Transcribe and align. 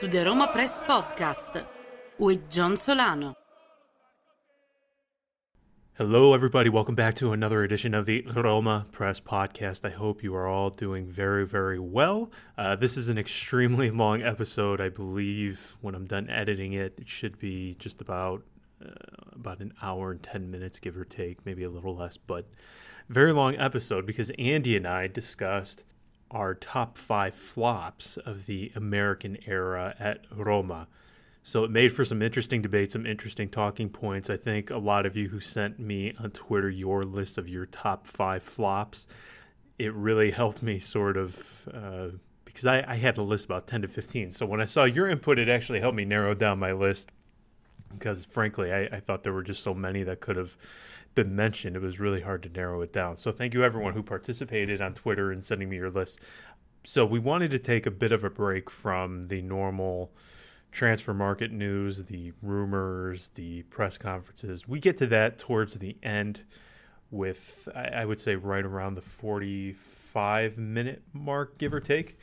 to 0.00 0.08
the 0.08 0.24
Roma 0.24 0.48
Press 0.50 0.80
Podcast 0.80 1.62
with 2.18 2.48
John 2.48 2.78
Solano. 2.78 3.34
Hello, 5.92 6.32
everybody. 6.32 6.70
Welcome 6.70 6.94
back 6.94 7.16
to 7.16 7.34
another 7.34 7.62
edition 7.62 7.92
of 7.92 8.06
the 8.06 8.22
Roma 8.34 8.86
Press 8.92 9.20
Podcast. 9.20 9.84
I 9.84 9.90
hope 9.90 10.22
you 10.22 10.34
are 10.34 10.46
all 10.46 10.70
doing 10.70 11.04
very, 11.06 11.46
very 11.46 11.78
well. 11.78 12.30
Uh, 12.56 12.76
this 12.76 12.96
is 12.96 13.10
an 13.10 13.18
extremely 13.18 13.90
long 14.04 14.22
episode. 14.22 14.80
I 14.80 14.88
believe 14.88 15.76
when 15.82 15.94
I'm 15.94 16.06
done 16.06 16.30
editing 16.30 16.72
it, 16.72 16.94
it 16.96 17.06
should 17.10 17.38
be 17.38 17.74
just 17.78 18.00
about 18.00 18.42
uh, 18.82 18.88
about 19.32 19.60
an 19.60 19.74
hour 19.82 20.12
and 20.12 20.22
10 20.22 20.50
minutes, 20.50 20.78
give 20.78 20.96
or 20.96 21.04
take, 21.04 21.44
maybe 21.44 21.62
a 21.62 21.68
little 21.68 21.94
less, 21.94 22.16
but 22.16 22.46
very 23.10 23.34
long 23.34 23.54
episode 23.56 24.06
because 24.06 24.30
Andy 24.38 24.78
and 24.78 24.86
I 24.86 25.08
discussed 25.08 25.84
our 26.30 26.54
top 26.54 26.96
five 26.96 27.34
flops 27.34 28.16
of 28.18 28.46
the 28.46 28.72
American 28.74 29.38
era 29.46 29.94
at 29.98 30.24
Roma. 30.34 30.88
So 31.42 31.64
it 31.64 31.70
made 31.70 31.92
for 31.92 32.04
some 32.04 32.22
interesting 32.22 32.62
debate, 32.62 32.92
some 32.92 33.06
interesting 33.06 33.48
talking 33.48 33.88
points. 33.88 34.28
I 34.28 34.36
think 34.36 34.70
a 34.70 34.78
lot 34.78 35.06
of 35.06 35.16
you 35.16 35.28
who 35.28 35.40
sent 35.40 35.78
me 35.78 36.14
on 36.18 36.30
Twitter 36.30 36.68
your 36.68 37.02
list 37.02 37.38
of 37.38 37.48
your 37.48 37.66
top 37.66 38.06
five 38.06 38.42
flops, 38.42 39.08
it 39.78 39.92
really 39.94 40.30
helped 40.30 40.62
me 40.62 40.78
sort 40.78 41.16
of 41.16 41.68
uh, 41.72 42.08
because 42.44 42.66
I, 42.66 42.84
I 42.86 42.96
had 42.96 43.16
a 43.16 43.22
list 43.22 43.44
about 43.46 43.66
10 43.66 43.82
to 43.82 43.88
15. 43.88 44.30
So 44.32 44.44
when 44.44 44.60
I 44.60 44.66
saw 44.66 44.84
your 44.84 45.08
input, 45.08 45.38
it 45.38 45.48
actually 45.48 45.80
helped 45.80 45.96
me 45.96 46.04
narrow 46.04 46.34
down 46.34 46.58
my 46.58 46.72
list 46.72 47.10
because 47.92 48.24
frankly, 48.24 48.72
I, 48.72 48.84
I 48.84 49.00
thought 49.00 49.22
there 49.22 49.32
were 49.32 49.42
just 49.42 49.62
so 49.62 49.74
many 49.74 50.02
that 50.02 50.20
could 50.20 50.36
have 50.36 50.56
been 51.14 51.34
mentioned. 51.34 51.76
It 51.76 51.82
was 51.82 52.00
really 52.00 52.20
hard 52.20 52.42
to 52.44 52.48
narrow 52.48 52.82
it 52.82 52.92
down. 52.92 53.16
So 53.16 53.32
thank 53.32 53.54
you 53.54 53.64
everyone 53.64 53.94
who 53.94 54.02
participated 54.02 54.80
on 54.80 54.94
Twitter 54.94 55.30
and 55.30 55.44
sending 55.44 55.68
me 55.68 55.76
your 55.76 55.90
list. 55.90 56.20
So 56.84 57.04
we 57.04 57.18
wanted 57.18 57.50
to 57.50 57.58
take 57.58 57.86
a 57.86 57.90
bit 57.90 58.12
of 58.12 58.24
a 58.24 58.30
break 58.30 58.70
from 58.70 59.28
the 59.28 59.42
normal 59.42 60.12
transfer 60.72 61.12
market 61.12 61.50
news, 61.52 62.04
the 62.04 62.32
rumors, 62.42 63.30
the 63.34 63.62
press 63.64 63.98
conferences. 63.98 64.68
We 64.68 64.78
get 64.78 64.96
to 64.98 65.06
that 65.08 65.38
towards 65.38 65.74
the 65.74 65.96
end 66.02 66.42
with, 67.10 67.68
I 67.74 68.04
would 68.04 68.20
say, 68.20 68.36
right 68.36 68.64
around 68.64 68.94
the 68.94 69.02
45 69.02 70.58
minute 70.58 71.02
mark, 71.12 71.58
give 71.58 71.74
or 71.74 71.80
take. 71.80 72.18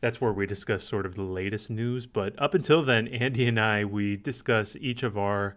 That's 0.00 0.20
where 0.20 0.32
we 0.32 0.44
discuss 0.44 0.84
sort 0.84 1.06
of 1.06 1.14
the 1.14 1.22
latest 1.22 1.70
news. 1.70 2.06
But 2.06 2.38
up 2.38 2.52
until 2.52 2.82
then, 2.82 3.08
Andy 3.08 3.46
and 3.46 3.58
I, 3.58 3.84
we 3.84 4.16
discuss 4.16 4.76
each 4.80 5.02
of 5.02 5.16
our 5.16 5.56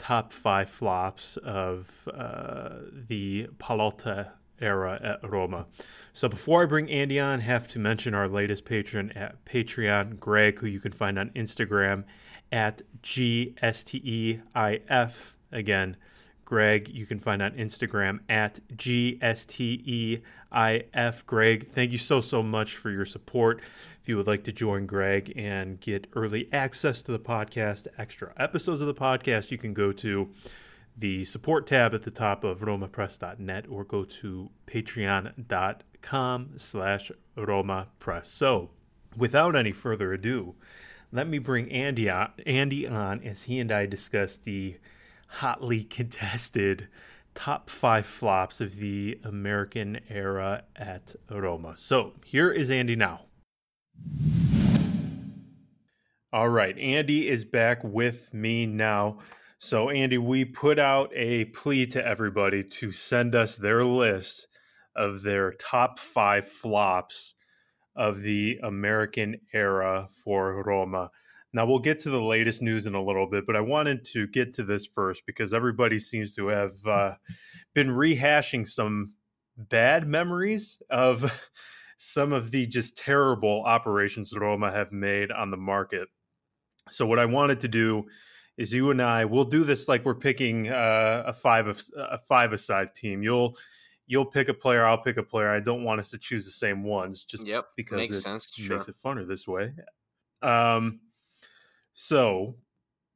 top 0.00 0.32
five 0.32 0.68
flops 0.68 1.36
of 1.36 2.08
uh, 2.12 2.70
the 3.08 3.46
Pallotta 3.58 4.30
era 4.60 4.98
at 5.02 5.30
Roma. 5.30 5.66
So 6.12 6.28
before 6.28 6.62
I 6.62 6.66
bring 6.66 6.90
Andy 6.90 7.20
on, 7.20 7.40
I 7.40 7.44
have 7.44 7.68
to 7.68 7.78
mention 7.78 8.14
our 8.14 8.26
latest 8.28 8.64
patron 8.64 9.12
at 9.12 9.44
Patreon, 9.44 10.18
Greg, 10.18 10.58
who 10.58 10.66
you 10.66 10.80
can 10.80 10.92
find 10.92 11.18
on 11.18 11.30
Instagram 11.30 12.04
at 12.50 12.82
GSTEIF. 13.02 14.42
Again, 15.52 15.96
Greg, 16.50 16.88
you 16.88 17.06
can 17.06 17.20
find 17.20 17.40
on 17.40 17.52
Instagram 17.52 18.18
at 18.28 18.58
GSTEIF. 18.74 20.20
Greg, 21.24 21.68
thank 21.68 21.92
you 21.92 21.98
so, 21.98 22.20
so 22.20 22.42
much 22.42 22.76
for 22.76 22.90
your 22.90 23.04
support. 23.04 23.62
If 24.02 24.08
you 24.08 24.16
would 24.16 24.26
like 24.26 24.42
to 24.42 24.52
join 24.52 24.84
Greg 24.86 25.32
and 25.36 25.78
get 25.78 26.08
early 26.12 26.48
access 26.52 27.02
to 27.02 27.12
the 27.12 27.20
podcast, 27.20 27.86
extra 27.96 28.32
episodes 28.36 28.80
of 28.80 28.88
the 28.88 28.94
podcast, 28.94 29.52
you 29.52 29.58
can 29.58 29.72
go 29.72 29.92
to 29.92 30.30
the 30.98 31.24
support 31.24 31.68
tab 31.68 31.94
at 31.94 32.02
the 32.02 32.10
top 32.10 32.42
of 32.42 32.62
romapress.net 32.62 33.66
or 33.68 33.84
go 33.84 34.02
to 34.02 34.50
patreon.com 34.66 36.48
slash 36.56 37.12
romapress. 37.36 38.26
So 38.26 38.70
without 39.16 39.54
any 39.54 39.70
further 39.70 40.12
ado, 40.12 40.56
let 41.12 41.28
me 41.28 41.38
bring 41.38 41.70
Andy 41.70 42.10
on, 42.10 42.32
Andy 42.44 42.88
on 42.88 43.22
as 43.22 43.44
he 43.44 43.60
and 43.60 43.70
I 43.70 43.86
discuss 43.86 44.34
the 44.34 44.78
hotly 45.30 45.84
contested 45.98 46.88
top 47.34 47.70
five 47.70 48.06
flops 48.06 48.60
of 48.60 48.76
the 48.76 49.18
American 49.24 50.00
era 50.08 50.64
at 50.76 51.14
Roma. 51.30 51.76
So 51.76 52.12
here 52.24 52.50
is 52.50 52.70
Andy 52.70 52.96
now. 52.96 53.22
All 56.32 56.48
right, 56.48 56.78
Andy 56.78 57.28
is 57.28 57.44
back 57.44 57.82
with 57.82 58.32
me 58.32 58.64
now. 58.66 59.18
So, 59.58 59.90
Andy, 59.90 60.16
we 60.16 60.44
put 60.44 60.78
out 60.78 61.10
a 61.14 61.46
plea 61.46 61.86
to 61.88 62.06
everybody 62.06 62.62
to 62.62 62.92
send 62.92 63.34
us 63.34 63.56
their 63.56 63.84
list 63.84 64.46
of 64.96 65.22
their 65.22 65.52
top 65.52 65.98
five 65.98 66.46
flops 66.46 67.34
of 67.96 68.22
the 68.22 68.58
American 68.62 69.40
era 69.52 70.06
for 70.24 70.62
Roma. 70.64 71.10
Now, 71.52 71.66
we'll 71.66 71.80
get 71.80 71.98
to 72.00 72.10
the 72.10 72.20
latest 72.20 72.62
news 72.62 72.86
in 72.86 72.94
a 72.94 73.02
little 73.02 73.28
bit, 73.28 73.44
but 73.46 73.56
I 73.56 73.60
wanted 73.60 74.04
to 74.06 74.28
get 74.28 74.54
to 74.54 74.62
this 74.62 74.86
first 74.86 75.26
because 75.26 75.52
everybody 75.52 75.98
seems 75.98 76.34
to 76.36 76.46
have 76.48 76.86
uh, 76.86 77.14
been 77.74 77.88
rehashing 77.88 78.66
some 78.66 79.14
bad 79.56 80.06
memories 80.06 80.80
of 80.90 81.50
some 81.98 82.32
of 82.32 82.50
the 82.50 82.66
just 82.66 82.96
terrible 82.96 83.64
operations 83.66 84.32
Roma 84.36 84.70
have 84.70 84.92
made 84.92 85.32
on 85.32 85.50
the 85.50 85.56
market. 85.56 86.08
So, 86.90 87.04
what 87.04 87.18
I 87.18 87.26
wanted 87.26 87.60
to 87.60 87.68
do 87.68 88.06
is 88.56 88.72
you 88.72 88.90
and 88.90 89.00
I 89.00 89.24
we'll 89.24 89.44
do 89.44 89.64
this 89.64 89.88
like 89.88 90.04
we're 90.04 90.14
picking 90.14 90.68
uh, 90.68 91.24
a 91.26 91.32
five 91.32 91.66
of 91.66 91.82
a 91.96 92.18
five 92.18 92.52
aside 92.52 92.94
team. 92.94 93.22
You'll 93.22 93.56
you'll 94.06 94.26
pick 94.26 94.48
a 94.48 94.54
player, 94.54 94.84
I'll 94.84 95.02
pick 95.02 95.16
a 95.16 95.22
player. 95.22 95.48
I 95.48 95.60
don't 95.60 95.84
want 95.84 96.00
us 96.00 96.10
to 96.10 96.18
choose 96.18 96.44
the 96.44 96.50
same 96.50 96.82
ones 96.82 97.24
just 97.24 97.46
yep, 97.46 97.66
because 97.76 97.96
makes 97.96 98.16
it 98.16 98.20
sense. 98.20 98.50
makes 98.58 98.84
Sure. 98.84 98.94
it 98.94 98.96
funner 99.02 99.26
this 99.26 99.46
way. 99.46 99.72
Um, 100.42 101.00
so 101.92 102.56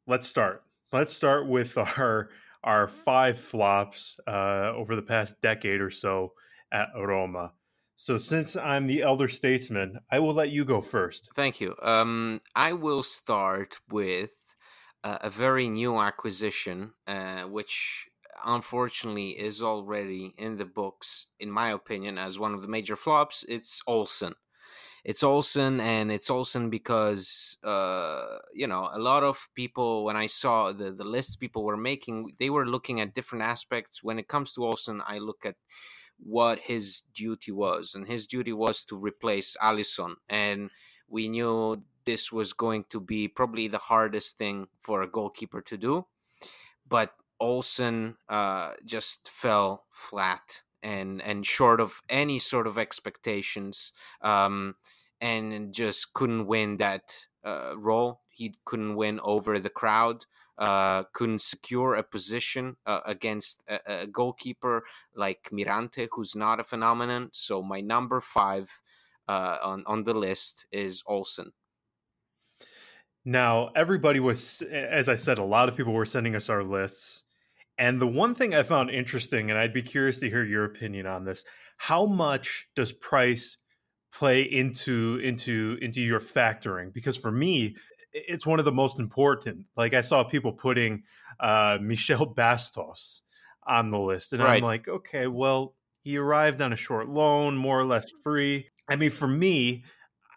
let's 0.06 0.28
start. 0.28 0.62
Let's 0.92 1.14
start 1.14 1.48
with 1.48 1.76
our 1.98 2.30
our 2.62 2.88
five 2.88 3.38
flops 3.38 4.18
uh, 4.26 4.72
over 4.74 4.96
the 4.96 5.02
past 5.02 5.40
decade 5.42 5.80
or 5.80 5.90
so 5.90 6.32
at 6.72 6.88
Roma. 6.96 7.52
So 7.96 8.18
since 8.18 8.56
I'm 8.56 8.86
the 8.86 9.02
elder 9.02 9.28
statesman, 9.28 9.98
I 10.10 10.18
will 10.18 10.34
let 10.34 10.50
you 10.50 10.64
go 10.64 10.80
first. 10.80 11.30
Thank 11.36 11.60
you. 11.60 11.76
Um, 11.82 12.40
I 12.56 12.72
will 12.72 13.02
start 13.02 13.78
with 13.90 14.30
uh, 15.04 15.18
a 15.20 15.30
very 15.30 15.68
new 15.68 16.00
acquisition, 16.00 16.92
uh, 17.06 17.42
which 17.42 18.08
unfortunately 18.44 19.30
is 19.30 19.62
already 19.62 20.34
in 20.38 20.56
the 20.56 20.64
books, 20.64 21.26
in 21.38 21.50
my 21.50 21.70
opinion, 21.70 22.18
as 22.18 22.38
one 22.38 22.54
of 22.54 22.62
the 22.62 22.68
major 22.68 22.96
flops. 22.96 23.44
It's 23.48 23.80
Olsen. 23.86 24.34
It's 25.04 25.22
Olsen, 25.22 25.80
and 25.80 26.10
it's 26.10 26.30
Olsen 26.30 26.70
because 26.70 27.58
uh, 27.62 28.38
you 28.54 28.66
know 28.66 28.88
a 28.90 28.98
lot 28.98 29.22
of 29.22 29.48
people. 29.54 30.04
When 30.04 30.16
I 30.16 30.26
saw 30.26 30.72
the 30.72 30.92
the 30.92 31.04
lists 31.04 31.36
people 31.36 31.62
were 31.64 31.76
making, 31.76 32.32
they 32.38 32.48
were 32.48 32.66
looking 32.66 33.00
at 33.00 33.14
different 33.14 33.44
aspects. 33.44 34.02
When 34.02 34.18
it 34.18 34.28
comes 34.28 34.54
to 34.54 34.64
Olsen, 34.64 35.02
I 35.06 35.18
look 35.18 35.44
at 35.44 35.56
what 36.18 36.58
his 36.58 37.02
duty 37.14 37.52
was, 37.52 37.94
and 37.94 38.06
his 38.06 38.26
duty 38.26 38.54
was 38.54 38.82
to 38.86 38.96
replace 38.96 39.56
Alisson, 39.62 40.14
and 40.30 40.70
we 41.06 41.28
knew 41.28 41.82
this 42.06 42.32
was 42.32 42.54
going 42.54 42.84
to 42.88 42.98
be 42.98 43.28
probably 43.28 43.68
the 43.68 43.78
hardest 43.78 44.38
thing 44.38 44.68
for 44.80 45.02
a 45.02 45.10
goalkeeper 45.10 45.60
to 45.62 45.76
do. 45.76 46.06
But 46.88 47.12
Olsen 47.40 48.16
uh, 48.30 48.72
just 48.86 49.28
fell 49.28 49.84
flat 49.90 50.62
and 50.84 51.22
and 51.22 51.44
short 51.44 51.80
of 51.80 52.00
any 52.08 52.38
sort 52.38 52.66
of 52.66 52.78
expectations, 52.78 53.92
um, 54.22 54.76
and 55.20 55.74
just 55.74 56.12
couldn't 56.12 56.46
win 56.46 56.76
that 56.76 57.12
uh, 57.42 57.74
role. 57.76 58.20
He 58.28 58.54
couldn't 58.64 58.94
win 58.96 59.20
over 59.24 59.58
the 59.58 59.70
crowd. 59.70 60.26
Uh, 60.56 61.02
couldn't 61.12 61.42
secure 61.42 61.96
a 61.96 62.02
position 62.02 62.76
uh, 62.86 63.00
against 63.06 63.60
a, 63.66 64.02
a 64.02 64.06
goalkeeper 64.06 64.84
like 65.16 65.50
Mirante, 65.50 66.06
who's 66.12 66.36
not 66.36 66.60
a 66.60 66.64
phenomenon. 66.64 67.30
So 67.32 67.60
my 67.60 67.80
number 67.80 68.20
five 68.20 68.70
uh, 69.26 69.58
on 69.64 69.82
on 69.86 70.04
the 70.04 70.14
list 70.14 70.66
is 70.70 71.02
Olsen. 71.06 71.52
Now, 73.24 73.70
everybody 73.74 74.20
was, 74.20 74.62
as 74.70 75.08
I 75.08 75.14
said, 75.14 75.38
a 75.38 75.44
lot 75.44 75.68
of 75.68 75.76
people 75.76 75.94
were 75.94 76.04
sending 76.04 76.36
us 76.36 76.50
our 76.50 76.62
lists. 76.62 77.24
And 77.76 78.00
the 78.00 78.06
one 78.06 78.34
thing 78.34 78.54
I 78.54 78.62
found 78.62 78.90
interesting, 78.90 79.50
and 79.50 79.58
I'd 79.58 79.72
be 79.72 79.82
curious 79.82 80.18
to 80.20 80.30
hear 80.30 80.44
your 80.44 80.64
opinion 80.64 81.06
on 81.06 81.24
this, 81.24 81.44
how 81.78 82.06
much 82.06 82.68
does 82.76 82.92
price 82.92 83.56
play 84.12 84.42
into 84.42 85.18
into 85.22 85.76
into 85.82 86.00
your 86.00 86.20
factoring? 86.20 86.92
Because 86.92 87.16
for 87.16 87.32
me, 87.32 87.76
it's 88.12 88.46
one 88.46 88.58
of 88.60 88.64
the 88.64 88.72
most 88.72 88.98
important. 88.98 89.66
Like 89.76 89.92
I 89.92 90.02
saw 90.02 90.22
people 90.24 90.52
putting 90.52 91.02
uh, 91.40 91.78
Michel 91.80 92.32
Bastos 92.32 93.22
on 93.66 93.90
the 93.90 93.98
list, 93.98 94.32
and 94.32 94.42
Right. 94.42 94.56
I'm 94.56 94.62
like, 94.62 94.88
okay, 94.88 95.26
well, 95.26 95.74
he 96.02 96.16
arrived 96.16 96.60
on 96.60 96.72
a 96.72 96.76
short 96.76 97.08
loan, 97.08 97.56
more 97.56 97.78
or 97.78 97.84
less 97.84 98.04
free. 98.22 98.68
I 98.88 98.96
mean, 98.96 99.10
for 99.10 99.26
me, 99.26 99.84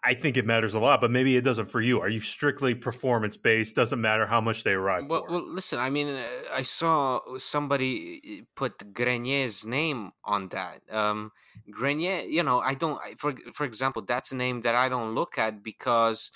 I 0.08 0.14
think 0.14 0.38
it 0.38 0.46
matters 0.46 0.72
a 0.72 0.80
lot, 0.80 1.02
but 1.02 1.10
maybe 1.10 1.36
it 1.36 1.44
doesn't 1.44 1.66
for 1.66 1.82
you. 1.82 2.00
Are 2.00 2.08
you 2.08 2.20
strictly 2.20 2.74
performance 2.74 3.36
based? 3.36 3.76
Doesn't 3.76 4.00
matter 4.00 4.26
how 4.26 4.40
much 4.40 4.64
they 4.64 4.72
arrive 4.72 5.06
Well, 5.06 5.26
for. 5.26 5.32
well, 5.32 5.46
listen. 5.46 5.78
I 5.78 5.90
mean, 5.90 6.08
I 6.50 6.62
saw 6.62 7.20
somebody 7.36 7.92
uh, 8.40 8.44
put 8.54 8.94
Grenier's 8.94 9.66
name 9.66 10.12
on 10.24 10.48
that. 10.48 10.80
Um, 10.90 11.30
Grenier, 11.70 12.20
you 12.20 12.42
know, 12.42 12.58
I 12.58 12.72
don't. 12.72 12.98
I, 13.04 13.16
for 13.18 13.34
for 13.52 13.64
example, 13.66 14.00
that's 14.00 14.32
a 14.32 14.36
name 14.36 14.62
that 14.62 14.74
I 14.74 14.88
don't 14.88 15.14
look 15.14 15.36
at 15.36 15.62
because 15.62 16.30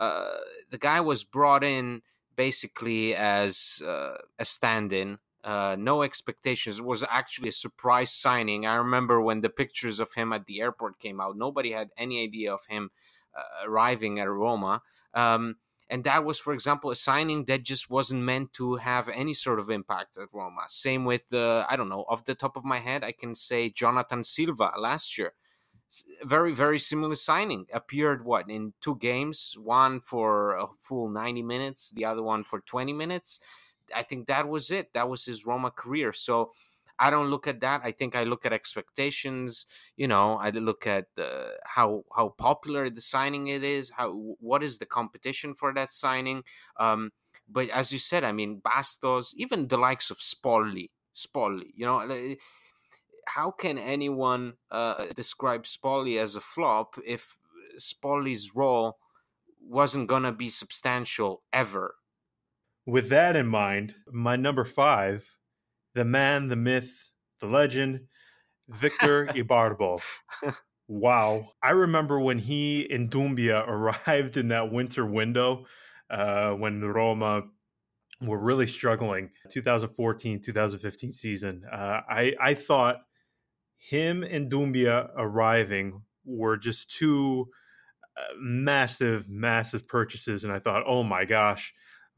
uh, 0.00 0.38
the 0.70 0.78
guy 0.78 1.00
was 1.02 1.22
brought 1.22 1.62
in 1.62 2.00
basically 2.34 3.14
as 3.14 3.82
uh, 3.86 4.16
a 4.38 4.44
stand-in. 4.46 5.18
Uh, 5.44 5.76
no 5.78 6.02
expectations. 6.02 6.78
It 6.78 6.84
was 6.84 7.04
actually 7.10 7.50
a 7.50 7.52
surprise 7.66 8.10
signing. 8.10 8.64
I 8.64 8.76
remember 8.76 9.20
when 9.20 9.42
the 9.42 9.50
pictures 9.50 10.00
of 10.00 10.14
him 10.14 10.32
at 10.32 10.46
the 10.46 10.62
airport 10.62 10.98
came 10.98 11.20
out. 11.20 11.36
Nobody 11.36 11.72
had 11.72 11.90
any 11.98 12.22
idea 12.22 12.54
of 12.54 12.60
him 12.68 12.90
arriving 13.66 14.18
at 14.20 14.28
Roma. 14.28 14.82
Um, 15.14 15.56
and 15.90 16.04
that 16.04 16.24
was, 16.24 16.38
for 16.38 16.52
example, 16.52 16.90
a 16.90 16.96
signing 16.96 17.44
that 17.46 17.62
just 17.62 17.88
wasn't 17.88 18.22
meant 18.22 18.52
to 18.54 18.76
have 18.76 19.08
any 19.08 19.32
sort 19.32 19.58
of 19.58 19.70
impact 19.70 20.18
at 20.18 20.28
Roma. 20.32 20.62
Same 20.68 21.04
with, 21.06 21.32
I 21.32 21.74
don't 21.76 21.88
know, 21.88 22.04
off 22.08 22.26
the 22.26 22.34
top 22.34 22.56
of 22.56 22.64
my 22.64 22.78
head, 22.78 23.02
I 23.02 23.12
can 23.12 23.34
say 23.34 23.70
Jonathan 23.70 24.22
Silva 24.22 24.72
last 24.78 25.16
year. 25.16 25.32
Very, 26.22 26.52
very 26.52 26.78
similar 26.78 27.14
signing. 27.14 27.66
Appeared 27.72 28.22
what 28.22 28.50
in 28.50 28.74
two 28.82 28.96
games, 28.96 29.54
one 29.58 30.00
for 30.00 30.56
a 30.56 30.66
full 30.78 31.08
90 31.08 31.42
minutes, 31.42 31.90
the 31.90 32.04
other 32.04 32.22
one 32.22 32.44
for 32.44 32.60
20 32.60 32.92
minutes. 32.92 33.40
I 33.94 34.02
think 34.02 34.26
that 34.26 34.46
was 34.46 34.70
it. 34.70 34.92
That 34.92 35.08
was 35.08 35.24
his 35.24 35.46
Roma 35.46 35.70
career. 35.70 36.12
So 36.12 36.52
I 36.98 37.10
don't 37.10 37.30
look 37.30 37.46
at 37.46 37.60
that. 37.60 37.82
I 37.84 37.92
think 37.92 38.16
I 38.16 38.24
look 38.24 38.44
at 38.44 38.52
expectations. 38.52 39.66
You 39.96 40.08
know, 40.08 40.34
I 40.34 40.50
look 40.50 40.86
at 40.86 41.06
uh, 41.16 41.50
how 41.64 42.04
how 42.14 42.30
popular 42.30 42.90
the 42.90 43.00
signing 43.00 43.48
it 43.48 43.62
is. 43.62 43.90
How 43.90 44.12
what 44.40 44.62
is 44.62 44.78
the 44.78 44.86
competition 44.86 45.54
for 45.54 45.72
that 45.74 45.90
signing? 45.90 46.42
Um, 46.78 47.12
but 47.48 47.70
as 47.70 47.92
you 47.92 47.98
said, 47.98 48.24
I 48.24 48.32
mean, 48.32 48.60
Bastos, 48.60 49.32
even 49.36 49.68
the 49.68 49.78
likes 49.78 50.10
of 50.10 50.18
Spolli, 50.18 50.90
Spolli. 51.14 51.70
You 51.74 51.86
know, 51.86 52.36
how 53.26 53.50
can 53.50 53.78
anyone 53.78 54.54
uh, 54.70 55.06
describe 55.14 55.64
Spolli 55.64 56.20
as 56.20 56.36
a 56.36 56.40
flop 56.40 56.98
if 57.06 57.38
Spolli's 57.78 58.54
role 58.54 58.98
wasn't 59.62 60.08
gonna 60.08 60.32
be 60.32 60.50
substantial 60.50 61.42
ever? 61.52 61.94
With 62.86 63.08
that 63.10 63.36
in 63.36 63.46
mind, 63.46 63.94
my 64.10 64.36
number 64.36 64.64
five 64.64 65.37
the 65.94 66.04
man, 66.04 66.48
the 66.48 66.56
myth, 66.56 67.10
the 67.40 67.46
legend, 67.46 68.06
Victor 68.68 69.26
Ibarbo. 69.30 70.02
Wow. 70.88 71.52
I 71.62 71.70
remember 71.70 72.18
when 72.18 72.38
he 72.38 72.90
and 72.90 73.10
Doumbia 73.10 73.64
arrived 73.68 74.36
in 74.36 74.48
that 74.48 74.72
winter 74.72 75.04
window 75.04 75.66
uh, 76.10 76.52
when 76.52 76.82
Roma 76.82 77.42
were 78.20 78.38
really 78.38 78.66
struggling 78.66 79.30
2014 79.50 80.40
2015 80.40 81.12
season. 81.12 81.62
Uh, 81.70 82.00
I, 82.08 82.34
I 82.40 82.54
thought 82.54 83.02
him 83.76 84.22
and 84.22 84.50
Doumbia 84.50 85.10
arriving 85.16 86.02
were 86.24 86.56
just 86.56 86.90
two 86.90 87.48
uh, 88.16 88.34
massive, 88.38 89.28
massive 89.28 89.86
purchases. 89.86 90.44
And 90.44 90.52
I 90.52 90.58
thought, 90.58 90.82
oh 90.86 91.02
my 91.02 91.24
gosh, 91.24 91.72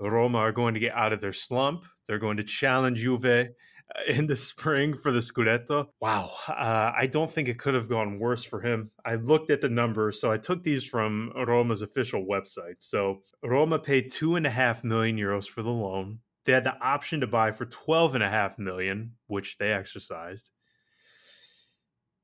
Roma 0.09 0.39
are 0.39 0.53
going 0.53 0.75
to 0.75 0.81
get 0.81 0.95
out 0.95 1.13
of 1.13 1.21
their 1.21 1.33
slump. 1.33 1.85
They're 2.07 2.19
going 2.19 2.39
to 2.39 2.43
challenge 2.43 3.01
Juve 3.01 3.25
in 4.07 4.27
the 4.27 4.37
spring 4.37 4.97
for 4.97 5.11
the 5.11 5.21
Scudetto. 5.21 5.89
Wow. 6.01 6.31
Uh, 6.49 6.93
I 6.97 7.07
don't 7.07 7.31
think 7.31 7.49
it 7.49 7.59
could 7.59 7.75
have 7.75 7.89
gone 7.89 8.19
worse 8.19 8.45
for 8.45 8.61
him. 8.61 8.91
I 9.05 9.17
looked 9.17 9.51
at 9.51 9.61
the 9.61 9.69
numbers, 9.69 10.21
so 10.21 10.31
I 10.31 10.39
took 10.39 10.63
these 10.63 10.85
from 10.85 11.33
Roma's 11.37 11.83
official 11.83 12.25
website. 12.25 12.77
So 12.79 13.23
Roma 13.43 13.79
paid 13.79 14.11
two 14.11 14.37
and 14.37 14.47
a 14.47 14.51
half 14.51 14.85
million 14.85 15.17
euros 15.17 15.47
for 15.47 15.63
the 15.63 15.71
loan. 15.71 16.21
They 16.45 16.53
had 16.53 16.65
the 16.65 16.81
option 16.81 17.21
to 17.21 17.27
buy 17.27 17.53
for 17.53 17.67
twelve 17.67 18.15
and 18.15 18.25
a 18.25 18.31
half 18.31 18.59
million, 18.59 19.13
which 19.27 19.59
they 19.59 19.73
exercised. 19.73 20.51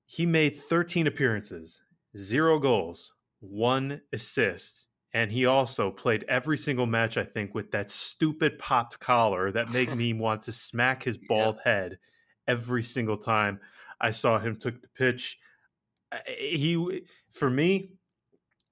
He 0.06 0.24
made 0.24 0.54
13 0.54 1.08
appearances, 1.08 1.82
zero 2.16 2.60
goals, 2.60 3.12
one 3.40 4.00
assist, 4.12 4.88
and 5.12 5.32
he 5.32 5.46
also 5.46 5.90
played 5.90 6.24
every 6.28 6.56
single 6.56 6.86
match 6.86 7.16
i 7.16 7.24
think 7.24 7.54
with 7.54 7.70
that 7.70 7.90
stupid 7.90 8.58
popped 8.58 8.98
collar 8.98 9.50
that 9.50 9.72
made 9.72 9.94
me 9.96 10.12
want 10.12 10.42
to 10.42 10.52
smack 10.52 11.02
his 11.02 11.18
bald 11.18 11.56
yeah. 11.64 11.72
head 11.72 11.98
every 12.46 12.82
single 12.82 13.16
time 13.16 13.60
i 14.00 14.10
saw 14.10 14.38
him 14.38 14.56
took 14.56 14.80
the 14.80 14.88
pitch 14.88 15.38
he 16.38 17.02
for 17.30 17.50
me 17.50 17.90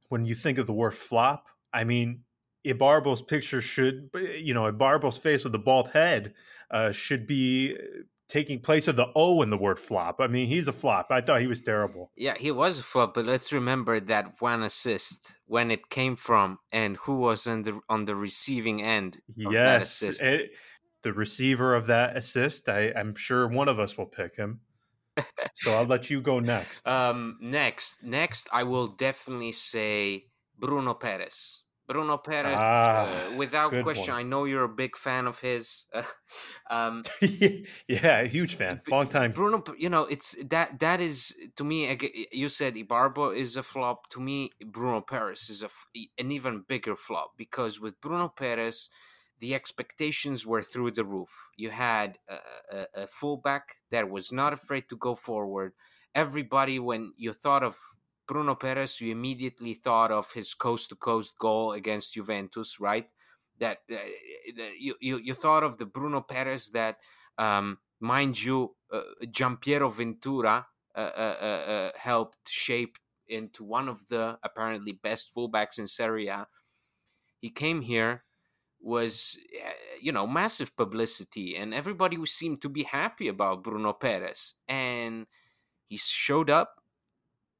when 0.08 0.25
you 0.25 0.34
think 0.34 0.58
of 0.58 0.66
the 0.66 0.72
word 0.72 0.94
flop 0.94 1.48
i 1.72 1.84
mean 1.84 2.20
Ibarbo's 2.64 3.20
picture 3.20 3.60
should, 3.60 4.08
you 4.38 4.54
know, 4.54 4.64
Ibarbo's 4.64 5.19
face 5.19 5.44
with 5.44 5.52
the 5.52 5.58
bald 5.58 5.90
head 5.90 6.32
uh, 6.70 6.92
should 6.92 7.26
be 7.26 7.76
taking 8.29 8.61
place 8.61 8.88
of 8.88 8.97
the 8.97 9.06
O 9.15 9.43
in 9.43 9.50
the 9.50 9.59
word 9.59 9.79
flop. 9.79 10.21
I 10.21 10.26
mean, 10.26 10.49
he's 10.49 10.69
a 10.69 10.73
flop. 10.73 11.09
I 11.11 11.21
thought 11.21 11.41
he 11.41 11.47
was 11.47 11.62
terrible. 11.62 12.11
Yeah, 12.17 12.35
he 12.38 12.50
was 12.50 12.79
a 12.79 12.82
flop, 12.82 13.15
but 13.15 13.26
let's 13.26 13.53
remember 13.53 14.00
that 14.00 14.41
one 14.41 14.62
assist 14.62 15.37
when 15.47 15.71
it 15.71 15.91
came 15.91 16.17
from 16.17 16.59
and 16.73 16.97
who 16.97 17.17
was 17.17 17.47
on 17.47 17.62
the 17.62 17.81
on 17.88 18.05
the 18.05 18.17
receiving 18.17 18.82
end. 18.82 19.21
Yes, 19.37 20.03
it, 20.03 20.50
the 21.03 21.12
receiver 21.12 21.75
of 21.75 21.87
that 21.87 22.17
assist. 22.17 22.69
I, 22.69 22.93
I'm 22.97 23.15
sure 23.15 23.47
one 23.49 23.69
of 23.69 23.79
us 23.79 23.97
will 23.97 24.06
pick 24.06 24.37
him. 24.37 24.61
so 25.55 25.75
I'll 25.75 25.87
let 25.87 26.11
you 26.11 26.21
go 26.21 26.41
next. 26.55 26.87
Um, 26.88 27.37
next, 27.41 28.03
next, 28.03 28.49
I 28.53 28.65
will 28.65 28.88
definitely 28.88 29.53
say 29.53 30.26
Bruno 30.59 30.94
Peres. 30.94 31.63
Bruno 31.86 32.16
Peres, 32.16 32.58
ah, 32.62 33.04
uh, 33.04 33.36
without 33.36 33.70
question, 33.82 34.14
one. 34.14 34.20
I 34.20 34.22
know 34.22 34.44
you're 34.44 34.64
a 34.64 34.69
big 34.69 34.96
fan 34.96 35.26
of 35.26 35.38
his. 35.40 35.84
um, 36.70 37.02
yeah, 37.88 38.22
huge 38.25 38.54
fan, 38.54 38.81
long 38.88 39.08
time. 39.08 39.32
Bruno, 39.32 39.62
you 39.78 39.90
know, 39.90 40.04
it's 40.04 40.34
that 40.48 40.78
that 40.81 41.00
is 41.00 41.34
to 41.56 41.64
me. 41.64 41.96
You 42.32 42.48
said 42.48 42.75
Ibarbo 42.75 43.36
is 43.36 43.56
a 43.56 43.62
flop. 43.62 44.08
To 44.10 44.20
me, 44.20 44.50
Bruno 44.64 45.02
Peres 45.02 45.50
is 45.50 45.62
a, 45.62 45.69
an 46.19 46.31
even 46.31 46.64
bigger 46.66 46.96
flop 46.96 47.32
because 47.36 47.81
with 47.81 48.00
Bruno 48.00 48.28
Peres, 48.28 48.88
the 49.40 49.54
expectations 49.54 50.46
were 50.46 50.62
through 50.62 50.92
the 50.92 51.04
roof. 51.04 51.30
You 51.56 51.70
had 51.70 52.19
a, 52.28 52.76
a, 52.76 52.87
a 53.02 53.06
fullback 53.06 53.76
that 53.90 54.08
was 54.08 54.32
not 54.32 54.54
afraid 54.54 54.88
to 54.88 54.96
go 54.96 55.14
forward. 55.14 55.72
Everybody, 56.14 56.78
when 56.78 57.12
you 57.16 57.32
thought 57.32 57.62
of 57.62 57.76
Bruno 58.26 58.55
Peres, 58.55 59.00
you 59.00 59.12
immediately 59.12 59.75
thought 59.75 60.11
of 60.11 60.31
his 60.32 60.55
coast 60.55 60.88
to 60.91 60.97
coast 60.97 61.38
goal 61.38 61.73
against 61.73 62.15
Juventus, 62.15 62.81
right? 62.81 63.09
That 63.59 63.79
uh, 63.91 63.97
you, 64.79 64.94
you 65.00 65.19
you 65.19 65.35
thought 65.35 65.62
of 65.62 65.78
the 65.78 65.87
Bruno 65.87 66.21
Peres 66.21 66.71
that, 66.71 66.99
um, 67.38 67.78
mind 68.00 68.43
you, 68.43 68.75
uh, 68.93 69.02
Giampiero 69.31 69.90
Ventura 69.90 70.66
uh, 70.97 71.11
uh, 71.16 71.37
uh, 71.40 71.71
uh, 71.71 71.90
helped 71.97 72.49
shape 72.49 72.99
into 73.26 73.64
one 73.64 73.88
of 73.88 74.07
the 74.09 74.38
apparently 74.45 74.93
best 74.93 75.35
fullbacks 75.35 75.78
in 75.78 75.88
Serie 75.88 76.28
A. 76.28 76.47
He 77.40 77.50
came 77.50 77.81
here, 77.81 78.23
was 78.81 79.38
you 80.00 80.12
know 80.12 80.26
massive 80.26 80.76
publicity, 80.76 81.57
and 81.57 81.75
everybody 81.75 82.25
seemed 82.26 82.62
to 82.62 82.69
be 82.69 82.85
happy 82.85 83.28
about 83.28 83.64
Bruno 83.64 83.93
Peres, 83.93 84.54
and 84.69 85.26
he 85.88 85.97
showed 85.97 86.49
up 86.49 86.81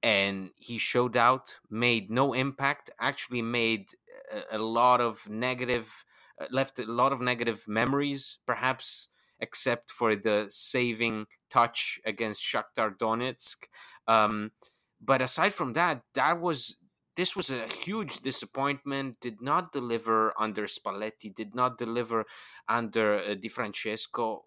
and 0.05 0.51
he 0.57 0.77
showed 0.77 1.17
out, 1.17 1.59
made 1.71 2.11
no 2.11 2.35
impact, 2.35 2.91
actually 3.01 3.41
made 3.41 3.87
a, 4.31 4.59
a 4.59 4.59
lot 4.59 5.01
of 5.01 5.27
negative, 5.31 6.05
uh, 6.39 6.45
left 6.51 6.79
a 6.79 6.85
lot 6.85 7.13
of 7.15 7.23
negative 7.23 7.65
memories, 7.67 8.39
perhaps 8.47 9.09
except 9.41 9.91
for 9.91 10.15
the 10.15 10.47
saving 10.51 11.25
touch 11.49 11.99
against 12.05 12.43
Shakhtar 12.43 12.97
Donetsk. 12.99 13.65
Um, 14.07 14.53
but 15.01 15.23
aside 15.23 15.55
from 15.55 15.73
that, 15.73 16.03
that 16.13 16.39
was 16.39 16.77
this 17.17 17.35
was 17.35 17.49
a 17.49 17.67
huge 17.67 18.21
disappointment. 18.21 19.21
Did 19.21 19.41
not 19.41 19.73
deliver 19.73 20.35
under 20.39 20.65
Spalletti. 20.67 21.35
Did 21.35 21.55
not 21.55 21.79
deliver 21.79 22.27
under 22.69 23.21
uh, 23.21 23.35
Di 23.35 23.49
Francesco 23.49 24.45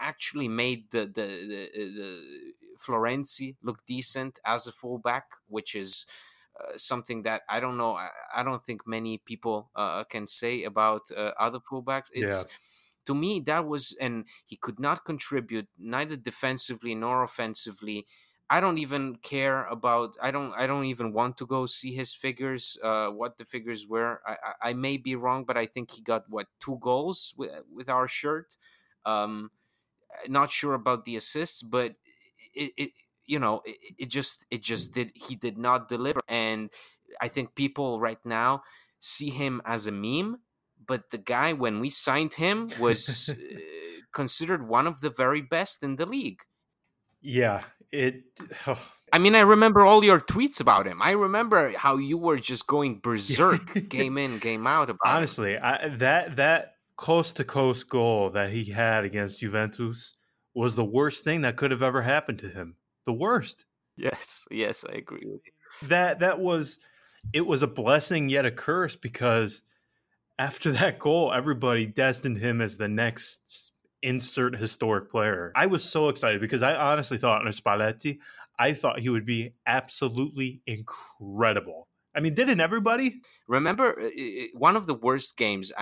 actually 0.00 0.48
made 0.48 0.90
the 0.90 1.06
the, 1.06 1.26
the, 1.52 1.70
the 1.74 2.52
Florenzi 2.78 3.56
look 3.62 3.78
decent 3.86 4.38
as 4.44 4.66
a 4.66 4.72
fullback, 4.72 5.24
which 5.48 5.74
is 5.74 6.06
uh, 6.58 6.76
something 6.76 7.22
that 7.22 7.42
I 7.48 7.60
don't 7.60 7.76
know. 7.76 7.94
I, 7.94 8.08
I 8.34 8.42
don't 8.42 8.64
think 8.64 8.86
many 8.86 9.18
people 9.18 9.70
uh, 9.76 10.04
can 10.04 10.26
say 10.26 10.64
about 10.64 11.02
uh, 11.16 11.32
other 11.38 11.58
fullbacks. 11.60 12.08
It's 12.12 12.44
yeah. 12.44 12.50
to 13.06 13.14
me 13.14 13.40
that 13.40 13.66
was, 13.66 13.96
and 14.00 14.24
he 14.46 14.56
could 14.56 14.80
not 14.80 15.04
contribute 15.04 15.68
neither 15.78 16.16
defensively 16.16 16.94
nor 16.94 17.22
offensively. 17.22 18.06
I 18.52 18.60
don't 18.60 18.78
even 18.78 19.14
care 19.22 19.66
about. 19.66 20.16
I 20.20 20.32
don't. 20.32 20.52
I 20.54 20.66
don't 20.66 20.86
even 20.86 21.12
want 21.12 21.38
to 21.38 21.46
go 21.46 21.66
see 21.66 21.94
his 21.94 22.12
figures. 22.12 22.76
Uh, 22.82 23.08
what 23.08 23.38
the 23.38 23.44
figures 23.44 23.86
were. 23.86 24.20
I, 24.26 24.32
I, 24.32 24.70
I 24.70 24.72
may 24.72 24.96
be 24.96 25.14
wrong, 25.14 25.44
but 25.44 25.56
I 25.56 25.66
think 25.66 25.92
he 25.92 26.02
got 26.02 26.28
what 26.28 26.48
two 26.58 26.78
goals 26.80 27.32
with, 27.36 27.52
with 27.72 27.88
our 27.88 28.08
shirt. 28.08 28.56
Um, 29.06 29.50
not 30.28 30.50
sure 30.50 30.74
about 30.74 31.04
the 31.04 31.16
assists, 31.16 31.62
but 31.62 31.94
it, 32.54 32.72
it 32.76 32.90
you 33.26 33.38
know 33.38 33.62
it, 33.64 33.76
it, 33.98 34.08
just 34.08 34.44
it 34.50 34.62
just 34.62 34.92
did 34.92 35.12
he 35.14 35.36
did 35.36 35.58
not 35.58 35.88
deliver, 35.88 36.20
and 36.28 36.70
I 37.20 37.28
think 37.28 37.54
people 37.54 38.00
right 38.00 38.24
now 38.24 38.62
see 39.00 39.30
him 39.30 39.60
as 39.64 39.86
a 39.86 39.92
meme. 39.92 40.40
But 40.86 41.10
the 41.10 41.18
guy, 41.18 41.52
when 41.52 41.80
we 41.80 41.90
signed 41.90 42.34
him, 42.34 42.70
was 42.78 43.28
uh, 43.30 43.34
considered 44.12 44.66
one 44.66 44.86
of 44.86 45.00
the 45.00 45.10
very 45.10 45.42
best 45.42 45.82
in 45.82 45.96
the 45.96 46.06
league. 46.06 46.40
Yeah, 47.20 47.62
it. 47.92 48.22
Oh, 48.66 48.80
I 49.12 49.18
mean, 49.18 49.34
I 49.34 49.40
remember 49.40 49.84
all 49.84 50.04
your 50.04 50.20
tweets 50.20 50.60
about 50.60 50.86
him. 50.86 51.02
I 51.02 51.12
remember 51.12 51.72
how 51.76 51.96
you 51.96 52.16
were 52.16 52.38
just 52.38 52.66
going 52.66 52.98
berserk, 53.02 53.88
game 53.88 54.18
in, 54.18 54.38
game 54.38 54.66
out 54.66 54.90
about. 54.90 55.00
Honestly, 55.04 55.58
I, 55.58 55.88
that 55.88 56.36
that 56.36 56.74
coast 57.00 57.36
to 57.36 57.44
coast 57.44 57.88
goal 57.88 58.28
that 58.28 58.50
he 58.50 58.64
had 58.64 59.06
against 59.06 59.40
Juventus 59.40 60.12
was 60.54 60.74
the 60.74 60.84
worst 60.84 61.24
thing 61.24 61.40
that 61.40 61.56
could 61.56 61.70
have 61.70 61.82
ever 61.82 62.02
happened 62.02 62.38
to 62.40 62.48
him. 62.48 62.76
The 63.06 63.12
worst. 63.14 63.64
Yes, 63.96 64.44
yes, 64.50 64.84
I 64.86 64.96
agree 64.96 65.24
with 65.24 65.40
you. 65.46 65.88
That 65.88 66.18
that 66.18 66.40
was 66.40 66.78
it 67.32 67.46
was 67.46 67.62
a 67.62 67.66
blessing 67.66 68.28
yet 68.28 68.44
a 68.44 68.50
curse 68.50 68.96
because 68.96 69.62
after 70.38 70.70
that 70.72 70.98
goal, 70.98 71.32
everybody 71.32 71.86
destined 71.86 72.36
him 72.36 72.60
as 72.60 72.76
the 72.76 72.88
next 72.88 73.72
insert 74.02 74.56
historic 74.56 75.10
player. 75.10 75.52
I 75.56 75.66
was 75.66 75.82
so 75.82 76.10
excited 76.10 76.42
because 76.42 76.62
I 76.62 76.74
honestly 76.74 77.16
thought 77.16 77.40
under 77.40 77.50
Spalletti, 77.50 78.18
I 78.58 78.74
thought 78.74 79.00
he 79.00 79.08
would 79.08 79.26
be 79.26 79.54
absolutely 79.66 80.60
incredible. 80.66 81.88
I 82.14 82.20
mean, 82.20 82.34
didn't 82.34 82.60
everybody? 82.60 83.20
Remember, 83.46 84.00
uh, 84.00 84.08
one 84.54 84.76
of 84.76 84.86
the 84.86 84.94
worst 84.94 85.36
games 85.36 85.72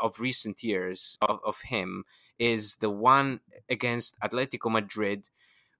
of 0.00 0.20
recent 0.20 0.62
years 0.62 1.18
of, 1.20 1.60
him 1.60 2.04
is 2.38 2.76
the 2.76 2.90
one 2.90 3.40
against 3.68 4.18
Atletico 4.20 4.70
Madrid 4.70 5.24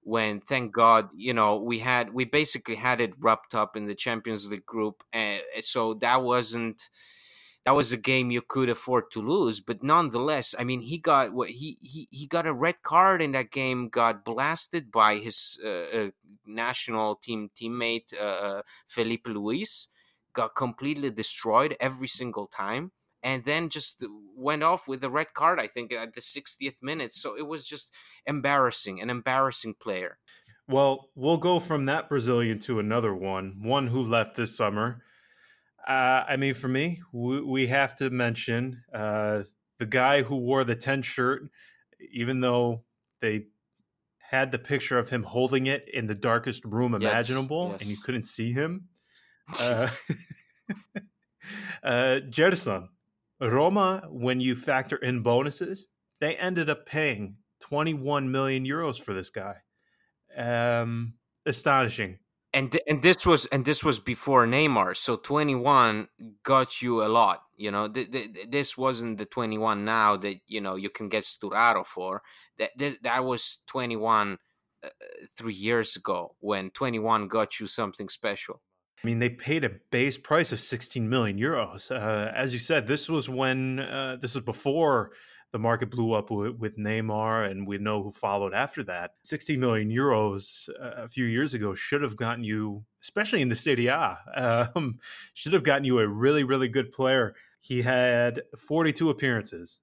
when 0.03 0.41
thank 0.41 0.73
god 0.73 1.11
you 1.15 1.35
know 1.35 1.57
we 1.57 1.79
had 1.79 2.15
we 2.15 2.25
basically 2.25 2.75
had 2.75 3.01
it 3.01 3.13
wrapped 3.19 3.55
up 3.55 3.77
in 3.77 3.85
the 3.85 3.95
champions 3.95 4.49
league 4.49 4.65
group 4.65 5.03
and 5.13 5.43
so 5.61 5.93
that 5.93 6.23
wasn't 6.23 6.89
that 7.69 7.77
was 7.77 7.93
a 7.93 7.99
game 7.99 8.31
you 8.31 8.41
could 8.41 8.71
afford 8.71 9.11
to 9.11 9.21
lose 9.21 9.61
but 9.61 9.83
nonetheless 9.83 10.55
i 10.59 10.65
mean 10.65 10.81
he 10.81 10.97
got 10.97 11.35
what 11.35 11.51
he 11.51 11.77
he, 11.83 12.09
he 12.11 12.27
got 12.27 12.47
a 12.47 12.53
red 12.53 12.81
card 12.83 13.21
in 13.21 13.33
that 13.33 13.51
game 13.51 13.91
got 13.91 14.25
blasted 14.25 14.91
by 14.91 15.17
his 15.17 15.59
uh, 15.63 15.69
uh, 15.99 16.11
national 16.47 17.17
team 17.17 17.51
teammate 17.55 18.19
uh, 18.19 18.25
uh 18.25 18.63
filipe 18.87 19.27
luis 19.27 19.89
got 20.33 20.57
completely 20.57 21.11
destroyed 21.11 21.77
every 21.79 22.09
single 22.09 22.47
time 22.47 22.91
and 23.23 23.45
then 23.45 23.69
just 23.69 24.03
went 24.35 24.63
off 24.63 24.87
with 24.87 25.03
a 25.03 25.11
red 25.11 25.35
card, 25.35 25.59
I 25.59 25.67
think, 25.67 25.93
at 25.93 26.15
the 26.15 26.21
60th 26.21 26.81
minute. 26.81 27.13
So 27.13 27.37
it 27.37 27.49
was 27.49 27.67
just 27.67 27.93
embarrassing, 28.25 29.01
an 29.01 29.11
embarrassing 29.11 29.75
player. 29.75 30.19
Well, 30.69 31.09
we'll 31.17 31.39
go 31.39 31.59
from 31.59 31.87
that 31.87 32.09
Brazilian 32.09 32.61
to 32.61 32.79
another 32.79 33.13
one, 33.13 33.61
one 33.63 33.89
who 33.89 34.01
left 34.01 34.37
this 34.37 34.57
summer. 34.57 35.03
Uh, 35.89 36.25
I 36.29 36.37
mean, 36.37 36.53
for 36.53 36.69
me, 36.69 37.01
we, 37.13 37.41
we 37.41 37.67
have 37.69 37.97
to 37.97 38.11
mention 38.11 38.83
uh, 38.93 39.45
the 39.79 39.87
guy 39.87 40.23
who 40.23 40.37
wore 40.37 40.63
the 40.63 40.77
10 40.77 41.01
shirt, 41.01 41.49
even 42.13 42.41
though 42.41 42.83
they 43.23 43.47
had 44.19 44.53
the 44.53 44.59
picture 44.59 44.99
of 44.99 45.09
him 45.09 45.23
holding 45.23 45.67
it 45.67 45.89
in 45.93 46.07
the 46.07 46.15
darkest 46.15 46.63
room 46.67 46.95
imaginable 46.95 47.69
yes, 47.69 47.73
yes. 47.73 47.81
and 47.81 47.91
you 47.91 47.97
couldn't 48.05 48.27
see 48.27 48.53
him. 48.53 48.89
Uh, 49.59 49.89
uh, 51.83 52.17
Gerson, 52.31 52.91
Roma, 53.41 54.03
when 54.11 54.43
you 54.43 54.55
factor 54.55 54.97
in 54.97 55.23
bonuses, 55.23 55.89
they 56.21 56.37
ended 56.37 56.69
up 56.69 56.85
paying 56.85 57.37
21 57.61 58.31
million 58.31 58.67
euros 58.67 59.01
for 59.01 59.15
this 59.15 59.31
guy. 59.31 59.55
Um, 60.37 61.15
astonishing. 61.47 62.19
And 62.55 62.73
th- 62.73 62.85
and 62.89 63.03
this 63.03 63.27
was 63.27 63.45
and 63.47 63.65
this 63.65 63.85
was 63.85 64.01
before 64.01 64.47
Neymar, 64.47 64.97
so 64.97 65.17
21 65.17 66.09
got 66.43 66.81
you 66.81 67.05
a 67.05 67.09
lot. 67.09 67.43
You 67.57 67.71
know, 67.71 67.89
th- 67.89 68.11
th- 68.11 68.49
this 68.49 68.79
wasn't 68.79 69.19
the 69.19 69.27
21 69.27 69.85
now 69.85 70.17
that 70.17 70.37
you 70.47 70.61
know 70.61 70.77
you 70.77 70.89
can 70.89 71.11
get 71.11 71.25
Sturaro 71.25 71.85
for. 71.85 72.23
That 72.59 72.71
th- 72.79 73.01
that 73.03 73.25
was 73.25 73.59
21 73.67 74.39
uh, 74.83 74.89
three 75.37 75.55
years 75.55 75.97
ago 75.97 76.37
when 76.41 76.71
21 76.71 77.29
got 77.29 77.61
you 77.61 77.67
something 77.67 78.09
special. 78.09 78.63
I 79.03 79.07
mean, 79.07 79.19
they 79.19 79.31
paid 79.31 79.65
a 79.65 79.71
base 79.91 80.17
price 80.17 80.51
of 80.51 80.59
16 80.59 81.09
million 81.09 81.39
euros. 81.39 81.91
Uh, 81.91 82.33
as 82.35 82.53
you 82.53 82.59
said, 82.59 82.87
this 82.87 83.09
was 83.09 83.29
when 83.29 83.79
uh, 83.79 84.17
this 84.21 84.35
was 84.35 84.45
before 84.45 85.13
the 85.53 85.59
market 85.59 85.91
blew 85.91 86.13
up 86.13 86.31
with, 86.31 86.57
with, 86.57 86.77
Neymar, 86.77 87.51
and 87.51 87.67
we 87.67 87.79
know 87.79 88.03
who 88.03 88.11
followed 88.11 88.53
after 88.53 88.85
that. 88.85 89.13
60 89.23 89.57
million 89.57 89.91
euros 89.91 90.69
uh, 90.81 91.05
a 91.05 91.09
few 91.09 91.25
years 91.25 91.55
ago 91.55 91.75
should 91.75 92.03
have 92.03 92.17
gotten 92.17 92.45
you, 92.45 92.85
especially 93.03 93.41
in 93.41 93.49
the 93.49 93.57
Serie 93.57 93.87
A, 93.87 94.19
um, 94.75 94.99
should 95.33 95.55
have 95.55 95.65
gotten 95.65 95.85
you 95.85 95.99
a 96.01 96.07
really, 96.07 96.45
really 96.45 96.69
good 96.69 96.93
player. 96.93 97.35
He 97.61 97.83
had 97.83 98.43
42 98.57 99.11
appearances, 99.11 99.81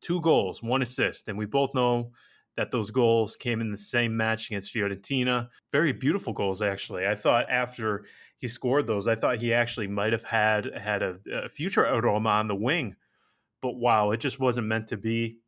two 0.00 0.20
goals, 0.20 0.62
one 0.62 0.82
assist, 0.82 1.28
and 1.28 1.36
we 1.36 1.46
both 1.46 1.74
know 1.74 2.12
that 2.56 2.70
those 2.70 2.90
goals 2.90 3.36
came 3.36 3.60
in 3.60 3.70
the 3.70 3.76
same 3.76 4.16
match 4.16 4.48
against 4.48 4.74
Fiorentina. 4.74 5.48
Very 5.72 5.92
beautiful 5.92 6.32
goals, 6.32 6.62
actually. 6.62 7.06
I 7.06 7.14
thought 7.14 7.48
after 7.48 8.04
he 8.38 8.48
scored 8.48 8.86
those, 8.86 9.08
I 9.08 9.14
thought 9.14 9.38
he 9.38 9.52
actually 9.52 9.86
might 9.86 10.12
have 10.12 10.24
had 10.24 10.66
had 10.76 11.02
a, 11.02 11.16
a 11.32 11.48
future 11.48 11.82
Roma 12.02 12.28
on 12.28 12.48
the 12.48 12.54
wing. 12.54 12.96
But 13.62 13.76
wow, 13.76 14.10
it 14.12 14.20
just 14.20 14.40
wasn't 14.40 14.66
meant 14.66 14.88
to 14.88 14.96
be. 14.96 15.38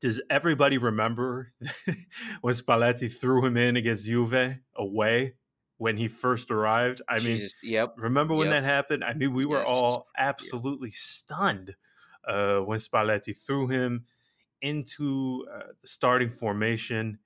Does 0.00 0.20
everybody 0.30 0.78
remember 0.78 1.52
when 2.40 2.54
Spalletti 2.54 3.12
threw 3.12 3.44
him 3.44 3.56
in 3.56 3.76
against 3.76 4.06
Juve 4.06 4.58
away 4.76 5.34
when 5.76 5.96
he 5.96 6.08
first 6.08 6.50
arrived? 6.50 7.02
I 7.08 7.18
mean, 7.18 7.36
Jesus, 7.36 7.54
yep. 7.62 7.94
Remember 7.96 8.34
when 8.34 8.48
yep. 8.48 8.62
that 8.62 8.64
happened? 8.64 9.02
I 9.02 9.14
mean, 9.14 9.34
we 9.34 9.44
were 9.44 9.58
yes. 9.58 9.68
all 9.70 10.06
absolutely 10.16 10.90
stunned 10.90 11.74
uh, 12.26 12.58
when 12.58 12.78
Spalletti 12.78 13.36
threw 13.36 13.66
him 13.66 14.04
into 14.62 15.44
uh, 15.52 15.72
the 15.80 15.88
starting 15.88 16.30
formation, 16.30 17.18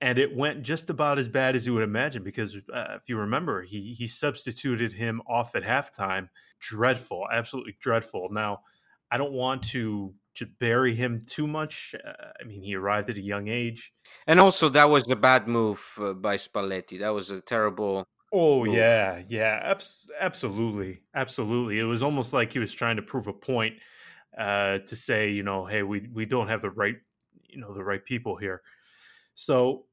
and 0.00 0.18
it 0.18 0.36
went 0.36 0.62
just 0.62 0.90
about 0.90 1.18
as 1.18 1.28
bad 1.28 1.56
as 1.56 1.66
you 1.66 1.74
would 1.74 1.82
imagine. 1.82 2.22
Because 2.22 2.56
uh, 2.72 2.96
if 2.96 3.08
you 3.08 3.16
remember, 3.16 3.62
he 3.62 3.92
he 3.92 4.06
substituted 4.06 4.92
him 4.92 5.20
off 5.28 5.54
at 5.54 5.62
halftime. 5.62 6.28
Dreadful, 6.60 7.26
absolutely 7.32 7.76
dreadful. 7.80 8.28
Now, 8.30 8.60
I 9.10 9.16
don't 9.16 9.32
want 9.32 9.62
to 9.70 10.14
to 10.36 10.46
bury 10.46 10.94
him 10.94 11.24
too 11.26 11.46
much. 11.46 11.94
Uh, 11.94 12.12
I 12.40 12.44
mean, 12.44 12.62
he 12.62 12.74
arrived 12.76 13.10
at 13.10 13.16
a 13.16 13.20
young 13.20 13.48
age, 13.48 13.92
and 14.26 14.40
also 14.40 14.68
that 14.70 14.88
was 14.88 15.10
a 15.10 15.16
bad 15.16 15.48
move 15.48 15.82
uh, 16.00 16.12
by 16.12 16.36
Spalletti. 16.36 16.98
That 17.00 17.10
was 17.10 17.30
a 17.30 17.40
terrible. 17.40 18.04
Oh 18.32 18.64
move. 18.64 18.74
yeah, 18.74 19.22
yeah, 19.28 19.60
abs- 19.62 20.10
absolutely, 20.20 21.00
absolutely. 21.14 21.78
It 21.78 21.84
was 21.84 22.02
almost 22.02 22.32
like 22.32 22.52
he 22.52 22.58
was 22.58 22.72
trying 22.72 22.96
to 22.96 23.02
prove 23.02 23.26
a 23.26 23.32
point 23.32 23.76
uh, 24.36 24.78
to 24.78 24.96
say, 24.96 25.30
you 25.30 25.42
know, 25.42 25.64
hey, 25.66 25.82
we 25.82 26.08
we 26.12 26.26
don't 26.26 26.48
have 26.48 26.62
the 26.62 26.70
right, 26.70 26.96
you 27.48 27.60
know, 27.60 27.72
the 27.72 27.84
right 27.84 28.04
people 28.04 28.36
here. 28.36 28.62
So 29.34 29.86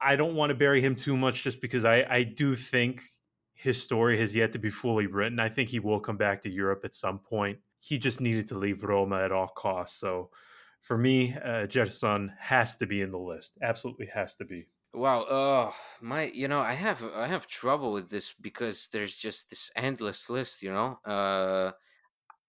I 0.00 0.16
don't 0.16 0.34
want 0.34 0.50
to 0.50 0.54
bury 0.54 0.80
him 0.80 0.96
too 0.96 1.16
much, 1.16 1.42
just 1.42 1.60
because 1.60 1.84
I 1.84 2.06
I 2.08 2.22
do 2.22 2.54
think 2.56 3.02
his 3.54 3.80
story 3.80 4.18
has 4.18 4.34
yet 4.34 4.52
to 4.52 4.58
be 4.58 4.70
fully 4.70 5.06
written. 5.06 5.38
I 5.38 5.48
think 5.48 5.68
he 5.68 5.78
will 5.78 6.00
come 6.00 6.16
back 6.16 6.42
to 6.42 6.50
Europe 6.50 6.82
at 6.84 6.94
some 6.94 7.18
point. 7.18 7.58
He 7.82 7.98
just 7.98 8.20
needed 8.20 8.46
to 8.48 8.58
leave 8.58 8.84
Roma 8.84 9.24
at 9.24 9.32
all 9.32 9.48
costs. 9.48 9.98
So 9.98 10.30
for 10.82 10.96
me, 10.96 11.34
uh, 11.44 11.66
Gerson 11.66 12.32
has 12.38 12.76
to 12.76 12.86
be 12.86 13.02
in 13.02 13.10
the 13.10 13.18
list. 13.18 13.58
Absolutely 13.60 14.06
has 14.06 14.36
to 14.36 14.44
be. 14.44 14.68
Wow, 14.94 15.22
uh, 15.22 15.72
my, 16.00 16.30
you 16.34 16.48
know, 16.48 16.60
I 16.60 16.74
have 16.74 17.02
I 17.16 17.26
have 17.26 17.46
trouble 17.46 17.92
with 17.92 18.10
this 18.10 18.34
because 18.38 18.88
there's 18.92 19.16
just 19.16 19.48
this 19.48 19.70
endless 19.74 20.28
list. 20.28 20.62
You 20.62 20.72
know, 20.72 20.98
uh, 21.06 21.72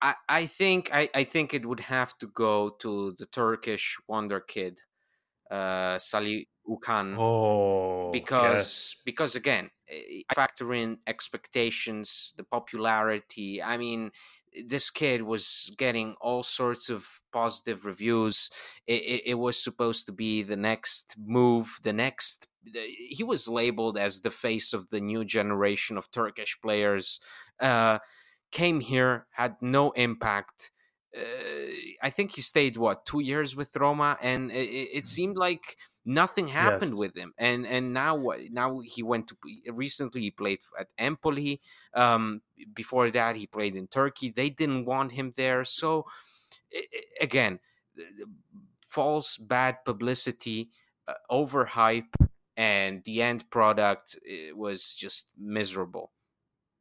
I, 0.02 0.16
I 0.28 0.46
think 0.46 0.90
I, 0.94 1.10
I 1.16 1.24
think 1.24 1.54
it 1.54 1.66
would 1.66 1.80
have 1.80 2.18
to 2.18 2.28
go 2.28 2.70
to 2.82 3.16
the 3.18 3.28
Turkish 3.28 3.98
wonder 4.08 4.42
kid, 4.42 4.82
uh, 5.50 5.98
Salih 6.00 6.48
Ukan. 6.68 7.16
Oh, 7.18 8.12
because 8.12 8.94
yes. 8.94 9.02
because 9.06 9.36
again, 9.36 9.70
I 9.90 10.24
factor 10.36 10.74
in 10.74 10.98
expectations, 11.08 12.34
the 12.36 12.44
popularity. 12.44 13.64
I 13.64 13.78
mean, 13.78 14.12
this 14.66 14.90
kid 14.90 15.22
was 15.22 15.74
getting 15.78 16.16
all 16.22 16.44
sorts 16.44 16.90
of 16.90 17.08
positive 17.32 17.86
reviews. 17.86 18.50
It, 18.88 19.02
it, 19.02 19.22
it 19.26 19.34
was 19.36 19.62
supposed 19.62 20.06
to 20.08 20.12
be 20.12 20.44
the 20.44 20.56
next 20.56 21.16
move, 21.18 21.78
the 21.84 21.94
next. 21.94 22.48
He 22.66 23.24
was 23.24 23.48
labeled 23.48 23.98
as 23.98 24.22
the 24.22 24.32
face 24.32 24.74
of 24.74 24.90
the 24.90 25.02
new 25.02 25.26
generation 25.26 25.98
of 25.98 26.12
Turkish 26.12 26.58
players. 26.62 27.20
Uh, 27.60 28.00
came 28.52 28.80
here, 28.80 29.26
had 29.32 29.56
no 29.62 29.92
impact. 29.92 30.72
Uh, 31.16 31.22
I 32.02 32.10
think 32.10 32.32
he 32.32 32.42
stayed 32.42 32.78
what 32.78 33.06
two 33.06 33.20
years 33.20 33.56
with 33.56 33.76
Roma, 33.76 34.18
and 34.22 34.52
it, 34.52 34.70
it 34.98 35.08
seemed 35.08 35.38
like 35.38 35.78
nothing 36.06 36.48
happened 36.48 36.92
yes. 36.92 37.00
with 37.00 37.18
him. 37.18 37.34
And 37.38 37.66
and 37.66 37.94
now 37.94 38.16
what? 38.16 38.40
Now 38.52 38.80
he 38.80 39.04
went 39.04 39.28
to 39.30 39.38
recently 39.72 40.22
he 40.22 40.32
played 40.32 40.60
at 40.80 40.88
Empoli. 40.98 41.62
Um, 41.94 42.42
before 42.74 43.10
that, 43.12 43.36
he 43.36 43.48
played 43.48 43.76
in 43.76 43.88
Turkey. 43.88 44.30
They 44.30 44.50
didn't 44.50 44.86
want 44.86 45.12
him 45.12 45.34
there. 45.36 45.66
So 45.66 46.06
again, 47.20 47.60
false 48.88 49.38
bad 49.38 49.84
publicity, 49.86 50.70
uh, 51.08 51.14
overhype, 51.32 52.14
and 52.58 53.04
the 53.04 53.22
end 53.22 53.50
product 53.50 54.18
was 54.56 54.94
just 54.94 55.28
miserable. 55.38 56.12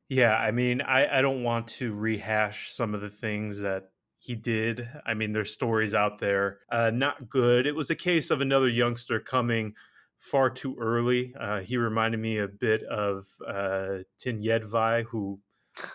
Yeah, 0.09 0.37
I 0.37 0.51
mean, 0.51 0.83
I, 0.83 1.19
I 1.19 1.23
don't 1.23 1.43
want 1.43 1.69
to 1.69 1.95
rehash 1.95 2.73
some 2.73 2.95
of 2.95 3.01
the 3.01 3.09
things 3.09 3.61
that 3.61 3.92
he 4.23 4.37
did. 4.37 4.89
I 5.05 5.15
mean, 5.15 5.33
there's 5.33 5.51
stories 5.51 5.95
out 5.95 6.21
there, 6.21 6.61
uh, 6.71 6.91
not 6.91 7.29
good. 7.29 7.67
It 7.67 7.75
was 7.75 7.91
a 7.91 7.97
case 7.97 8.31
of 8.31 8.41
another 8.41 8.69
youngster 8.69 9.19
coming 9.19 9.75
far 10.21 10.49
too 10.49 10.77
early. 10.79 11.35
Uh, 11.39 11.59
he 11.59 11.77
reminded 11.77 12.21
me 12.21 12.39
a 12.39 12.47
bit 12.47 12.85
of 12.85 13.27
uh, 13.45 14.05
Tin 14.21 14.41
Jedvaj, 14.41 15.07
who 15.07 15.41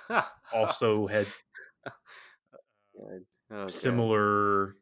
also 0.53 1.07
had 1.07 1.25
okay. 3.01 3.67
similar 3.67 4.75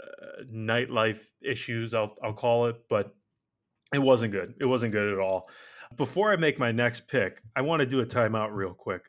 uh, 0.00 0.44
nightlife 0.48 1.24
issues. 1.42 1.94
I'll 1.94 2.16
I'll 2.22 2.32
call 2.32 2.66
it, 2.66 2.76
but 2.88 3.12
it 3.92 3.98
wasn't 3.98 4.30
good. 4.30 4.54
It 4.60 4.66
wasn't 4.66 4.92
good 4.92 5.12
at 5.12 5.18
all. 5.18 5.50
Before 5.96 6.32
I 6.32 6.36
make 6.36 6.60
my 6.60 6.70
next 6.70 7.08
pick, 7.08 7.42
I 7.56 7.62
want 7.62 7.80
to 7.80 7.86
do 7.86 7.98
a 7.98 8.06
timeout 8.06 8.50
real 8.52 8.72
quick 8.72 9.02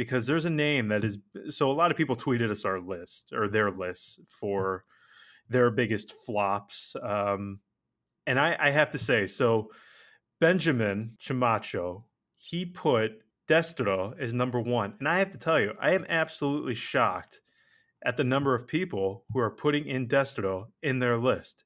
because 0.00 0.26
there's 0.26 0.46
a 0.46 0.50
name 0.50 0.88
that 0.88 1.04
is 1.04 1.18
so 1.50 1.70
a 1.70 1.72
lot 1.72 1.90
of 1.90 1.96
people 1.98 2.16
tweeted 2.16 2.50
us 2.50 2.64
our 2.64 2.80
list 2.80 3.34
or 3.34 3.48
their 3.48 3.70
lists 3.70 4.18
for 4.26 4.82
their 5.50 5.70
biggest 5.70 6.14
flops. 6.24 6.96
Um, 7.02 7.60
and 8.26 8.40
I, 8.40 8.56
I 8.58 8.70
have 8.70 8.88
to 8.92 8.98
say, 8.98 9.26
so 9.26 9.68
Benjamin 10.40 11.18
Chamacho, 11.20 12.04
he 12.38 12.64
put 12.64 13.20
Destro 13.46 14.18
as 14.18 14.32
number 14.32 14.58
one. 14.58 14.94
And 15.00 15.06
I 15.06 15.18
have 15.18 15.32
to 15.32 15.38
tell 15.38 15.60
you, 15.60 15.74
I 15.78 15.92
am 15.92 16.06
absolutely 16.08 16.74
shocked 16.74 17.42
at 18.02 18.16
the 18.16 18.24
number 18.24 18.54
of 18.54 18.66
people 18.66 19.26
who 19.34 19.40
are 19.40 19.50
putting 19.50 19.86
in 19.86 20.08
Destro 20.08 20.68
in 20.82 20.98
their 20.98 21.18
list. 21.18 21.64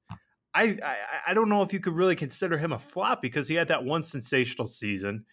I, 0.52 0.76
I, 0.84 0.96
I 1.28 1.34
don't 1.34 1.48
know 1.48 1.62
if 1.62 1.72
you 1.72 1.78
could 1.78 1.94
really 1.94 2.16
consider 2.16 2.58
him 2.58 2.72
a 2.72 2.80
flop 2.80 3.22
because 3.22 3.46
he 3.46 3.54
had 3.54 3.68
that 3.68 3.84
one 3.84 4.02
sensational 4.02 4.66
season. 4.66 5.24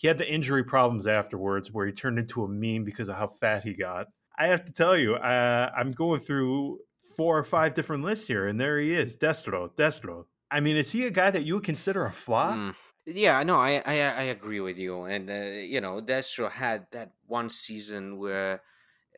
He 0.00 0.08
had 0.08 0.16
the 0.16 0.26
injury 0.26 0.64
problems 0.64 1.06
afterwards 1.06 1.70
where 1.70 1.84
he 1.84 1.92
turned 1.92 2.18
into 2.18 2.42
a 2.42 2.48
meme 2.48 2.84
because 2.84 3.10
of 3.10 3.16
how 3.16 3.26
fat 3.26 3.64
he 3.64 3.74
got. 3.74 4.06
I 4.38 4.46
have 4.46 4.64
to 4.64 4.72
tell 4.72 4.96
you, 4.96 5.16
uh, 5.16 5.70
I'm 5.76 5.92
going 5.92 6.20
through 6.20 6.78
four 7.18 7.36
or 7.36 7.44
five 7.44 7.74
different 7.74 8.02
lists 8.02 8.26
here, 8.26 8.46
and 8.46 8.58
there 8.58 8.80
he 8.80 8.94
is, 8.94 9.14
Destro, 9.14 9.68
Destro. 9.76 10.24
I 10.50 10.60
mean, 10.60 10.78
is 10.78 10.90
he 10.90 11.04
a 11.04 11.10
guy 11.10 11.30
that 11.30 11.44
you 11.44 11.56
would 11.56 11.64
consider 11.64 12.06
a 12.06 12.12
flop? 12.12 12.56
Mm. 12.56 12.74
Yeah, 13.04 13.42
no, 13.42 13.58
I, 13.58 13.82
I 13.84 13.94
I 14.00 14.22
agree 14.22 14.60
with 14.60 14.78
you, 14.78 15.02
and 15.02 15.28
uh, 15.28 15.34
you 15.34 15.82
know, 15.82 16.00
Destro 16.00 16.50
had 16.50 16.86
that 16.92 17.12
one 17.26 17.50
season 17.50 18.18
where 18.18 18.62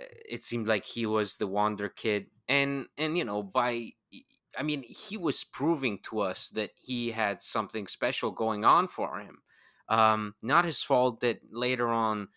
uh, 0.01 0.05
it 0.29 0.43
seemed 0.43 0.67
like 0.67 0.85
he 0.85 1.07
was 1.07 1.37
the 1.37 1.47
wonder 1.47 1.89
kid, 1.91 2.27
and 2.49 2.87
and 2.99 3.17
you 3.17 3.25
know, 3.25 3.45
by 3.45 3.93
I 4.59 4.65
mean, 4.65 4.83
he 4.83 5.17
was 5.17 5.45
proving 5.45 6.01
to 6.11 6.21
us 6.21 6.49
that 6.51 6.71
he 6.75 7.12
had 7.12 7.41
something 7.41 7.87
special 7.87 8.33
going 8.33 8.65
on 8.65 8.89
for 8.89 9.21
him. 9.21 9.43
Um, 9.93 10.35
not 10.41 10.65
his 10.65 10.83
fault 10.83 11.21
that 11.21 11.41
later 11.51 11.89
on 11.89 12.29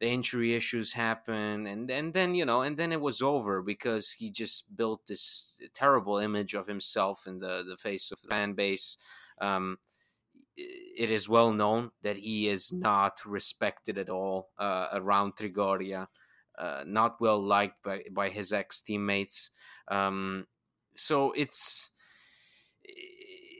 the 0.00 0.08
injury 0.08 0.54
issues 0.54 0.92
happened, 0.92 1.68
and 1.68 1.88
and 1.88 2.12
then 2.12 2.34
you 2.34 2.44
know, 2.44 2.62
and 2.62 2.76
then 2.76 2.90
it 2.90 3.00
was 3.00 3.22
over 3.22 3.62
because 3.62 4.10
he 4.10 4.28
just 4.28 4.76
built 4.76 5.06
this 5.06 5.52
terrible 5.72 6.18
image 6.18 6.52
of 6.54 6.66
himself 6.66 7.28
in 7.28 7.38
the 7.38 7.64
the 7.66 7.76
face 7.76 8.10
of 8.10 8.18
the 8.22 8.28
fan 8.28 8.54
base. 8.54 8.98
Um, 9.40 9.78
it 10.56 11.12
is 11.12 11.28
well 11.28 11.52
known 11.52 11.92
that 12.02 12.16
he 12.16 12.48
is 12.48 12.72
not 12.72 13.20
respected 13.24 13.98
at 13.98 14.10
all 14.10 14.50
uh, 14.58 14.88
around 14.92 15.36
Trigoria, 15.36 16.08
uh, 16.58 16.82
not 16.84 17.20
well 17.20 17.38
liked 17.40 17.84
by 17.84 18.02
by 18.10 18.30
his 18.30 18.52
ex 18.52 18.80
teammates. 18.80 19.50
Um, 19.88 20.48
so 20.96 21.30
it's 21.36 21.92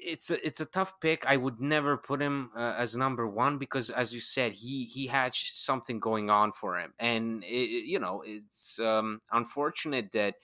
it's 0.07 0.31
a 0.31 0.47
it's 0.47 0.61
a 0.61 0.67
tough 0.67 1.01
pick. 1.01 1.27
I 1.27 1.37
would 1.37 1.61
never 1.61 1.97
put 1.97 2.21
him 2.21 2.51
uh, 2.57 2.75
as 2.77 2.97
number 2.97 3.27
one 3.27 3.59
because, 3.59 3.91
as 3.91 4.15
you 4.15 4.21
said, 4.21 4.53
he 4.53 4.85
he 4.85 5.07
had 5.07 5.35
something 5.35 5.99
going 5.99 6.31
on 6.31 6.53
for 6.53 6.79
him, 6.79 6.95
and 6.99 7.43
it, 7.45 7.87
you 7.87 7.99
know 7.99 8.23
it's 8.25 8.79
um, 8.79 9.21
unfortunate 9.33 10.13
that 10.13 10.37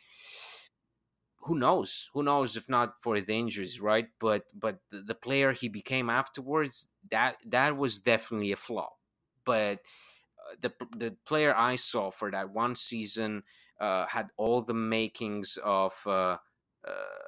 who 1.38 1.59
knows 1.59 2.11
who 2.12 2.23
knows 2.23 2.57
if 2.57 2.69
not 2.69 2.95
for 3.00 3.21
the 3.21 3.35
injuries, 3.35 3.81
right? 3.81 4.09
But 4.20 4.44
but 4.55 4.79
the, 4.90 5.03
the 5.03 5.14
player 5.14 5.53
he 5.53 5.68
became 5.68 6.11
afterwards 6.11 6.88
that 7.11 7.37
that 7.46 7.77
was 7.77 7.98
definitely 7.98 8.53
a 8.53 8.57
flaw, 8.57 8.90
but. 9.44 9.79
Uh, 10.42 10.57
the 10.61 10.72
the 10.96 11.16
player 11.25 11.55
I 11.57 11.77
saw 11.77 12.11
for 12.11 12.29
that 12.33 12.51
one 12.51 12.75
season 12.75 13.44
uh, 13.79 14.07
had 14.07 14.29
all 14.37 14.61
the 14.61 14.75
makings 14.75 15.57
of 15.62 15.94
uh, 16.05 16.37
uh 16.85 17.21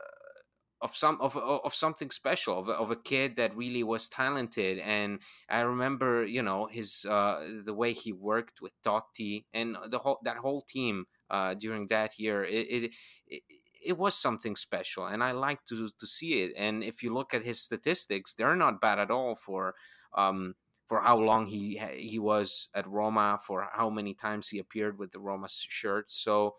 of 0.85 0.95
some 0.97 1.19
of 1.21 1.37
of 1.37 1.75
something 1.75 2.11
special 2.11 2.59
of, 2.61 2.69
of 2.69 2.91
a 2.91 2.97
kid 2.97 3.37
that 3.37 3.57
really 3.57 3.83
was 3.83 4.09
talented. 4.09 4.79
And 4.81 5.21
i 5.51 5.61
remember 5.63 6.25
you 6.27 6.43
know 6.43 6.67
his 6.67 7.07
uh 7.09 7.45
the 7.65 7.75
way 7.75 7.93
he 7.95 8.13
worked 8.13 8.61
with 8.63 8.73
totti 8.85 9.47
and 9.55 9.77
the 9.89 9.99
whole 9.99 10.21
that 10.25 10.37
whole 10.39 10.63
team 10.63 11.07
uh 11.31 11.55
during 11.55 11.87
that 11.89 12.19
year. 12.19 12.45
It, 12.45 12.67
it, 12.77 12.95
it 13.27 13.43
it 13.87 13.99
was 13.99 14.15
something 14.15 14.57
special 14.57 15.07
and 15.07 15.23
i 15.23 15.33
like 15.33 15.65
to 15.67 15.91
to 15.99 16.07
see 16.07 16.43
it. 16.45 16.53
And 16.57 16.83
if 16.83 17.03
you 17.03 17.13
look 17.13 17.35
at 17.35 17.43
his 17.45 17.61
statistics 17.61 18.35
they're 18.35 18.57
not 18.57 18.81
bad 18.81 18.99
at 18.99 19.11
all 19.11 19.35
for 19.37 19.75
um 20.15 20.55
for 20.89 21.01
how 21.01 21.19
long 21.19 21.47
he 21.47 21.79
he 21.97 22.19
was 22.19 22.69
at 22.75 22.87
Roma 22.87 23.41
for 23.47 23.69
how 23.73 23.89
many 23.91 24.15
times 24.15 24.49
he 24.49 24.59
appeared 24.59 24.99
with 24.99 25.13
the 25.13 25.21
Roma 25.21 25.49
shirt. 25.51 26.07
So 26.13 26.57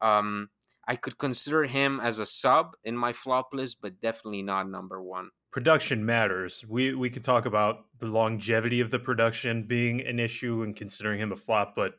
um 0.00 0.50
I 0.86 0.96
could 0.96 1.18
consider 1.18 1.64
him 1.64 2.00
as 2.00 2.18
a 2.18 2.26
sub 2.26 2.76
in 2.84 2.96
my 2.96 3.12
flop 3.12 3.48
list, 3.52 3.82
but 3.82 4.00
definitely 4.00 4.42
not 4.42 4.68
number 4.70 5.02
one. 5.02 5.30
Production 5.50 6.04
matters. 6.04 6.64
We 6.68 6.94
we 6.94 7.10
could 7.10 7.24
talk 7.24 7.46
about 7.46 7.86
the 7.98 8.06
longevity 8.06 8.80
of 8.80 8.90
the 8.90 8.98
production 8.98 9.64
being 9.66 10.00
an 10.06 10.20
issue 10.20 10.62
and 10.62 10.76
considering 10.76 11.18
him 11.18 11.32
a 11.32 11.36
flop, 11.36 11.74
but 11.74 11.94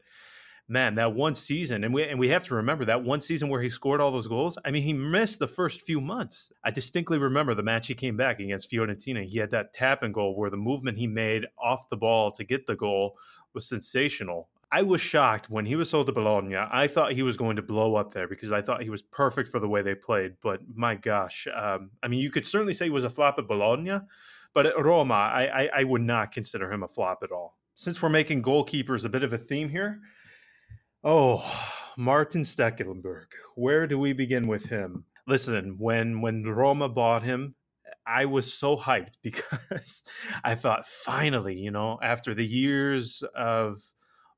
man, 0.70 0.96
that 0.96 1.14
one 1.14 1.34
season, 1.34 1.84
and 1.84 1.94
we 1.94 2.04
and 2.04 2.20
we 2.20 2.30
have 2.30 2.44
to 2.46 2.56
remember 2.56 2.86
that 2.86 3.04
one 3.04 3.22
season 3.22 3.50
where 3.50 3.62
he 3.62 3.70
scored 3.70 4.02
all 4.02 4.12
those 4.12 4.28
goals. 4.28 4.58
I 4.66 4.72
mean, 4.72 4.84
he 4.84 4.94
missed 4.94 5.40
the 5.40 5.48
first 5.48 5.82
few 5.82 6.02
months. 6.02 6.52
I 6.64 6.72
distinctly 6.72 7.18
remember 7.18 7.56
the 7.56 7.64
match 7.64 7.88
he 7.88 7.96
came 7.96 8.18
back 8.18 8.40
against 8.40 8.72
Fiorentina. 8.72 9.26
He 9.26 9.40
had 9.40 9.52
that 9.52 9.74
tap 9.74 10.04
and 10.04 10.14
goal 10.14 10.36
where 10.36 10.50
the 10.50 10.58
movement 10.58 10.98
he 10.98 11.08
made 11.08 11.46
off 11.58 11.90
the 11.90 11.98
ball 11.98 12.32
to 12.32 12.44
get 12.44 12.68
the 12.68 12.76
goal 12.76 13.18
was 13.54 13.68
sensational. 13.68 14.50
I 14.72 14.82
was 14.82 15.00
shocked 15.00 15.50
when 15.50 15.66
he 15.66 15.76
was 15.76 15.90
sold 15.90 16.08
to 16.08 16.14
Bologna. 16.14 16.58
I 16.58 16.88
thought 16.88 17.14
he 17.14 17.24
was 17.24 17.38
going 17.38 17.56
to 17.56 17.62
blow 17.62 17.96
up 17.96 18.12
there 18.12 18.28
because 18.28 18.52
I 18.52 18.62
thought 18.62 18.84
he 18.84 18.90
was 18.90 19.02
perfect 19.02 19.50
for 19.50 19.60
the 19.60 19.68
way 19.68 19.82
they 19.82 19.96
played. 19.96 20.34
But 20.42 20.60
my 20.74 20.96
gosh, 20.96 21.48
um, 21.56 21.92
I 22.04 22.10
mean, 22.10 22.20
you 22.20 22.30
could 22.30 22.46
certainly 22.46 22.74
say 22.74 22.86
he 22.86 22.92
was 22.92 23.06
a 23.06 23.10
flop 23.10 23.40
at 23.40 23.48
Bologna, 23.48 24.00
but 24.54 24.66
at 24.66 24.84
Roma, 24.84 25.14
I, 25.14 25.64
I, 25.64 25.70
I 25.78 25.84
would 25.86 26.02
not 26.02 26.34
consider 26.34 26.72
him 26.72 26.84
a 26.84 26.88
flop 26.88 27.20
at 27.24 27.32
all. 27.32 27.58
Since 27.76 28.02
we're 28.02 28.10
making 28.10 28.44
goalkeepers 28.44 29.06
a 29.06 29.10
bit 29.10 29.24
of 29.24 29.32
a 29.32 29.38
theme 29.38 29.70
here, 29.70 30.02
oh, 31.04 31.40
Maarten 31.98 32.42
Stekelenburg, 32.42 33.28
where 33.56 33.88
do 33.88 33.98
we 33.98 34.12
begin 34.14 34.48
with 34.48 34.66
him? 34.66 35.06
Listen, 35.28 35.76
when 35.78 36.22
when 36.22 36.44
Roma 36.44 36.90
bought 36.90 37.24
him, 37.24 37.56
I 38.06 38.26
was 38.26 38.54
so 38.54 38.76
hyped 38.76 39.18
because 39.22 40.04
I 40.44 40.56
thought 40.56 40.88
finally, 40.88 41.56
you 41.56 41.72
know, 41.72 42.00
after 42.02 42.34
the 42.34 42.46
years 42.46 43.24
of 43.36 43.78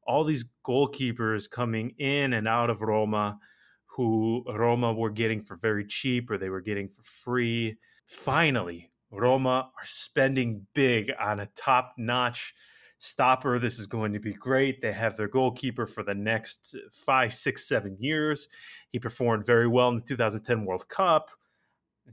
all 0.09 0.23
these 0.23 0.45
goalkeepers 0.65 1.47
coming 1.47 1.91
in 1.99 2.33
and 2.33 2.47
out 2.47 2.71
of 2.71 2.81
Roma 2.81 3.37
who 3.85 4.43
Roma 4.47 4.91
were 4.91 5.11
getting 5.11 5.39
for 5.39 5.55
very 5.55 5.85
cheap 5.85 6.31
or 6.31 6.37
they 6.37 6.49
were 6.49 6.61
getting 6.61 6.89
for 6.89 7.03
free. 7.03 7.77
Finally, 8.05 8.91
Roma 9.11 9.69
are 9.77 9.85
spending 9.85 10.65
big 10.73 11.11
on 11.19 11.41
a 11.41 11.49
top 11.55 11.93
notch 11.99 12.55
stopper. 12.97 13.59
This 13.59 13.77
is 13.77 13.85
going 13.85 14.13
to 14.13 14.19
be 14.19 14.33
great. 14.33 14.81
They 14.81 14.93
have 14.93 15.15
their 15.15 15.27
goalkeeper 15.27 15.85
for 15.85 16.01
the 16.01 16.15
next 16.15 16.75
five, 16.91 17.31
six, 17.31 17.67
seven 17.67 17.95
years. 17.99 18.47
He 18.91 18.97
performed 18.97 19.45
very 19.45 19.67
well 19.67 19.89
in 19.89 19.95
the 19.95 20.01
2010 20.01 20.65
World 20.65 20.87
Cup. 20.89 21.29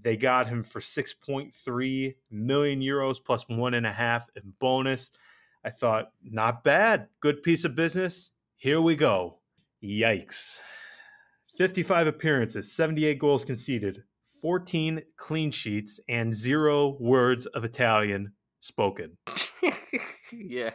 They 0.03 0.19
got 0.19 0.49
him 0.49 0.65
for 0.65 0.81
6.3 0.81 2.15
million 2.31 2.81
euros 2.81 3.17
plus 3.25 3.47
one 3.49 3.73
and 3.73 3.87
a 3.87 3.93
half 3.93 4.29
in 4.37 4.53
bonus. 4.59 5.13
I 5.67 5.71
thought, 5.71 6.13
not 6.23 6.63
bad. 6.63 7.09
Good 7.19 7.43
piece 7.43 7.65
of 7.65 7.75
business. 7.75 8.31
Here 8.55 8.81
we 8.81 8.95
go. 8.95 9.41
Yikes. 9.83 10.61
55 11.59 12.07
appearances, 12.07 12.73
78 12.73 13.19
goals 13.19 13.45
conceded, 13.45 14.05
14 14.41 15.03
clean 15.17 15.51
sheets, 15.51 15.99
and 16.09 16.33
zero 16.33 16.97
words 17.01 17.47
of 17.47 17.65
Italian 17.65 18.35
spoken. 18.61 19.17
yeah. 20.33 20.71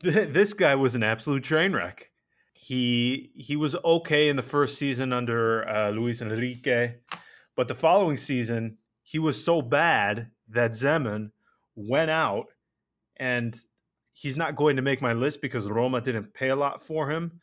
This 0.00 0.54
guy 0.54 0.76
was 0.76 0.94
an 0.94 1.02
absolute 1.02 1.44
train 1.44 1.74
wreck. 1.74 2.10
He 2.54 3.32
he 3.34 3.56
was 3.56 3.76
okay 3.84 4.30
in 4.30 4.36
the 4.36 4.42
first 4.42 4.78
season 4.78 5.12
under 5.12 5.68
uh, 5.68 5.90
Luis 5.90 6.22
Enrique, 6.22 6.94
but 7.54 7.68
the 7.68 7.74
following 7.74 8.16
season 8.16 8.78
he 9.02 9.18
was 9.18 9.44
so 9.44 9.60
bad 9.60 10.30
that 10.48 10.72
Zeman 10.72 11.32
went 11.74 12.10
out 12.10 12.46
and 13.16 13.54
he's 14.14 14.36
not 14.36 14.54
going 14.54 14.76
to 14.76 14.82
make 14.82 15.02
my 15.02 15.12
list 15.12 15.42
because 15.42 15.68
Roma 15.68 16.00
didn't 16.00 16.32
pay 16.32 16.48
a 16.48 16.56
lot 16.56 16.80
for 16.80 17.10
him. 17.10 17.40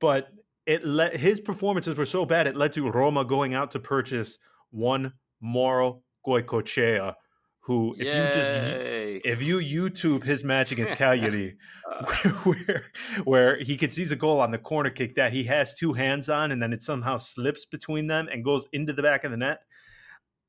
But 0.00 0.28
it 0.66 0.84
let 0.84 1.16
his 1.16 1.40
performances 1.40 1.96
were 1.96 2.04
so 2.04 2.26
bad 2.26 2.46
it 2.46 2.54
led 2.54 2.72
to 2.74 2.90
Roma 2.90 3.24
going 3.24 3.54
out 3.54 3.70
to 3.70 3.80
purchase 3.80 4.36
one 4.70 5.14
Mauro 5.40 6.02
Goicoechea, 6.26 7.14
who 7.60 7.94
if 7.98 8.06
Yay. 8.06 8.26
you 8.26 8.32
just 8.32 9.26
if 9.26 9.42
you 9.42 9.58
YouTube 9.58 10.22
his 10.22 10.44
match 10.44 10.72
against 10.72 10.94
Cagliari, 10.96 11.56
uh. 11.90 12.04
where 12.44 12.84
where 13.24 13.58
he 13.60 13.76
concedes 13.76 14.12
a 14.12 14.16
goal 14.16 14.40
on 14.40 14.50
the 14.50 14.58
corner 14.58 14.90
kick 14.90 15.14
that 15.14 15.32
he 15.32 15.44
has 15.44 15.74
two 15.74 15.92
hands 15.94 16.28
on 16.28 16.52
and 16.52 16.60
then 16.60 16.72
it 16.72 16.82
somehow 16.82 17.16
slips 17.16 17.64
between 17.64 18.06
them 18.06 18.28
and 18.30 18.44
goes 18.44 18.66
into 18.72 18.92
the 18.92 19.02
back 19.02 19.24
of 19.24 19.32
the 19.32 19.38
net. 19.38 19.60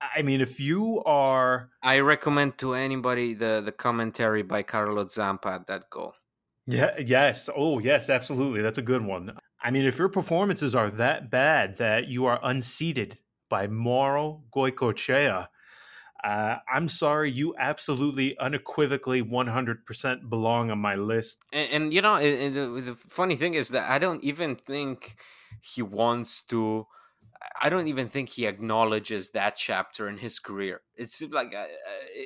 I 0.02 0.22
mean, 0.22 0.42
if 0.42 0.60
you 0.60 1.04
are, 1.04 1.72
I 1.84 2.00
recommend 2.00 2.58
to 2.60 2.74
anybody 2.74 3.34
the 3.34 3.62
the 3.64 3.72
commentary 3.72 4.44
by 4.44 4.64
Carlo 4.64 5.08
Zampa 5.08 5.50
at 5.50 5.68
that 5.68 5.90
goal. 5.90 6.14
Yeah, 6.68 6.98
yes. 7.00 7.50
Oh, 7.54 7.80
yes, 7.80 8.10
absolutely. 8.10 8.62
That's 8.62 8.78
a 8.78 8.84
good 8.84 9.04
one. 9.04 9.38
I 9.62 9.72
mean, 9.72 9.86
if 9.86 9.98
your 9.98 10.10
performances 10.10 10.76
are 10.76 10.90
that 10.92 11.30
bad 11.30 11.78
that 11.78 12.08
you 12.08 12.26
are 12.26 12.40
unseated 12.44 13.20
by 13.50 13.68
Mauro 13.68 14.44
Goicoechea, 14.56 15.48
uh, 16.24 16.58
I'm 16.72 16.88
sorry, 16.88 17.32
you 17.32 17.56
absolutely, 17.58 18.38
unequivocally, 18.38 19.24
100% 19.24 20.30
belong 20.30 20.70
on 20.70 20.80
my 20.80 20.96
list. 20.96 21.40
And, 21.52 21.72
and 21.72 21.94
you 21.94 22.02
know, 22.02 22.16
it, 22.16 22.28
it, 22.28 22.54
the 22.54 22.98
funny 23.08 23.36
thing 23.36 23.56
is 23.56 23.70
that 23.70 23.90
I 23.90 24.00
don't 24.00 24.24
even 24.24 24.56
think 24.56 25.16
he 25.62 25.82
wants 25.82 26.44
to 26.44 26.86
I 27.62 27.69
don't 27.69 27.88
even 27.88 28.10
think 28.10 28.30
he 28.30 28.45
acknowledges 28.45 29.30
that 29.32 29.56
chapter 29.56 30.10
in 30.10 30.17
his 30.17 30.39
career. 30.39 30.82
It 30.95 31.10
seems 31.10 31.34
like 31.34 31.54
uh, 31.56 31.60
uh 31.60 31.67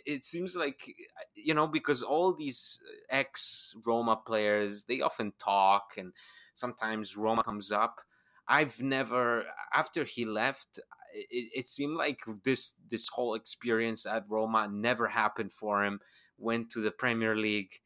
it 0.05 0.25
seems 0.25 0.55
like 0.55 0.81
uh, 0.87 1.23
you 1.35 1.53
know 1.53 1.67
because 1.67 2.01
all 2.01 2.33
these 2.33 2.79
ex 3.09 3.75
Roma 3.85 4.19
players 4.25 4.85
they 4.85 5.01
often 5.01 5.33
talk 5.37 5.93
and 5.97 6.13
sometimes 6.53 7.15
Roma 7.15 7.43
comes 7.43 7.71
up. 7.71 8.01
I've 8.47 8.81
never 8.81 9.45
after 9.73 10.03
he 10.03 10.25
left. 10.25 10.79
It, 11.13 11.49
it 11.55 11.67
seemed 11.67 11.95
like 11.95 12.19
this 12.43 12.73
this 12.89 13.07
whole 13.07 13.35
experience 13.35 14.05
at 14.07 14.25
Roma 14.27 14.67
never 14.71 15.07
happened 15.07 15.53
for 15.53 15.83
him. 15.83 15.99
Went 16.39 16.71
to 16.71 16.81
the 16.81 16.91
Premier 16.91 17.35
League 17.35 17.79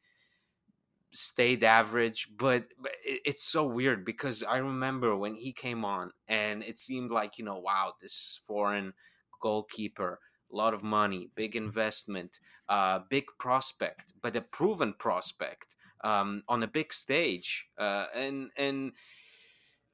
stayed 1.12 1.64
average, 1.64 2.28
but, 2.36 2.66
it, 3.04 3.20
it's 3.24 3.44
so 3.44 3.64
weird 3.64 4.04
because 4.04 4.42
I 4.42 4.58
remember 4.58 5.16
when 5.16 5.34
he 5.34 5.52
came 5.52 5.84
on 5.84 6.10
and 6.28 6.62
it 6.62 6.78
seemed 6.78 7.10
like, 7.10 7.38
you 7.38 7.44
know, 7.44 7.58
wow, 7.58 7.92
this 8.00 8.40
foreign 8.46 8.92
goalkeeper, 9.40 10.18
a 10.52 10.56
lot 10.56 10.74
of 10.74 10.82
money, 10.82 11.30
big 11.34 11.56
investment, 11.56 12.38
uh, 12.68 13.00
big 13.10 13.24
prospect, 13.38 14.12
but 14.22 14.36
a 14.36 14.40
proven 14.40 14.94
prospect 14.94 15.76
um, 16.04 16.42
on 16.48 16.62
a 16.62 16.68
big 16.68 16.92
stage. 16.92 17.66
Uh, 17.78 18.06
and, 18.14 18.50
and, 18.56 18.92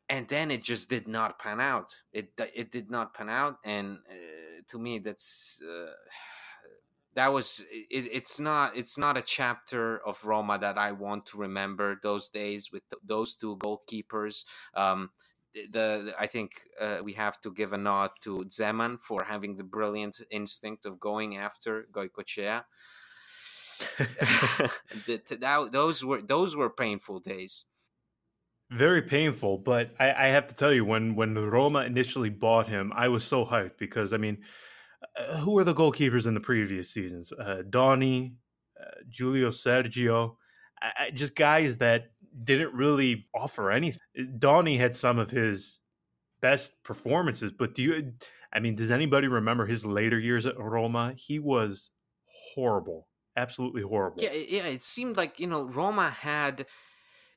and 0.08 0.28
then 0.28 0.50
it 0.50 0.62
just 0.62 0.88
did 0.88 1.08
not 1.08 1.38
pan 1.38 1.60
out. 1.60 1.96
It 2.12 2.28
it 2.54 2.70
did 2.70 2.90
not 2.90 3.14
pan 3.14 3.30
out, 3.30 3.56
and 3.64 3.98
uh, 4.10 4.62
to 4.68 4.78
me, 4.78 4.98
that's 4.98 5.62
uh, 5.66 5.92
that 7.14 7.32
was 7.32 7.64
it, 7.70 8.08
it's 8.12 8.40
not 8.40 8.76
it's 8.76 8.98
not 8.98 9.16
a 9.16 9.22
chapter 9.22 9.98
of 10.06 10.24
Roma 10.24 10.58
that 10.58 10.78
I 10.78 10.92
want 10.92 11.26
to 11.26 11.38
remember 11.38 11.98
those 12.02 12.28
days 12.28 12.70
with 12.72 12.82
th- 12.90 13.02
those 13.04 13.36
two 13.36 13.56
goalkeepers. 13.56 14.44
Um, 14.74 15.10
the, 15.54 15.66
the, 15.70 16.14
I 16.18 16.26
think 16.26 16.62
uh, 16.80 16.98
we 17.04 17.12
have 17.12 17.40
to 17.42 17.52
give 17.52 17.72
a 17.72 17.78
nod 17.78 18.10
to 18.22 18.44
Zeman 18.48 19.00
for 19.00 19.22
having 19.24 19.56
the 19.56 19.62
brilliant 19.62 20.20
instinct 20.30 20.84
of 20.84 20.98
going 20.98 21.36
after 21.36 21.86
Goicoechea. 21.92 22.64
that, 25.06 25.68
those 25.72 26.04
were 26.04 26.22
those 26.22 26.56
were 26.56 26.70
painful 26.70 27.20
days. 27.20 27.64
Very 28.70 29.02
painful, 29.02 29.58
but 29.58 29.94
I, 30.00 30.12
I 30.12 30.26
have 30.28 30.48
to 30.48 30.54
tell 30.54 30.72
you, 30.72 30.84
when 30.84 31.14
when 31.14 31.34
Roma 31.34 31.80
initially 31.80 32.30
bought 32.30 32.66
him, 32.66 32.92
I 32.94 33.08
was 33.08 33.22
so 33.22 33.44
hyped 33.44 33.78
because 33.78 34.12
I 34.12 34.16
mean 34.16 34.38
uh, 35.18 35.38
who 35.38 35.52
were 35.52 35.64
the 35.64 35.74
goalkeepers 35.74 36.26
in 36.26 36.34
the 36.34 36.40
previous 36.40 36.90
seasons? 36.90 37.32
Uh, 37.32 37.62
Doni, 37.68 38.34
uh, 38.80 39.02
Giulio 39.08 39.48
Sergio, 39.48 40.36
just 41.12 41.34
guys 41.34 41.78
that 41.78 42.12
didn't 42.42 42.74
really 42.74 43.26
offer 43.34 43.70
anything. 43.70 44.00
Doni 44.38 44.76
had 44.76 44.94
some 44.94 45.18
of 45.18 45.30
his 45.30 45.80
best 46.40 46.82
performances, 46.82 47.52
but 47.52 47.74
do 47.74 47.82
you? 47.82 48.12
I 48.52 48.60
mean, 48.60 48.74
does 48.74 48.90
anybody 48.90 49.28
remember 49.28 49.66
his 49.66 49.84
later 49.84 50.18
years 50.18 50.46
at 50.46 50.58
Roma? 50.58 51.14
He 51.16 51.38
was 51.38 51.90
horrible, 52.54 53.08
absolutely 53.36 53.82
horrible. 53.82 54.22
Yeah, 54.22 54.32
yeah. 54.32 54.66
It 54.66 54.84
seemed 54.84 55.16
like 55.16 55.40
you 55.40 55.46
know 55.46 55.64
Roma 55.64 56.10
had. 56.10 56.66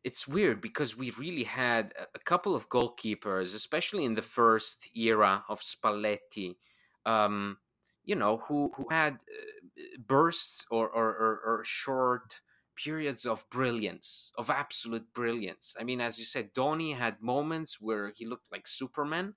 It's 0.03 0.27
weird 0.27 0.61
because 0.61 0.95
we 0.95 1.11
really 1.11 1.43
had 1.43 1.93
a 2.15 2.19
couple 2.19 2.55
of 2.55 2.69
goalkeepers, 2.69 3.53
especially 3.55 4.05
in 4.05 4.13
the 4.13 4.21
first 4.21 4.89
era 4.95 5.43
of 5.49 5.59
Spalletti, 5.61 6.55
um, 7.07 7.57
you 8.03 8.15
know, 8.15 8.37
who 8.37 8.71
who 8.75 8.87
had 8.91 9.13
uh, 9.15 9.81
bursts 10.05 10.65
or, 10.71 10.89
or, 10.89 11.07
or, 11.09 11.41
or 11.45 11.63
short 11.65 12.41
periods 12.75 13.25
of 13.25 13.49
brilliance, 13.49 14.31
of 14.37 14.49
absolute 14.51 15.11
brilliance. 15.13 15.73
I 15.79 15.83
mean, 15.83 16.01
as 16.01 16.19
you 16.19 16.25
said, 16.25 16.53
Doni 16.53 16.93
had 16.93 17.21
moments 17.21 17.81
where 17.81 18.13
he 18.15 18.25
looked 18.27 18.51
like 18.51 18.67
Superman, 18.67 19.33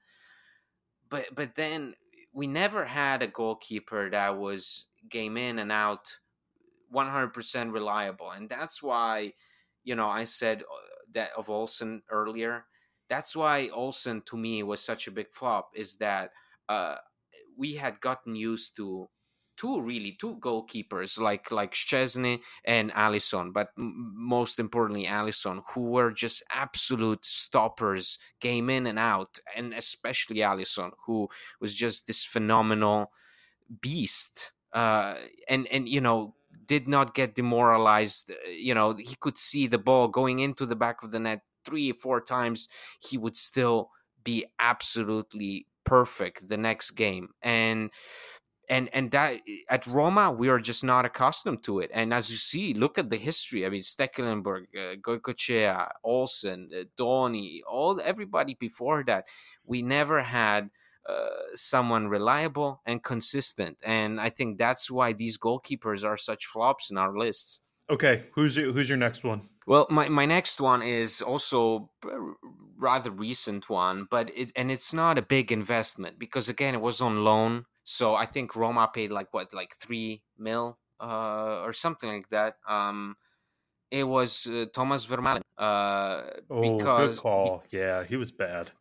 but 1.09 1.27
but 1.35 1.55
then 1.55 1.95
we 2.33 2.47
never 2.47 2.85
had 2.85 3.23
a 3.23 3.27
goalkeeper 3.27 4.11
that 4.11 4.39
was 4.39 4.87
game 5.09 5.37
in 5.37 5.59
and 5.59 5.73
out, 5.73 6.19
100% 6.91 7.73
reliable, 7.73 8.31
and 8.31 8.49
that's 8.49 8.83
why, 8.83 9.33
you 9.85 9.95
know, 9.97 10.09
I 10.09 10.25
said 10.25 10.63
uh, 10.63 10.87
that 11.15 11.31
of 11.37 11.51
Olsen 11.51 12.03
earlier. 12.11 12.67
That's 13.09 13.35
why 13.35 13.69
Olsen 13.73 14.23
to 14.27 14.37
me 14.37 14.63
was 14.63 14.81
such 14.81 15.09
a 15.09 15.11
big 15.11 15.33
flop. 15.33 15.71
Is 15.75 15.97
that 15.97 16.31
uh, 16.69 16.97
we 17.61 17.75
had 17.77 18.01
gotten 18.01 18.35
used 18.35 18.77
to 18.77 19.09
two 19.57 19.81
really 19.83 20.17
two 20.19 20.37
goalkeepers 20.37 21.21
like 21.21 21.51
like 21.53 21.75
Szczesny 21.75 22.41
and 22.65 22.91
Alisson, 22.93 23.53
but 23.53 23.69
m- 23.79 24.15
most 24.17 24.59
importantly 24.59 25.05
Alisson, 25.07 25.63
who 25.75 25.91
were 25.91 26.11
just 26.13 26.43
absolute 26.51 27.25
stoppers, 27.27 28.19
game 28.41 28.71
in 28.71 28.87
and 28.87 28.99
out, 28.99 29.39
and 29.55 29.75
especially 29.75 30.39
Alisson, 30.39 30.93
who 31.07 31.29
was 31.61 31.75
just 31.75 32.07
this 32.07 32.25
phenomenal 32.25 33.13
beast. 33.83 34.53
Uh, 34.73 35.17
and 35.49 35.67
and 35.69 35.89
you 35.89 36.01
know 36.01 36.35
did 36.67 36.89
not 36.89 37.15
get 37.15 37.35
demoralized. 37.35 38.33
You 38.49 38.75
know 38.75 38.95
he 38.95 39.17
could 39.21 39.39
see 39.39 39.67
the 39.67 39.79
ball 39.79 40.09
going 40.09 40.39
into 40.39 40.65
the 40.67 40.77
back 40.77 41.03
of 41.03 41.11
the 41.11 41.21
net 41.21 41.43
three 41.65 41.93
four 41.93 42.21
times. 42.21 42.69
He 43.01 43.19
would 43.19 43.37
still 43.37 43.91
be 44.25 44.47
absolutely 44.59 45.67
perfect 45.91 46.49
the 46.49 46.57
next 46.69 46.93
game 46.93 47.27
and 47.43 47.91
and 48.69 48.89
and 48.93 49.11
that 49.11 49.41
at 49.69 49.85
Roma 49.89 50.31
we 50.31 50.49
are 50.49 50.61
just 50.61 50.85
not 50.85 51.05
accustomed 51.05 51.63
to 51.65 51.81
it. 51.81 51.91
And 51.93 52.15
as 52.15 52.31
you 52.31 52.37
see, 52.37 52.73
look 52.73 52.99
at 52.99 53.11
the 53.11 53.17
history. 53.17 53.67
I 53.67 53.69
mean, 53.69 53.83
Stekelenburg, 53.83 54.67
uh, 54.79 55.87
Olsen, 56.05 56.71
uh, 56.73 56.85
Doni, 56.97 57.63
all 57.69 58.01
everybody 58.13 58.55
before 58.55 59.03
that, 59.09 59.27
we 59.65 59.83
never 59.83 60.23
had 60.23 60.71
uh, 61.09 61.43
someone 61.55 62.07
reliable 62.07 62.81
and 62.87 63.03
consistent. 63.03 63.77
And 63.83 64.21
I 64.21 64.31
think 64.31 64.59
that's 64.59 64.89
why 64.89 65.13
these 65.13 65.37
goalkeepers 65.37 66.05
are 66.05 66.17
such 66.17 66.47
flops 66.47 66.91
in 66.93 66.97
our 66.97 67.19
lists. 67.19 67.61
Okay, 67.89 68.27
who's 68.35 68.57
your, 68.57 68.73
who's 68.73 68.89
your 68.89 68.99
next 68.99 69.25
one? 69.25 69.49
Well, 69.71 69.87
my, 69.89 70.09
my 70.09 70.27
next 70.27 70.61
one 70.61 70.83
is 70.83 71.23
also 71.23 71.91
a 72.05 72.33
rather 72.77 73.13
recent 73.13 73.71
one, 73.71 74.09
but 74.11 74.29
it 74.37 74.51
and 74.57 74.69
it's 74.69 74.93
not 74.93 75.17
a 75.17 75.23
big 75.23 75.53
investment 75.53 76.19
because 76.19 76.49
again 76.49 76.75
it 76.75 76.81
was 76.81 77.01
on 77.01 77.23
loan. 77.23 77.67
So 77.85 78.17
I 78.17 78.27
think 78.27 78.57
Roma 78.57 78.91
paid 78.93 79.11
like 79.11 79.33
what, 79.33 79.55
like 79.55 79.77
three 79.77 80.23
mil 80.37 80.77
uh, 80.99 81.63
or 81.63 81.73
something 81.73 82.11
like 82.11 82.29
that. 82.31 82.57
Um, 82.67 83.15
it 83.93 84.03
was 84.03 84.49
uh, 84.49 84.65
Thomas 84.75 85.07
Vermaelen. 85.07 85.43
Uh, 85.57 86.23
oh, 86.51 86.77
because, 86.79 87.11
good 87.11 87.23
call. 87.23 87.63
Yeah, 87.71 88.03
he 88.03 88.17
was 88.17 88.33
bad 88.33 88.73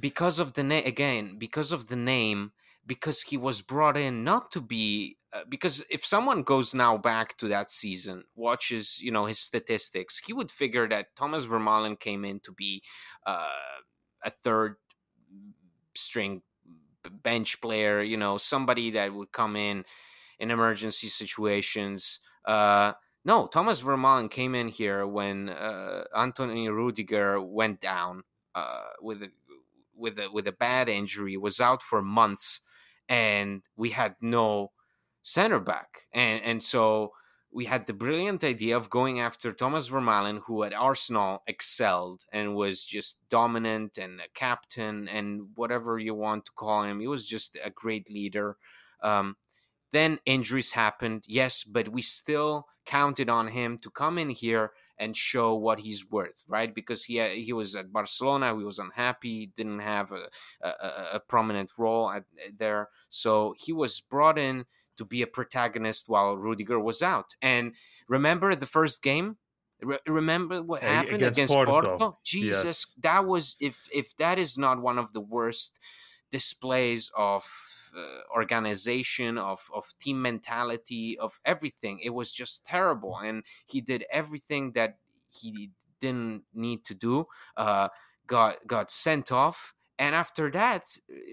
because 0.00 0.38
of 0.38 0.54
the 0.54 0.62
name 0.62 0.86
again. 0.86 1.36
Because 1.36 1.72
of 1.72 1.88
the 1.88 1.96
name, 1.96 2.52
because 2.88 3.22
he 3.22 3.36
was 3.36 3.62
brought 3.62 3.96
in 3.96 4.24
not 4.24 4.50
to 4.50 4.60
be 4.60 5.16
uh, 5.32 5.42
because 5.48 5.84
if 5.90 6.04
someone 6.06 6.42
goes 6.42 6.74
now 6.74 6.96
back 6.96 7.36
to 7.36 7.48
that 7.48 7.70
season 7.70 8.24
watches 8.34 9.00
you 9.00 9.12
know 9.12 9.26
his 9.26 9.38
statistics 9.38 10.20
he 10.26 10.32
would 10.32 10.50
figure 10.50 10.88
that 10.88 11.14
thomas 11.14 11.46
vermaelen 11.46 12.00
came 12.00 12.24
in 12.24 12.40
to 12.40 12.50
be 12.50 12.82
uh, 13.26 13.48
a 14.24 14.30
third 14.30 14.76
string 15.94 16.42
bench 17.22 17.60
player 17.60 18.02
you 18.02 18.16
know 18.16 18.38
somebody 18.38 18.90
that 18.90 19.12
would 19.12 19.32
come 19.32 19.56
in 19.56 19.84
in 20.38 20.50
emergency 20.50 21.08
situations. 21.08 22.20
Uh, 22.44 22.92
no 23.24 23.46
thomas 23.46 23.82
vermaelen 23.82 24.30
came 24.30 24.54
in 24.54 24.68
here 24.68 25.06
when 25.06 25.50
uh, 25.50 26.04
anthony 26.16 26.68
rudiger 26.68 27.40
went 27.40 27.80
down 27.80 28.22
uh, 28.54 28.88
with 29.02 29.22
a 29.22 29.30
with 29.94 30.18
a 30.18 30.30
with 30.32 30.46
a 30.46 30.52
bad 30.52 30.88
injury 30.88 31.36
was 31.36 31.60
out 31.60 31.82
for 31.82 32.00
months 32.00 32.60
and 33.08 33.62
we 33.76 33.90
had 33.90 34.16
no 34.20 34.72
center 35.22 35.60
back. 35.60 36.06
And 36.12 36.42
and 36.42 36.62
so 36.62 37.12
we 37.50 37.64
had 37.64 37.86
the 37.86 37.94
brilliant 37.94 38.44
idea 38.44 38.76
of 38.76 38.90
going 38.90 39.20
after 39.20 39.52
Thomas 39.52 39.88
Vermaelen, 39.88 40.42
who 40.46 40.64
at 40.64 40.74
Arsenal 40.74 41.42
excelled 41.46 42.24
and 42.32 42.54
was 42.54 42.84
just 42.84 43.26
dominant 43.30 43.96
and 43.96 44.20
a 44.20 44.28
captain 44.34 45.08
and 45.08 45.48
whatever 45.54 45.98
you 45.98 46.14
want 46.14 46.44
to 46.46 46.52
call 46.52 46.84
him. 46.84 47.00
He 47.00 47.06
was 47.06 47.24
just 47.24 47.56
a 47.64 47.70
great 47.70 48.10
leader. 48.10 48.56
Um, 49.02 49.36
then 49.92 50.18
injuries 50.26 50.72
happened, 50.72 51.24
yes, 51.26 51.64
but 51.64 51.88
we 51.88 52.02
still 52.02 52.66
counted 52.84 53.28
on 53.28 53.48
him 53.48 53.78
to 53.78 53.90
come 53.90 54.18
in 54.18 54.30
here 54.30 54.72
and 54.98 55.16
show 55.16 55.54
what 55.54 55.78
he's 55.78 56.10
worth, 56.10 56.42
right? 56.48 56.74
Because 56.74 57.04
he 57.04 57.20
uh, 57.20 57.28
he 57.28 57.52
was 57.52 57.76
at 57.76 57.92
Barcelona, 57.92 58.56
he 58.56 58.64
was 58.64 58.78
unhappy, 58.78 59.52
didn't 59.56 59.78
have 59.80 60.10
a, 60.12 60.28
a, 60.60 61.08
a 61.14 61.20
prominent 61.20 61.70
role 61.78 62.10
at, 62.10 62.24
eh, 62.44 62.50
there, 62.56 62.88
so 63.10 63.54
he 63.58 63.72
was 63.72 64.00
brought 64.00 64.38
in 64.38 64.64
to 64.96 65.04
be 65.04 65.22
a 65.22 65.26
protagonist 65.26 66.08
while 66.08 66.36
Rudiger 66.36 66.80
was 66.80 67.02
out. 67.02 67.36
And 67.40 67.74
remember 68.08 68.56
the 68.56 68.66
first 68.66 69.02
game 69.02 69.36
Re- 69.80 69.98
remember 70.08 70.60
what 70.60 70.82
happened 70.82 71.22
against, 71.22 71.38
against 71.38 71.54
Porto? 71.54 71.70
Porto? 71.70 72.18
Jesus, 72.24 72.64
yes. 72.64 72.94
that 73.02 73.26
was 73.26 73.56
if 73.60 73.88
if 73.92 74.16
that 74.16 74.38
is 74.38 74.58
not 74.58 74.82
one 74.82 74.98
of 74.98 75.12
the 75.12 75.20
worst 75.20 75.78
displays 76.32 77.12
of 77.16 77.46
uh, 77.96 78.34
organization 78.34 79.38
of 79.38 79.68
of 79.74 79.92
team 80.00 80.20
mentality 80.20 81.18
of 81.18 81.40
everything 81.44 81.98
it 82.02 82.10
was 82.10 82.30
just 82.30 82.64
terrible 82.66 83.18
and 83.18 83.42
he 83.66 83.80
did 83.80 84.04
everything 84.10 84.72
that 84.72 84.98
he 85.30 85.70
didn't 86.00 86.42
need 86.54 86.84
to 86.84 86.94
do 86.94 87.26
uh 87.56 87.88
got 88.26 88.66
got 88.66 88.90
sent 88.90 89.32
off 89.32 89.74
and 89.98 90.14
after 90.14 90.48
that, 90.52 90.84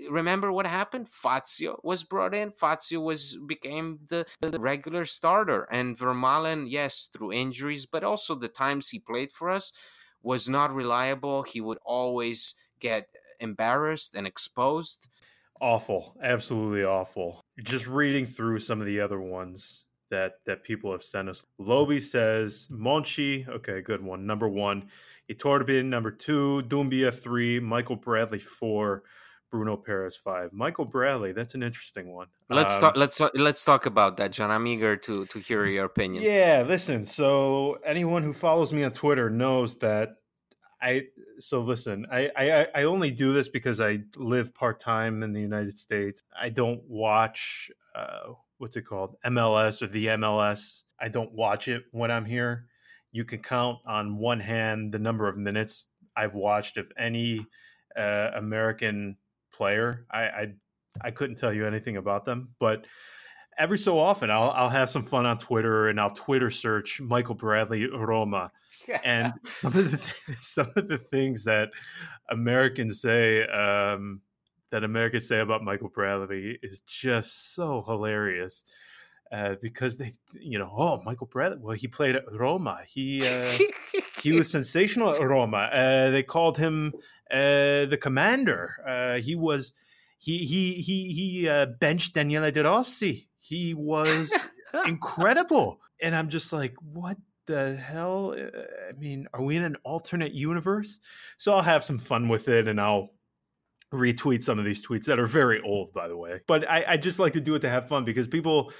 remember 0.09 0.51
what 0.51 0.65
happened? 0.65 1.07
Fazio 1.09 1.79
was 1.83 2.03
brought 2.03 2.33
in. 2.33 2.51
Fazio 2.51 2.99
was 2.99 3.37
became 3.45 3.99
the, 4.07 4.25
the 4.41 4.59
regular 4.59 5.05
starter, 5.05 5.67
and 5.71 5.95
Vermaelen, 5.95 6.65
yes, 6.67 7.07
through 7.13 7.31
injuries, 7.31 7.85
but 7.85 8.03
also 8.03 8.33
the 8.33 8.47
times 8.47 8.89
he 8.89 8.97
played 8.97 9.31
for 9.31 9.51
us, 9.51 9.71
was 10.23 10.49
not 10.49 10.73
reliable. 10.73 11.43
He 11.43 11.61
would 11.61 11.77
always 11.85 12.55
get 12.79 13.07
embarrassed 13.39 14.15
and 14.15 14.25
exposed. 14.25 15.09
Awful, 15.61 16.15
absolutely 16.21 16.83
awful. 16.83 17.41
Just 17.63 17.87
reading 17.87 18.25
through 18.25 18.59
some 18.59 18.81
of 18.81 18.87
the 18.87 18.99
other 18.99 19.21
ones 19.21 19.85
that 20.11 20.33
that 20.45 20.63
people 20.63 20.91
have 20.91 21.03
sent 21.03 21.29
us. 21.29 21.43
Lobby 21.57 21.99
says 21.99 22.67
Monchi, 22.71 23.47
okay, 23.47 23.81
good 23.81 24.03
one. 24.03 24.25
Number 24.25 24.47
one. 24.47 24.89
Iturbe 25.31 25.83
number 25.83 26.11
two, 26.11 26.61
Doumbia, 26.67 27.13
three, 27.13 27.59
Michael 27.59 27.95
Bradley, 27.95 28.37
four, 28.37 29.03
Bruno 29.49 29.75
Peres, 29.75 30.15
five. 30.15 30.51
Michael 30.53 30.85
Bradley, 30.85 31.31
that's 31.31 31.55
an 31.55 31.63
interesting 31.63 32.13
one. 32.13 32.27
Let's 32.49 32.75
um, 32.75 32.81
talk. 32.81 32.97
Let's 32.97 33.19
let's 33.33 33.65
talk 33.65 33.85
about 33.85 34.17
that, 34.17 34.31
John. 34.31 34.51
I'm 34.51 34.67
eager 34.67 34.95
to 34.97 35.25
to 35.25 35.39
hear 35.39 35.65
your 35.65 35.85
opinion. 35.85 36.23
Yeah, 36.23 36.63
listen. 36.67 37.05
So 37.05 37.79
anyone 37.85 38.21
who 38.21 38.33
follows 38.33 38.71
me 38.71 38.83
on 38.83 38.91
Twitter 38.91 39.29
knows 39.29 39.77
that 39.77 40.17
I. 40.85 41.03
So 41.39 41.59
listen, 41.59 42.05
I 42.11 42.29
I, 42.37 42.67
I 42.75 42.83
only 42.83 43.11
do 43.11 43.33
this 43.33 43.49
because 43.49 43.81
I 43.81 43.99
live 44.15 44.53
part 44.53 44.79
time 44.79 45.23
in 45.23 45.33
the 45.33 45.41
United 45.41 45.75
States. 45.75 46.21
I 46.39 46.49
don't 46.49 46.81
watch. 46.87 47.71
Uh, 47.93 48.33
what's 48.59 48.77
it 48.77 48.83
called? 48.83 49.15
MLS 49.25 49.81
or 49.81 49.87
the 49.87 50.07
MLS. 50.07 50.83
I 50.99 51.09
don't 51.09 51.33
watch 51.33 51.67
it 51.67 51.83
when 51.91 52.11
I'm 52.11 52.25
here 52.25 52.67
you 53.15 53.23
can 53.23 53.39
count 53.39 53.79
on 53.87 54.17
one 54.17 54.41
hand 54.41 54.91
the 54.91 54.99
number 54.99 55.29
of 55.29 55.37
minutes 55.37 55.87
I've 56.17 56.35
watched 56.35 56.75
of 56.75 56.91
any 56.97 57.47
uh, 57.97 58.31
American 58.35 59.15
player. 59.53 60.05
I, 60.11 60.19
I, 60.19 60.53
I 61.01 61.11
couldn't 61.11 61.37
tell 61.37 61.53
you 61.53 61.65
anything 61.65 61.95
about 61.95 62.25
them, 62.25 62.49
but 62.59 62.85
every 63.57 63.77
so 63.77 63.99
often 63.99 64.29
I'll 64.29 64.51
I'll 64.51 64.69
have 64.69 64.89
some 64.89 65.03
fun 65.03 65.25
on 65.25 65.37
Twitter 65.37 65.89
and 65.89 65.99
I'll 65.99 66.09
Twitter 66.09 66.49
search 66.49 67.01
Michael 67.01 67.35
Bradley 67.35 67.87
Roma, 67.87 68.51
and 69.03 69.33
some 69.43 69.75
of 69.75 69.91
the 69.91 70.35
some 70.41 70.71
of 70.75 70.87
the 70.87 70.97
things 70.97 71.45
that 71.45 71.69
Americans 72.29 73.01
say 73.01 73.45
um, 73.47 74.21
that 74.71 74.83
Americans 74.83 75.27
say 75.27 75.39
about 75.39 75.63
Michael 75.63 75.89
Bradley 75.89 76.59
is 76.61 76.81
just 76.81 77.53
so 77.55 77.83
hilarious 77.85 78.63
uh, 79.31 79.55
because 79.61 79.97
they, 79.97 80.11
you 80.39 80.59
know, 80.59 80.71
oh, 80.75 81.01
Michael 81.05 81.27
Bradley. 81.27 81.57
Well, 81.59 81.75
he 81.75 81.87
played 81.87 82.15
at 82.15 82.23
Roma. 82.31 82.79
He 82.87 83.27
uh, 83.27 83.57
he 84.21 84.33
was 84.33 84.49
sensational 84.51 85.13
at 85.13 85.21
Roma. 85.21 85.69
Uh, 85.73 86.09
they 86.11 86.23
called 86.23 86.57
him 86.57 86.93
uh, 87.31 87.85
the 87.85 87.97
commander. 87.99 88.75
Uh, 88.87 89.21
he 89.21 89.35
was 89.35 89.73
he 90.17 90.39
he 90.45 90.73
he 90.73 91.11
he 91.11 91.49
uh, 91.49 91.65
benched 91.79 92.13
Daniele 92.13 92.51
De 92.51 92.63
Rossi. 92.63 93.27
He 93.47 93.75
was 93.75 94.31
incredible, 94.87 95.79
and 96.01 96.15
I'm 96.15 96.29
just 96.29 96.51
like, 96.51 96.73
what 96.81 97.17
the 97.45 97.75
hell? 97.75 98.33
Eh, 98.35 98.41
eh, 98.41 98.61
I 98.89 98.93
mean, 98.97 99.27
are 99.33 99.41
we 99.43 99.55
in 99.55 99.63
an 99.63 99.75
alternate 99.83 100.33
universe? 100.33 100.99
So 101.37 101.53
I'll 101.53 101.61
have 101.61 101.83
some 101.83 101.99
fun 101.99 102.27
with 102.27 102.47
it, 102.47 102.67
and 102.67 102.81
I'll 102.81 103.11
retweet 103.93 104.41
some 104.41 104.57
of 104.57 104.65
these 104.65 104.85
tweets 104.85 105.05
that 105.05 105.19
are 105.19 105.27
very 105.27 105.61
old, 105.61 105.93
by 105.93 106.07
the 106.07 106.17
way. 106.17 106.41
But 106.47 106.69
I, 106.69 106.85
I 106.87 106.97
just 106.97 107.19
like 107.19 107.33
to 107.33 107.39
do 107.39 107.53
it 107.53 107.59
to 107.59 107.69
have 107.69 107.87
fun 107.87 108.03
because 108.03 108.25
people 108.25 108.71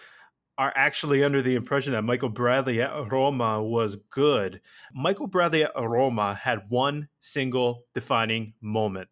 are 0.57 0.73
actually 0.75 1.23
under 1.23 1.43
the 1.43 1.53
impression 1.53 1.93
that 1.93 2.01
Michael 2.01 2.29
Bradley 2.29 2.81
at 2.81 3.11
Roma 3.11 3.61
was 3.61 3.97
good. 4.09 4.61
Michael 4.93 5.27
Bradley 5.27 5.63
at 5.63 5.71
Roma 5.77 6.33
had 6.33 6.63
one 6.69 7.07
single 7.19 7.83
defining 7.93 8.53
moment, 8.61 9.09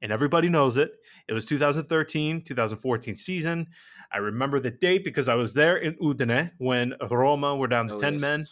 and 0.00 0.12
everybody 0.12 0.48
knows 0.48 0.76
it. 0.76 0.92
It 1.28 1.32
was 1.32 1.44
2013 1.44 2.44
2014 2.44 3.16
season. 3.16 3.66
I 4.12 4.18
remember 4.18 4.60
the 4.60 4.70
date 4.70 5.04
because 5.04 5.28
I 5.28 5.34
was 5.34 5.54
there 5.54 5.76
in 5.76 5.94
Udine 5.94 6.52
when 6.58 6.94
Roma 7.10 7.56
were 7.56 7.68
down 7.68 7.88
to 7.88 7.98
10 7.98 8.20
men. 8.20 8.46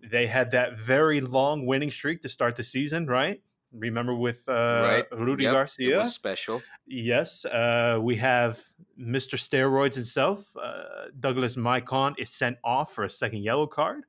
They 0.00 0.26
had 0.26 0.50
that 0.52 0.76
very 0.76 1.20
long 1.20 1.66
winning 1.66 1.90
streak 1.90 2.20
to 2.22 2.28
start 2.28 2.56
the 2.56 2.64
season, 2.64 3.06
right? 3.06 3.40
Remember 3.72 4.14
with 4.14 4.48
uh, 4.48 4.52
right. 4.52 5.18
Rudy 5.18 5.44
yep. 5.44 5.54
Garcia? 5.54 6.06
special. 6.06 6.62
Yes. 6.86 7.44
Uh, 7.44 7.98
we 8.02 8.16
have 8.16 8.62
Mr. 9.00 9.36
Steroids 9.36 9.94
himself. 9.94 10.46
Uh, 10.60 11.06
Douglas 11.18 11.56
Maicon 11.56 12.14
is 12.18 12.30
sent 12.30 12.58
off 12.62 12.92
for 12.92 13.04
a 13.04 13.08
second 13.08 13.42
yellow 13.42 13.66
card. 13.66 14.04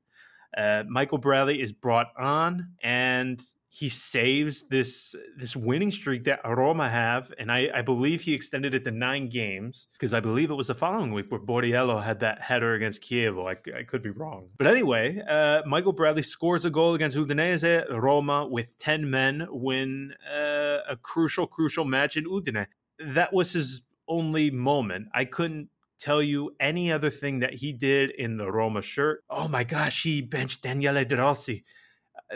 Uh, 0.57 0.83
Michael 0.87 1.17
Bradley 1.17 1.61
is 1.61 1.71
brought 1.71 2.07
on, 2.17 2.73
and 2.83 3.41
he 3.75 3.89
saves 3.89 4.61
this 4.69 5.15
this 5.35 5.55
winning 5.55 5.89
streak 5.89 6.25
that 6.25 6.41
Roma 6.45 6.87
have, 6.87 7.33
and 7.39 7.51
I, 7.51 7.71
I 7.73 7.81
believe 7.81 8.21
he 8.21 8.35
extended 8.35 8.75
it 8.75 8.83
to 8.83 8.91
nine 8.91 9.29
games 9.29 9.87
because 9.93 10.13
I 10.13 10.19
believe 10.19 10.51
it 10.51 10.53
was 10.53 10.67
the 10.67 10.75
following 10.75 11.11
week 11.11 11.31
where 11.31 11.39
Borriello 11.39 12.03
had 12.03 12.19
that 12.19 12.39
header 12.39 12.75
against 12.75 13.01
Chievo. 13.01 13.47
I, 13.47 13.79
I 13.79 13.81
could 13.81 14.03
be 14.03 14.11
wrong, 14.11 14.49
but 14.59 14.67
anyway, 14.67 15.19
uh, 15.27 15.63
Michael 15.65 15.91
Bradley 15.91 16.21
scores 16.21 16.65
a 16.65 16.69
goal 16.69 16.93
against 16.93 17.17
Udinese. 17.17 17.83
Roma 17.89 18.45
with 18.45 18.67
ten 18.77 19.09
men 19.09 19.47
win 19.49 20.13
uh, 20.31 20.81
a 20.87 20.95
crucial 21.01 21.47
crucial 21.47 21.83
match 21.83 22.15
in 22.15 22.25
Udine. 22.25 22.67
That 22.99 23.33
was 23.33 23.53
his 23.53 23.87
only 24.07 24.51
moment. 24.51 25.07
I 25.15 25.25
couldn't 25.25 25.69
tell 25.97 26.21
you 26.21 26.55
any 26.59 26.91
other 26.91 27.09
thing 27.09 27.39
that 27.39 27.55
he 27.55 27.73
did 27.73 28.11
in 28.11 28.37
the 28.37 28.51
Roma 28.51 28.83
shirt. 28.83 29.23
Oh 29.31 29.47
my 29.47 29.63
gosh, 29.63 30.03
he 30.03 30.21
benched 30.21 30.61
Daniele 30.61 31.05
De 31.05 31.17
Rossi 31.17 31.63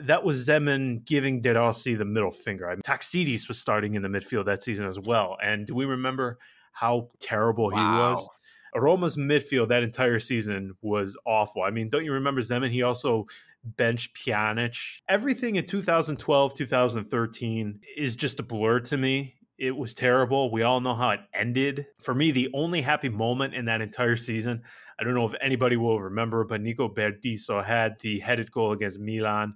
that 0.04 0.23
was 0.23 0.47
Zeman 0.47 1.06
giving 1.06 1.41
De 1.41 1.54
Rossi 1.54 1.95
the 1.95 2.06
middle 2.06 2.32
finger. 2.32 2.69
I 2.69 2.76
mean, 2.76 2.82
Tachtsidis 2.82 3.47
was 3.47 3.58
starting 3.58 3.95
in 3.95 4.02
the 4.02 4.10
midfield 4.10 4.45
that 4.45 4.62
season 4.62 4.86
as 4.86 5.00
well. 5.00 5.38
And 5.41 5.65
do 5.65 5.76
we 5.76 5.86
remember 5.86 6.38
how 6.71 7.10
terrible 7.19 7.71
wow. 7.71 7.78
he 7.78 8.00
was? 8.00 8.30
Roma's 8.76 9.17
midfield 9.17 9.69
that 9.69 9.84
entire 9.84 10.19
season 10.19 10.73
was 10.82 11.17
awful. 11.26 11.63
I 11.63 11.71
mean, 11.71 11.89
don't 11.89 12.06
you 12.06 12.13
remember 12.13 12.41
Zeman? 12.41 12.69
He 12.69 12.84
also 12.84 13.26
benched 13.63 14.15
Pjanic. 14.15 15.02
Everything 15.10 15.56
in 15.56 15.65
2012, 15.65 16.54
2013 16.54 17.80
is 17.97 18.15
just 18.15 18.39
a 18.39 18.43
blur 18.43 18.80
to 18.82 18.97
me. 18.97 19.36
It 19.58 19.76
was 19.76 19.95
terrible. 19.95 20.52
We 20.52 20.62
all 20.62 20.80
know 20.80 20.93
how 20.93 21.12
it 21.12 21.21
ended. 21.34 21.88
For 22.00 22.13
me, 22.13 22.30
the 22.30 22.50
only 22.54 22.82
happy 22.82 23.10
moment 23.10 23.56
in 23.56 23.65
that 23.65 23.82
entire 23.82 24.15
season, 24.15 24.62
I 25.00 25.04
don't 25.04 25.15
know 25.15 25.26
if 25.26 25.34
anybody 25.41 25.78
will 25.78 26.00
remember, 26.00 26.43
but 26.43 26.62
Nico 26.62 26.88
Burdisso 26.88 27.65
had 27.65 28.00
the 28.02 28.19
headed 28.19 28.52
goal 28.52 28.71
against 28.71 29.00
Milan 29.00 29.56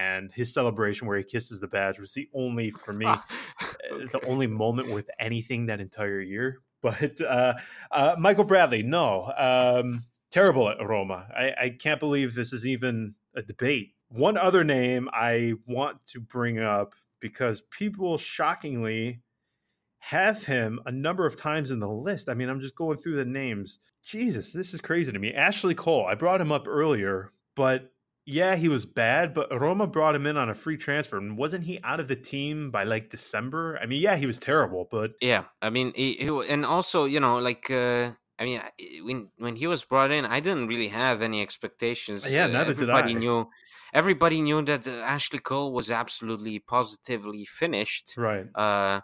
and 0.00 0.32
his 0.32 0.52
celebration 0.52 1.06
where 1.06 1.18
he 1.18 1.24
kisses 1.24 1.60
the 1.60 1.68
badge 1.68 1.98
was 1.98 2.12
the 2.14 2.28
only 2.34 2.70
for 2.70 2.92
me 2.92 3.06
uh, 3.06 3.16
the 4.12 4.20
only 4.26 4.46
moment 4.46 4.88
worth 4.88 5.08
anything 5.18 5.66
that 5.66 5.80
entire 5.80 6.20
year 6.20 6.60
but 6.82 7.20
uh, 7.20 7.52
uh, 7.90 8.16
michael 8.18 8.44
bradley 8.44 8.82
no 8.82 9.32
um, 9.36 10.02
terrible 10.30 10.68
at 10.68 10.86
roma 10.86 11.26
I, 11.34 11.64
I 11.64 11.76
can't 11.78 12.00
believe 12.00 12.34
this 12.34 12.52
is 12.52 12.66
even 12.66 13.14
a 13.34 13.42
debate 13.42 13.94
one 14.08 14.36
other 14.36 14.64
name 14.64 15.08
i 15.12 15.54
want 15.66 16.04
to 16.06 16.20
bring 16.20 16.58
up 16.58 16.94
because 17.20 17.60
people 17.70 18.16
shockingly 18.16 19.20
have 20.00 20.44
him 20.44 20.80
a 20.86 20.90
number 20.90 21.26
of 21.26 21.36
times 21.36 21.70
in 21.70 21.78
the 21.78 21.88
list. 21.88 22.30
I 22.30 22.34
mean, 22.34 22.48
I'm 22.48 22.60
just 22.60 22.74
going 22.74 22.96
through 22.96 23.16
the 23.16 23.24
names. 23.26 23.80
Jesus, 24.02 24.54
this 24.54 24.72
is 24.72 24.80
crazy 24.80 25.12
to 25.12 25.18
me. 25.18 25.34
Ashley 25.34 25.74
Cole, 25.74 26.06
I 26.06 26.14
brought 26.14 26.40
him 26.40 26.50
up 26.50 26.66
earlier, 26.66 27.32
but 27.54 27.92
yeah, 28.26 28.54
he 28.56 28.68
was 28.68 28.84
bad, 28.84 29.34
but 29.34 29.50
Roma 29.58 29.86
brought 29.86 30.14
him 30.14 30.26
in 30.26 30.36
on 30.36 30.50
a 30.50 30.54
free 30.54 30.76
transfer. 30.76 31.18
And 31.18 31.36
wasn't 31.36 31.64
he 31.64 31.80
out 31.82 32.00
of 32.00 32.08
the 32.08 32.16
team 32.16 32.70
by 32.70 32.84
like 32.84 33.08
December? 33.08 33.78
I 33.82 33.86
mean, 33.86 34.00
yeah, 34.00 34.16
he 34.16 34.26
was 34.26 34.38
terrible, 34.38 34.88
but 34.90 35.12
yeah, 35.20 35.44
I 35.62 35.70
mean, 35.70 35.92
he, 35.96 36.14
he, 36.14 36.28
and 36.48 36.64
also, 36.64 37.04
you 37.04 37.20
know, 37.20 37.38
like, 37.38 37.70
uh, 37.70 38.10
I 38.38 38.44
mean, 38.44 38.60
when 39.04 39.28
when 39.38 39.56
he 39.56 39.66
was 39.66 39.84
brought 39.84 40.10
in, 40.10 40.24
I 40.24 40.40
didn't 40.40 40.68
really 40.68 40.88
have 40.88 41.22
any 41.22 41.42
expectations. 41.42 42.30
Yeah, 42.30 42.46
neither 42.46 42.70
everybody 42.70 43.14
did 43.14 43.16
I. 43.16 43.20
Knew, 43.20 43.48
everybody 43.92 44.40
knew 44.40 44.62
that 44.62 44.86
uh, 44.86 44.92
Ashley 45.00 45.40
Cole 45.40 45.72
was 45.72 45.90
absolutely 45.90 46.58
positively 46.58 47.44
finished. 47.44 48.14
Right. 48.16 48.46
Uh, 48.54 49.00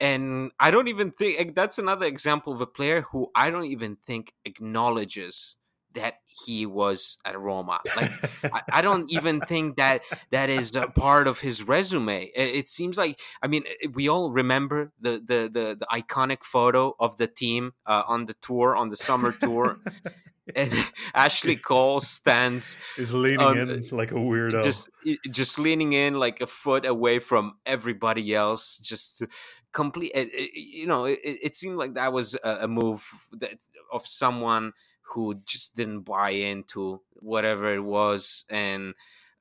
and 0.00 0.50
I 0.58 0.70
don't 0.70 0.88
even 0.88 1.10
think 1.12 1.54
that's 1.54 1.78
another 1.78 2.06
example 2.06 2.54
of 2.54 2.60
a 2.62 2.66
player 2.66 3.02
who 3.02 3.30
I 3.34 3.50
don't 3.50 3.66
even 3.66 3.96
think 4.06 4.32
acknowledges 4.46 5.56
that 5.94 6.14
he 6.26 6.66
was 6.66 7.18
at 7.24 7.38
Roma. 7.38 7.80
Like 7.96 8.12
I, 8.44 8.62
I, 8.72 8.82
don't 8.82 9.10
even 9.10 9.40
think 9.40 9.76
that 9.76 10.02
that 10.30 10.50
is 10.50 10.74
a 10.74 10.86
part 10.86 11.26
of 11.26 11.40
his 11.40 11.66
resume. 11.66 12.30
It, 12.34 12.54
it, 12.56 12.68
seems 12.68 12.96
like 12.96 13.18
I 13.42 13.46
mean 13.46 13.64
eh, 13.82 13.88
we 13.92 14.08
all 14.08 14.30
remember 14.30 14.92
the 15.00 15.12
the 15.12 15.50
the, 15.52 15.76
the 15.80 15.86
iconic 15.92 16.44
photo 16.44 16.94
of 16.98 17.16
the 17.16 17.26
team 17.26 17.72
uh, 17.86 18.04
on 18.06 18.26
the 18.26 18.34
tour 18.34 18.76
on 18.76 18.88
the 18.88 18.96
summer 18.96 19.32
tour. 19.32 19.78
and 20.56 20.72
Ashley 21.14 21.56
Cole 21.56 22.00
stands 22.00 22.76
is 22.98 23.12
leaning 23.12 23.40
on, 23.40 23.58
in 23.58 23.84
like 23.90 24.12
a 24.12 24.16
weirdo, 24.16 24.62
just 24.62 24.88
eh, 25.06 25.16
just 25.30 25.58
leaning 25.58 25.92
in 25.92 26.14
like 26.14 26.40
a 26.40 26.46
foot 26.46 26.86
away 26.86 27.18
from 27.18 27.54
everybody 27.66 28.34
else, 28.34 28.78
just 28.78 29.24
complete. 29.72 30.12
Eh, 30.14 30.48
you 30.54 30.86
know, 30.86 31.04
it, 31.04 31.20
it 31.22 31.56
seemed 31.56 31.76
like 31.76 31.94
that 31.94 32.12
was 32.12 32.36
a, 32.42 32.66
move 32.66 33.04
that, 33.38 33.54
of 33.92 34.06
someone 34.06 34.72
who 35.12 35.34
just 35.44 35.76
didn't 35.76 36.02
buy 36.02 36.30
into 36.30 37.00
whatever 37.14 37.72
it 37.74 37.84
was, 37.84 38.44
and 38.50 38.94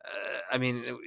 uh, 0.06 0.40
I 0.52 0.58
mean. 0.58 0.98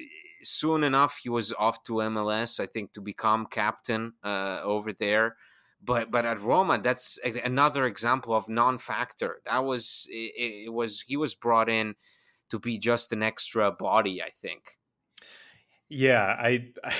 Soon 0.44 0.82
enough, 0.82 1.20
he 1.22 1.28
was 1.28 1.52
off 1.52 1.84
to 1.84 1.92
MLS, 1.92 2.58
I 2.58 2.66
think, 2.66 2.94
to 2.94 3.00
become 3.00 3.46
captain 3.46 4.14
uh, 4.24 4.60
over 4.64 4.92
there 4.92 5.36
but 5.84 6.10
but 6.10 6.24
at 6.24 6.40
Roma, 6.40 6.78
that's 6.78 7.18
another 7.44 7.86
example 7.86 8.34
of 8.34 8.48
non-factor. 8.48 9.40
That 9.46 9.64
was 9.64 10.06
it, 10.10 10.66
it, 10.66 10.72
was 10.72 11.00
he 11.00 11.16
was 11.16 11.34
brought 11.34 11.68
in 11.68 11.94
to 12.50 12.58
be 12.58 12.78
just 12.78 13.12
an 13.12 13.22
extra 13.22 13.72
body. 13.72 14.22
I 14.22 14.30
think. 14.30 14.78
Yeah, 15.88 16.36
I, 16.38 16.70
I 16.84 16.94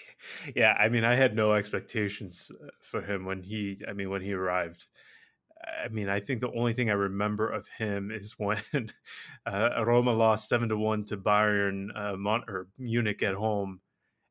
yeah, 0.56 0.76
I 0.78 0.88
mean, 0.88 1.04
I 1.04 1.14
had 1.14 1.34
no 1.34 1.52
expectations 1.52 2.50
uh, 2.62 2.68
for 2.80 3.02
him 3.02 3.24
when 3.24 3.42
he. 3.42 3.78
I 3.88 3.92
mean, 3.92 4.10
when 4.10 4.22
he 4.22 4.32
arrived. 4.32 4.86
I 5.64 5.88
mean, 5.88 6.08
I 6.08 6.20
think 6.20 6.40
the 6.40 6.52
only 6.52 6.72
thing 6.72 6.90
I 6.90 6.94
remember 6.94 7.48
of 7.48 7.68
him 7.68 8.10
is 8.10 8.34
when 8.38 8.60
uh, 9.46 9.84
Roma 9.84 10.12
lost 10.12 10.48
seven 10.48 10.68
to 10.68 10.76
one 10.76 11.04
to 11.06 11.16
Bayern 11.16 11.88
uh, 11.94 12.16
Mon- 12.16 12.44
or 12.48 12.68
Munich 12.78 13.22
at 13.22 13.34
home, 13.34 13.80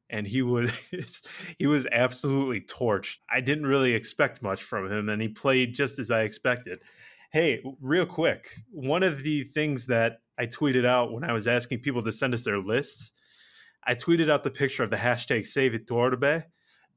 and 0.10 0.26
he 0.26 0.42
was 0.42 0.72
he 1.60 1.68
was 1.68 1.88
absolutely 1.92 2.62
torched. 2.62 3.18
I 3.30 3.42
didn't 3.42 3.66
really 3.66 3.94
expect 3.94 4.42
much 4.42 4.64
from 4.64 4.92
him, 4.92 5.10
and 5.10 5.22
he 5.22 5.30
played 5.30 5.76
just 5.76 6.00
as 6.00 6.12
I 6.12 6.22
expected. 6.22 6.80
Hey, 7.32 7.62
real 7.82 8.06
quick, 8.06 8.56
one 8.72 9.04
of 9.04 9.22
the 9.22 9.44
things 9.44 9.88
that 9.88 10.20
I 10.40 10.46
tweeted 10.46 10.86
out 10.86 11.12
when 11.12 11.26
I 11.26 11.34
was 11.34 11.48
asking 11.48 11.80
people 11.80 12.02
to 12.04 12.12
send 12.12 12.34
us 12.34 12.44
their 12.44 12.60
lists, 12.60 13.12
I 13.86 13.96
tweeted 13.96 14.30
out 14.30 14.44
the 14.44 14.52
picture 14.52 14.84
of 14.84 14.92
the 14.92 14.98
hashtag 14.98 15.46
Save 15.46 15.74
Iturbe 15.74 16.46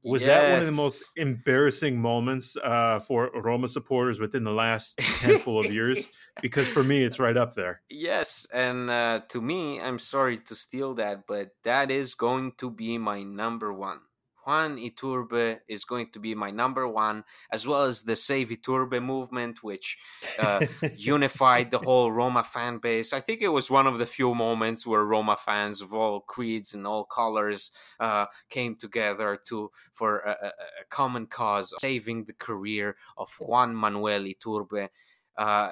was 0.03 0.23
yes. 0.23 0.29
that 0.29 0.51
one 0.51 0.61
of 0.61 0.67
the 0.67 0.73
most 0.73 1.11
embarrassing 1.15 1.99
moments 1.99 2.57
uh, 2.63 2.99
for 2.99 3.29
Roma 3.33 3.67
supporters 3.67 4.19
within 4.19 4.43
the 4.43 4.51
last 4.51 4.99
handful 4.99 5.63
of 5.63 5.71
years? 5.71 6.09
Because 6.41 6.67
for 6.67 6.81
me, 6.81 7.03
it's 7.03 7.19
right 7.19 7.35
up 7.35 7.55
there. 7.55 7.81
Yes, 7.89 8.47
and 8.53 8.89
uh, 8.89 9.19
to 9.29 9.41
me, 9.41 9.81
I'm 9.81 9.99
sorry 9.99 10.37
to 10.37 10.55
steal 10.55 10.95
that, 10.95 11.27
but 11.27 11.49
that 11.63 11.91
is 11.91 12.15
going 12.15 12.53
to 12.57 12.71
be 12.71 12.97
my 12.97 13.21
number 13.21 13.71
one. 13.73 13.99
Juan 14.45 14.77
Iturbe 14.77 15.59
is 15.67 15.85
going 15.85 16.09
to 16.11 16.19
be 16.19 16.33
my 16.33 16.51
number 16.51 16.87
one, 16.87 17.23
as 17.51 17.67
well 17.67 17.83
as 17.83 18.03
the 18.03 18.15
Save 18.15 18.49
Iturbe 18.49 19.03
movement, 19.03 19.63
which 19.63 19.97
uh, 20.39 20.65
unified 20.95 21.71
the 21.71 21.79
whole 21.79 22.11
Roma 22.11 22.43
fan 22.43 22.79
base. 22.79 23.13
I 23.13 23.19
think 23.19 23.41
it 23.41 23.49
was 23.49 23.69
one 23.69 23.87
of 23.87 23.97
the 23.97 24.05
few 24.05 24.33
moments 24.33 24.87
where 24.87 25.03
Roma 25.03 25.37
fans 25.37 25.81
of 25.81 25.93
all 25.93 26.21
creeds 26.21 26.73
and 26.73 26.87
all 26.87 27.05
colors 27.05 27.71
uh, 27.99 28.25
came 28.49 28.75
together 28.75 29.39
to 29.47 29.71
for 29.93 30.19
a, 30.19 30.31
a, 30.31 30.47
a, 30.47 30.85
common 30.89 31.27
cause, 31.27 31.73
saving 31.79 32.25
the 32.25 32.33
career 32.33 32.95
of 33.17 33.29
Juan 33.39 33.75
Manuel 33.75 34.21
Iturbe. 34.21 34.89
Uh, 35.37 35.71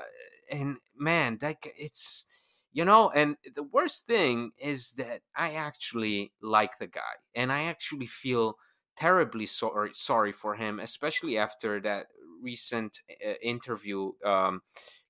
and 0.51 0.77
man, 0.97 1.37
that 1.41 1.57
it's 1.77 2.25
you 2.71 2.85
know 2.85 3.09
and 3.09 3.35
the 3.55 3.63
worst 3.63 4.05
thing 4.05 4.51
is 4.59 4.91
that 4.91 5.21
i 5.35 5.53
actually 5.53 6.31
like 6.41 6.77
the 6.79 6.87
guy 6.87 7.15
and 7.35 7.51
i 7.51 7.63
actually 7.63 8.05
feel 8.05 8.55
terribly 8.97 9.45
sorry 9.45 9.91
sorry 9.93 10.31
for 10.31 10.55
him 10.55 10.79
especially 10.79 11.37
after 11.37 11.79
that 11.79 12.07
recent 12.41 12.99
uh, 13.25 13.33
interview 13.41 14.11
um, 14.25 14.61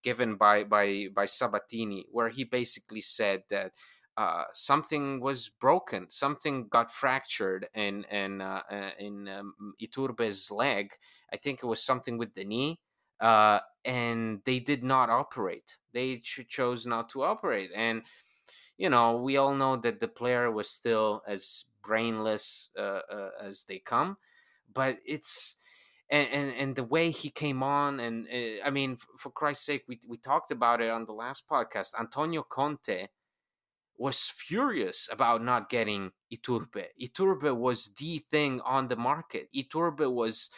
given 0.03 0.35
by 0.35 0.63
by 0.63 1.07
by 1.13 1.25
sabatini 1.25 2.05
where 2.11 2.29
he 2.29 2.43
basically 2.43 3.01
said 3.01 3.43
that 3.49 3.71
uh, 4.17 4.43
something 4.53 5.21
was 5.21 5.47
broken, 5.61 6.05
something 6.09 6.67
got 6.67 6.91
fractured 6.91 7.69
in 7.73 8.03
in 8.11 8.41
uh, 8.41 8.61
in 8.99 9.29
um, 9.29 9.53
Iturbe's 9.81 10.51
leg. 10.51 10.91
I 11.31 11.37
think 11.37 11.59
it 11.63 11.65
was 11.65 11.81
something 11.81 12.17
with 12.17 12.33
the 12.33 12.43
knee, 12.43 12.81
uh, 13.21 13.59
and 13.85 14.41
they 14.45 14.59
did 14.59 14.83
not 14.83 15.09
operate. 15.09 15.77
They 15.93 16.17
ch- 16.17 16.47
chose 16.47 16.85
not 16.85 17.09
to 17.09 17.23
operate, 17.23 17.71
and 17.75 18.03
you 18.77 18.89
know 18.89 19.17
we 19.17 19.37
all 19.37 19.55
know 19.55 19.75
that 19.77 19.99
the 19.99 20.07
player 20.07 20.51
was 20.51 20.69
still 20.69 21.23
as 21.27 21.65
brainless 21.83 22.69
uh, 22.77 23.01
uh, 23.11 23.29
as 23.41 23.63
they 23.65 23.79
come, 23.79 24.17
but 24.73 24.97
it's. 25.05 25.55
And, 26.11 26.27
and, 26.31 26.53
and 26.57 26.75
the 26.75 26.83
way 26.83 27.11
he 27.11 27.29
came 27.29 27.61
on 27.61 27.99
and 27.99 28.27
uh, 28.33 28.65
I 28.65 28.71
mean 28.71 28.97
for 29.19 29.29
Christ's 29.29 29.63
sake 29.67 29.83
we 29.87 29.99
we 30.07 30.17
talked 30.17 30.49
about 30.49 30.81
it 30.81 30.89
on 30.89 31.05
the 31.05 31.13
last 31.13 31.47
podcast 31.47 31.93
Antonio 31.99 32.41
Conte 32.41 33.09
was 33.97 34.23
furious 34.23 35.09
about 35.11 35.43
not 35.43 35.69
getting 35.69 36.11
Iturbe. 36.33 36.85
Iturbe 37.01 37.55
was 37.55 37.93
the 37.99 38.19
thing 38.31 38.61
on 38.61 38.87
the 38.87 38.95
market. 38.95 39.49
Iturbe 39.55 40.11
was 40.11 40.49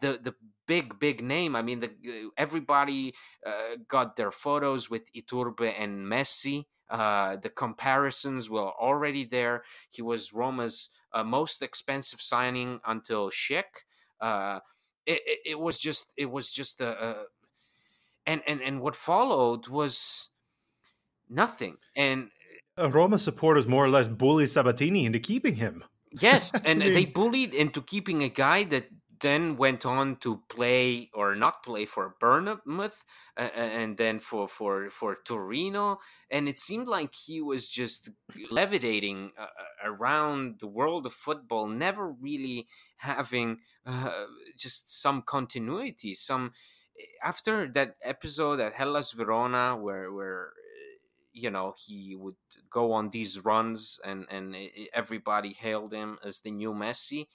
the 0.00 0.20
the 0.22 0.34
big 0.66 0.98
big 0.98 1.22
name. 1.22 1.56
I 1.56 1.62
mean, 1.62 1.80
the 1.80 1.90
everybody 2.36 3.14
uh, 3.44 3.76
got 3.88 4.16
their 4.16 4.30
photos 4.30 4.88
with 4.88 5.12
Iturbe 5.12 5.74
and 5.78 6.06
Messi. 6.06 6.66
Uh, 6.88 7.36
the 7.36 7.50
comparisons 7.50 8.50
were 8.50 8.70
already 8.80 9.24
there. 9.24 9.64
He 9.90 10.02
was 10.02 10.32
Roma's 10.32 10.90
uh, 11.12 11.24
most 11.24 11.62
expensive 11.62 12.20
signing 12.20 12.80
until 12.86 13.30
Schick. 13.30 13.86
Uh, 14.20 14.60
it, 15.06 15.20
it, 15.26 15.38
it, 15.46 15.60
was 15.60 15.78
just 15.78 16.12
it 16.16 16.30
was 16.30 16.50
just 16.52 16.80
a, 16.80 17.04
a 17.04 17.16
and 18.26 18.42
and 18.46 18.60
and 18.60 18.80
what 18.80 18.96
followed 18.96 19.68
was 19.68 20.28
nothing. 21.28 21.76
And 21.96 22.30
uh, 22.78 22.90
Roma 22.90 23.18
supporters 23.18 23.66
more 23.66 23.84
or 23.84 23.88
less 23.88 24.08
bullied 24.08 24.50
Sabatini 24.50 25.04
into 25.04 25.18
keeping 25.18 25.56
him. 25.56 25.84
Yes, 26.12 26.52
and 26.64 26.82
I 26.82 26.86
mean, 26.86 26.94
they 26.94 27.04
bullied 27.04 27.54
into 27.54 27.82
keeping 27.82 28.22
a 28.22 28.28
guy 28.28 28.64
that 28.64 28.88
then 29.20 29.56
went 29.56 29.84
on 29.84 30.16
to 30.16 30.42
play 30.48 31.10
or 31.14 31.34
not 31.34 31.62
play 31.62 31.84
for 31.84 32.14
Bournemouth 32.20 33.04
uh, 33.36 33.48
and 33.54 33.96
then 33.96 34.18
for 34.18 34.48
for 34.48 34.90
for 34.90 35.18
Torino 35.24 35.98
and 36.30 36.48
it 36.48 36.58
seemed 36.58 36.88
like 36.88 37.14
he 37.14 37.40
was 37.40 37.68
just 37.68 38.10
levitating 38.50 39.32
uh, 39.38 39.46
around 39.84 40.60
the 40.60 40.66
world 40.66 41.06
of 41.06 41.12
football 41.12 41.66
never 41.66 42.10
really 42.10 42.66
having 42.96 43.58
uh, 43.86 44.24
just 44.56 45.00
some 45.00 45.22
continuity 45.22 46.14
some 46.14 46.52
after 47.22 47.66
that 47.68 47.96
episode 48.02 48.60
at 48.60 48.74
Hellas 48.74 49.12
Verona 49.12 49.76
where 49.76 50.12
where 50.12 50.52
you 51.32 51.50
know 51.50 51.74
he 51.76 52.16
would 52.16 52.36
go 52.68 52.92
on 52.92 53.10
these 53.10 53.44
runs 53.44 53.98
and 54.04 54.26
and 54.30 54.56
everybody 54.92 55.52
hailed 55.52 55.92
him 55.92 56.18
as 56.24 56.40
the 56.40 56.50
new 56.50 56.72
Messi 56.72 57.26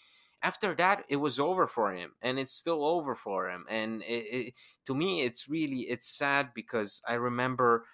after 0.42 0.74
that 0.76 1.04
it 1.10 1.18
was 1.18 1.40
over 1.40 1.68
for 1.68 1.92
him 1.94 2.12
and 2.22 2.40
it's 2.40 2.54
still 2.54 2.86
over 2.86 3.16
for 3.16 3.50
him 3.50 3.66
and 3.70 4.02
it, 4.04 4.26
it, 4.36 4.54
to 4.86 4.94
me 4.94 5.24
it's 5.24 5.50
really 5.50 5.82
it's 5.82 6.08
sad 6.08 6.50
because 6.54 7.02
i 7.08 7.14
remember 7.14 7.86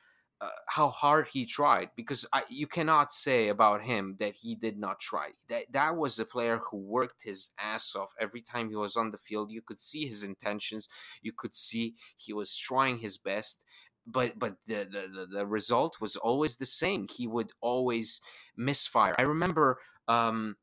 uh, 0.41 0.49
how 0.67 0.89
hard 0.89 1.27
he 1.31 1.45
tried 1.45 1.89
because 1.95 2.25
I, 2.33 2.43
you 2.49 2.65
cannot 2.65 3.11
say 3.11 3.49
about 3.49 3.83
him 3.83 4.15
that 4.19 4.33
he 4.33 4.55
did 4.55 4.75
not 4.79 4.99
try. 4.99 5.29
That 5.49 5.65
that 5.71 5.95
was 5.95 6.17
a 6.17 6.25
player 6.25 6.57
who 6.57 6.77
worked 6.77 7.21
his 7.23 7.51
ass 7.59 7.95
off. 7.95 8.11
Every 8.19 8.41
time 8.41 8.67
he 8.69 8.75
was 8.75 8.95
on 8.95 9.11
the 9.11 9.19
field 9.19 9.51
you 9.51 9.61
could 9.61 9.79
see 9.79 10.07
his 10.07 10.23
intentions 10.23 10.89
you 11.21 11.31
could 11.31 11.53
see 11.53 11.93
he 12.17 12.33
was 12.33 12.57
trying 12.57 12.97
his 12.97 13.19
best 13.19 13.61
but 14.07 14.37
but 14.39 14.55
the, 14.67 14.87
the 14.91 15.27
the 15.31 15.45
result 15.45 15.97
was 16.01 16.15
always 16.15 16.55
the 16.57 16.65
same. 16.65 17.07
He 17.07 17.27
would 17.27 17.51
always 17.61 18.19
misfire. 18.57 19.15
I 19.17 19.23
remember 19.23 19.77
um 20.07 20.55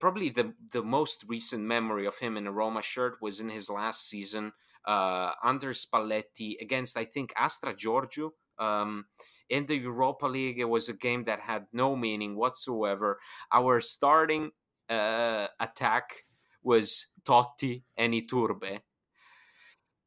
probably 0.00 0.28
the 0.28 0.54
the 0.72 0.82
most 0.82 1.24
recent 1.28 1.62
memory 1.62 2.06
of 2.06 2.18
him 2.18 2.36
in 2.36 2.46
a 2.46 2.52
Roma 2.52 2.82
shirt 2.82 3.16
was 3.20 3.40
in 3.40 3.48
his 3.48 3.70
last 3.70 4.08
season 4.08 4.52
uh, 4.86 5.32
under 5.42 5.72
Spalletti 5.72 6.60
against 6.60 6.96
I 6.96 7.04
think 7.04 7.32
Astra 7.36 7.74
Giurgiu 7.74 8.30
um, 8.58 9.06
in 9.48 9.66
the 9.66 9.76
Europa 9.76 10.26
League. 10.26 10.58
It 10.58 10.68
was 10.68 10.88
a 10.88 10.94
game 10.94 11.24
that 11.24 11.40
had 11.40 11.66
no 11.72 11.96
meaning 11.96 12.36
whatsoever. 12.36 13.18
Our 13.52 13.80
starting 13.80 14.50
uh, 14.88 15.46
attack 15.60 16.24
was 16.62 17.06
Totti 17.24 17.82
and 17.96 18.14
Iturbe. 18.14 18.80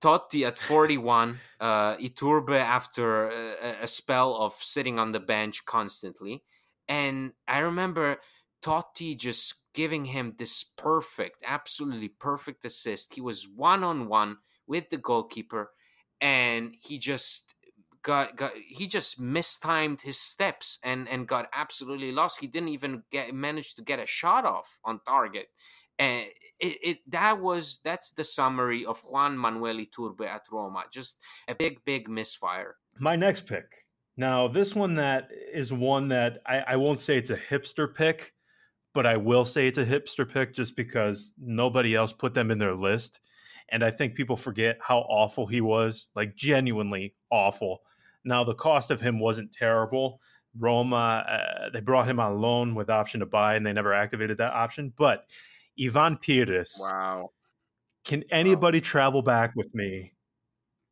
Totti 0.02 0.46
at 0.46 0.60
41, 0.60 1.40
uh, 1.60 1.98
Iturbe 1.98 2.60
after 2.60 3.30
a, 3.30 3.84
a 3.84 3.88
spell 3.88 4.36
of 4.36 4.54
sitting 4.60 5.00
on 5.00 5.12
the 5.12 5.20
bench 5.20 5.66
constantly. 5.66 6.44
And 6.88 7.34
I 7.48 7.60
remember 7.60 8.18
Totti 8.62 9.18
just 9.18 9.56
giving 9.78 10.06
him 10.06 10.34
this 10.40 10.64
perfect, 10.64 11.44
absolutely 11.46 12.08
perfect 12.08 12.66
assist. 12.66 13.14
He 13.14 13.22
was 13.22 13.48
one 13.48 13.84
on 13.84 14.08
one 14.08 14.38
with 14.66 14.90
the 14.90 14.98
goalkeeper 14.98 15.70
and 16.20 16.74
he 16.82 16.98
just 16.98 17.54
got 18.02 18.36
got 18.36 18.54
he 18.68 18.88
just 18.88 19.20
mistimed 19.20 20.02
his 20.02 20.18
steps 20.18 20.80
and 20.84 21.08
and 21.08 21.28
got 21.28 21.48
absolutely 21.54 22.12
lost. 22.12 22.40
He 22.40 22.48
didn't 22.48 22.70
even 22.70 23.04
get 23.12 23.36
manage 23.36 23.76
to 23.76 23.84
get 23.84 24.00
a 24.00 24.08
shot 24.08 24.46
off 24.46 24.80
on 24.84 25.00
target. 25.06 25.46
And 26.00 26.26
it, 26.60 26.78
it 26.90 26.98
that 27.12 27.40
was 27.40 27.80
that's 27.84 28.10
the 28.10 28.24
summary 28.24 28.84
of 28.84 29.00
Juan 29.02 29.38
Manuel 29.38 29.76
Iturbe 29.76 30.26
at 30.26 30.46
Roma. 30.52 30.86
Just 30.92 31.20
a 31.48 31.54
big, 31.54 31.86
big 31.86 32.10
misfire. 32.10 32.78
My 32.98 33.16
next 33.16 33.46
pick. 33.46 33.68
Now, 34.20 34.48
this 34.48 34.74
one 34.74 34.96
that 34.96 35.30
is 35.54 35.72
one 35.72 36.08
that 36.08 36.42
I, 36.48 36.58
I 36.70 36.76
won't 36.78 37.00
say 37.00 37.18
it's 37.18 37.30
a 37.30 37.38
hipster 37.38 37.94
pick, 37.94 38.34
but 38.98 39.06
I 39.06 39.16
will 39.16 39.46
say 39.46 39.68
it's 39.68 39.78
a 39.78 39.86
hipster 39.86 40.28
pick 40.28 40.56
just 40.56 40.76
because 40.76 41.32
nobody 41.40 41.94
else 41.94 42.12
put 42.12 42.34
them 42.34 42.50
in 42.50 42.58
their 42.58 42.74
list. 42.74 43.20
And 43.70 43.84
I 43.84 43.92
think 43.92 44.16
people 44.16 44.36
forget 44.36 44.80
how 44.82 45.02
awful 45.02 45.46
he 45.46 45.62
was, 45.62 46.10
like 46.16 46.36
genuinely 46.36 47.14
awful. 47.32 47.84
Now, 48.26 48.44
the 48.44 48.56
cost 48.56 48.90
of 48.90 49.00
him 49.00 49.20
wasn't 49.20 49.52
terrible. 49.52 50.20
Roma, 50.58 51.24
uh, 51.30 51.70
they 51.72 51.80
brought 51.80 52.10
him 52.10 52.20
on 52.20 52.42
loan 52.42 52.74
with 52.74 52.90
option 52.90 53.20
to 53.20 53.28
buy, 53.28 53.54
and 53.54 53.64
they 53.64 53.72
never 53.72 53.94
activated 53.94 54.40
that 54.40 54.54
option. 54.54 54.92
But 54.98 55.26
Ivan 55.80 56.18
Piris. 56.18 56.80
Wow. 56.80 57.34
Can 58.04 58.24
anybody 58.32 58.80
wow. 58.80 58.84
travel 58.84 59.22
back 59.22 59.52
with 59.56 59.76
me 59.76 60.14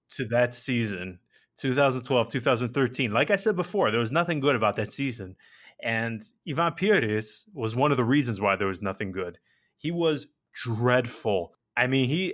to 0.09 0.25
that 0.25 0.53
season, 0.53 1.17
2012, 1.57 2.29
2013? 2.29 3.11
Like 3.11 3.31
I 3.31 3.35
said 3.35 3.55
before, 3.55 3.89
there 3.89 3.99
was 3.99 4.11
nothing 4.11 4.41
good 4.41 4.55
about 4.55 4.75
that 4.75 4.93
season. 4.93 5.35
And 5.83 6.23
Ivan 6.49 6.73
Piris 6.73 7.45
was 7.53 7.75
one 7.75 7.91
of 7.91 7.97
the 7.97 8.03
reasons 8.03 8.41
why 8.41 8.55
there 8.55 8.67
was 8.67 8.81
nothing 8.81 9.11
good. 9.11 9.37
He 9.77 9.91
was 9.91 10.27
dreadful. 10.53 11.53
I 11.77 11.87
mean, 11.87 12.07
he, 12.07 12.33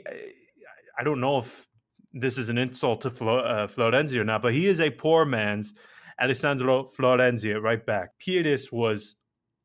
I 0.97 1.03
don't 1.03 1.19
know 1.19 1.39
if 1.39 1.67
this 2.13 2.37
is 2.37 2.49
an 2.49 2.57
insult 2.57 3.01
to 3.01 3.09
Flo, 3.09 3.39
uh, 3.39 3.67
Florenzi 3.67 4.17
or 4.17 4.23
not, 4.23 4.41
but 4.41 4.53
he 4.53 4.67
is 4.67 4.79
a 4.79 4.89
poor 4.89 5.25
man's 5.25 5.73
Alessandro 6.21 6.83
Florenzi 6.83 7.59
right 7.61 7.83
back. 7.85 8.11
Piris 8.19 8.71
was 8.71 9.15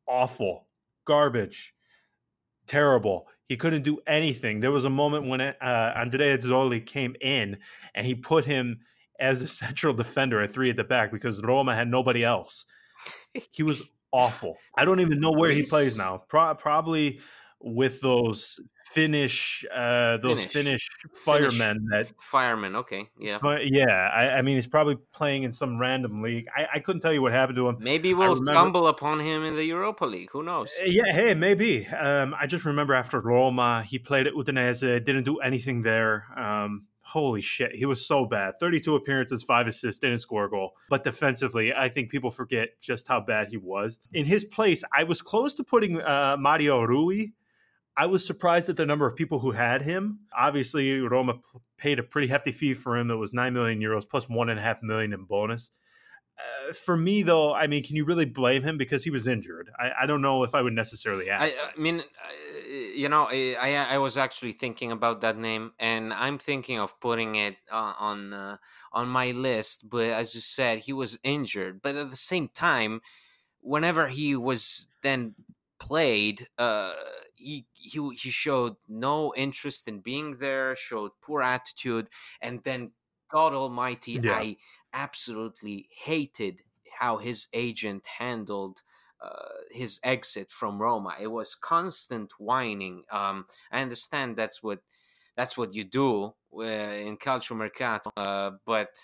awful, 0.08 0.66
garbage, 1.04 1.74
terrible. 2.66 3.28
He 3.48 3.56
couldn't 3.56 3.82
do 3.82 3.98
anything. 4.06 4.60
There 4.60 4.72
was 4.72 4.84
a 4.84 4.90
moment 4.90 5.28
when 5.28 5.40
uh, 5.40 5.54
Andreazzoli 5.96 6.84
came 6.84 7.14
in 7.20 7.58
and 7.94 8.06
he 8.06 8.14
put 8.14 8.44
him 8.44 8.80
as 9.20 9.42
a 9.42 9.48
central 9.62 9.94
defender 9.94 10.40
at 10.40 10.50
three 10.50 10.70
at 10.70 10.76
the 10.76 10.84
back 10.84 11.12
because 11.12 11.42
Roma 11.42 11.74
had 11.74 11.88
nobody 11.88 12.24
else. 12.24 12.64
He 13.50 13.62
was 13.62 13.82
awful. 14.12 14.56
I 14.76 14.84
don't 14.84 15.00
even 15.00 15.20
know 15.20 15.32
where 15.32 15.50
he 15.50 15.62
plays 15.62 15.96
now. 15.96 16.22
Pro- 16.28 16.54
probably 16.54 17.20
with 17.60 18.00
those 18.00 18.60
Finnish, 18.86 19.64
uh, 19.74 20.16
those 20.18 20.44
Finnish, 20.44 20.52
Finnish 20.52 21.16
firemen 21.16 21.88
Finnish 21.90 22.08
that 22.08 22.22
firemen. 22.22 22.76
Okay, 22.76 23.08
yeah, 23.18 23.38
yeah. 23.62 24.10
I, 24.14 24.38
I, 24.38 24.42
mean, 24.42 24.54
he's 24.54 24.66
probably 24.66 24.96
playing 25.12 25.42
in 25.42 25.52
some 25.52 25.78
random 25.78 26.22
league. 26.22 26.46
I, 26.56 26.68
I 26.74 26.78
couldn't 26.78 27.02
tell 27.02 27.12
you 27.12 27.20
what 27.20 27.32
happened 27.32 27.56
to 27.56 27.68
him. 27.68 27.76
Maybe 27.80 28.14
we'll 28.14 28.30
remember, 28.34 28.52
stumble 28.52 28.86
upon 28.86 29.18
him 29.20 29.44
in 29.44 29.56
the 29.56 29.64
Europa 29.64 30.06
League. 30.06 30.30
Who 30.30 30.42
knows? 30.42 30.72
Uh, 30.80 30.84
yeah, 30.86 31.12
hey, 31.12 31.34
maybe. 31.34 31.86
Um, 31.88 32.34
I 32.38 32.46
just 32.46 32.64
remember 32.64 32.94
after 32.94 33.20
Roma, 33.20 33.82
he 33.82 33.98
played 33.98 34.26
at 34.26 34.34
Udinese, 34.34 35.04
didn't 35.04 35.24
do 35.24 35.38
anything 35.38 35.82
there. 35.82 36.26
Um, 36.36 36.86
holy 37.06 37.40
shit, 37.40 37.74
he 37.74 37.86
was 37.86 38.06
so 38.06 38.26
bad. 38.26 38.54
32 38.60 38.94
appearances, 38.94 39.42
five 39.42 39.66
assists, 39.66 40.00
didn't 40.00 40.18
score 40.18 40.44
a 40.44 40.50
goal. 40.50 40.72
But 40.90 41.04
defensively, 41.04 41.72
I 41.72 41.88
think 41.88 42.10
people 42.10 42.30
forget 42.30 42.80
just 42.80 43.08
how 43.08 43.20
bad 43.20 43.48
he 43.48 43.56
was. 43.56 43.98
In 44.12 44.26
his 44.26 44.44
place, 44.44 44.84
I 44.92 45.04
was 45.04 45.22
close 45.22 45.54
to 45.54 45.64
putting 45.64 46.00
uh, 46.00 46.36
Mario 46.38 46.82
Rui 46.82 47.26
I 47.96 48.06
was 48.06 48.26
surprised 48.26 48.68
at 48.68 48.76
the 48.76 48.84
number 48.84 49.06
of 49.06 49.16
people 49.16 49.38
who 49.38 49.52
had 49.52 49.80
him. 49.80 50.20
Obviously, 50.36 51.00
Roma 51.00 51.36
paid 51.78 51.98
a 51.98 52.02
pretty 52.02 52.28
hefty 52.28 52.52
fee 52.52 52.74
for 52.74 52.96
him. 52.96 53.10
It 53.10 53.14
was 53.14 53.32
nine 53.32 53.54
million 53.54 53.80
euros 53.80 54.08
plus 54.08 54.28
one 54.28 54.50
and 54.50 54.60
a 54.60 54.62
half 54.62 54.82
million 54.82 55.14
in 55.14 55.24
bonus. 55.24 55.70
Uh, 56.38 56.72
for 56.72 56.96
me, 56.96 57.22
though, 57.22 57.54
I 57.54 57.66
mean, 57.66 57.82
can 57.82 57.96
you 57.96 58.04
really 58.04 58.26
blame 58.26 58.62
him 58.62 58.76
because 58.76 59.02
he 59.04 59.10
was 59.10 59.26
injured? 59.26 59.70
I, 59.78 60.02
I 60.02 60.06
don't 60.06 60.20
know 60.20 60.42
if 60.42 60.54
I 60.54 60.60
would 60.60 60.74
necessarily. 60.74 61.30
I, 61.30 61.46
I 61.46 61.80
mean, 61.80 62.02
you 62.94 63.08
know, 63.08 63.26
I, 63.30 63.86
I 63.90 63.98
was 63.98 64.16
actually 64.18 64.52
thinking 64.52 64.92
about 64.92 65.22
that 65.22 65.38
name, 65.38 65.72
and 65.78 66.12
I'm 66.12 66.38
thinking 66.38 66.78
of 66.78 66.98
putting 67.00 67.36
it 67.36 67.56
uh, 67.70 67.94
on 67.98 68.34
uh, 68.34 68.56
on 68.92 69.08
my 69.08 69.30
list. 69.30 69.88
But 69.88 70.10
as 70.10 70.34
you 70.34 70.42
said, 70.42 70.80
he 70.80 70.92
was 70.92 71.18
injured. 71.22 71.80
But 71.82 71.96
at 71.96 72.10
the 72.10 72.16
same 72.16 72.48
time, 72.48 73.00
whenever 73.60 74.08
he 74.08 74.36
was 74.36 74.88
then 75.02 75.34
played, 75.78 76.48
uh, 76.58 76.92
he 77.34 77.66
he 77.72 78.14
he 78.14 78.30
showed 78.30 78.76
no 78.88 79.32
interest 79.36 79.88
in 79.88 80.00
being 80.00 80.36
there, 80.38 80.76
showed 80.76 81.12
poor 81.22 81.40
attitude, 81.40 82.08
and 82.42 82.62
then 82.64 82.90
God 83.30 83.54
Almighty, 83.54 84.18
yeah. 84.22 84.34
I 84.34 84.56
absolutely 84.92 85.88
hated 85.90 86.62
how 86.98 87.18
his 87.18 87.48
agent 87.52 88.06
handled 88.18 88.82
uh, 89.20 89.30
his 89.70 89.98
exit 90.02 90.50
from 90.50 90.80
Roma. 90.80 91.14
It 91.20 91.28
was 91.28 91.54
constant 91.54 92.32
whining. 92.38 93.02
Um, 93.10 93.46
I 93.72 93.82
understand 93.82 94.36
that's 94.36 94.62
what 94.62 94.80
that's 95.36 95.56
what 95.56 95.74
you 95.74 95.84
do 95.84 96.34
uh, 96.54 96.62
in 96.62 97.16
calcio 97.18 97.56
mercato, 97.56 98.10
uh, 98.16 98.52
but 98.64 98.96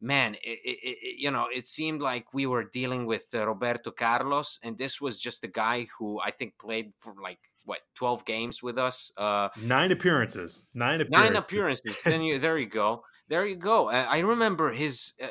man, 0.00 0.34
it, 0.34 0.58
it, 0.64 0.78
it, 0.82 1.18
you 1.18 1.30
know, 1.30 1.46
it 1.52 1.66
seemed 1.68 2.00
like 2.00 2.32
we 2.32 2.46
were 2.46 2.64
dealing 2.64 3.06
with 3.06 3.26
uh, 3.34 3.46
Roberto 3.46 3.90
Carlos, 3.90 4.58
and 4.62 4.76
this 4.76 5.00
was 5.00 5.20
just 5.20 5.44
a 5.44 5.48
guy 5.48 5.86
who 5.98 6.20
I 6.20 6.30
think 6.30 6.54
played 6.58 6.92
for 7.00 7.14
like 7.22 7.38
what 7.64 7.80
12 7.96 8.24
games 8.24 8.62
with 8.62 8.78
us 8.78 9.12
uh 9.18 9.50
nine 9.60 9.92
appearances 9.92 10.62
nine 10.72 11.02
appearances 11.02 11.30
nine 11.30 11.36
appearances 11.36 12.02
then 12.02 12.22
you 12.22 12.38
there 12.38 12.56
you 12.56 12.66
go 12.66 13.02
there 13.28 13.46
you 13.46 13.56
go 13.56 13.88
i, 13.88 14.00
I 14.02 14.18
remember 14.18 14.72
his 14.72 15.12
uh, 15.22 15.28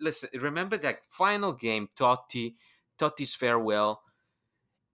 listen 0.00 0.28
remember 0.40 0.76
that 0.78 1.00
final 1.08 1.52
game 1.52 1.88
totti 1.96 2.54
totti's 2.98 3.34
farewell 3.34 4.02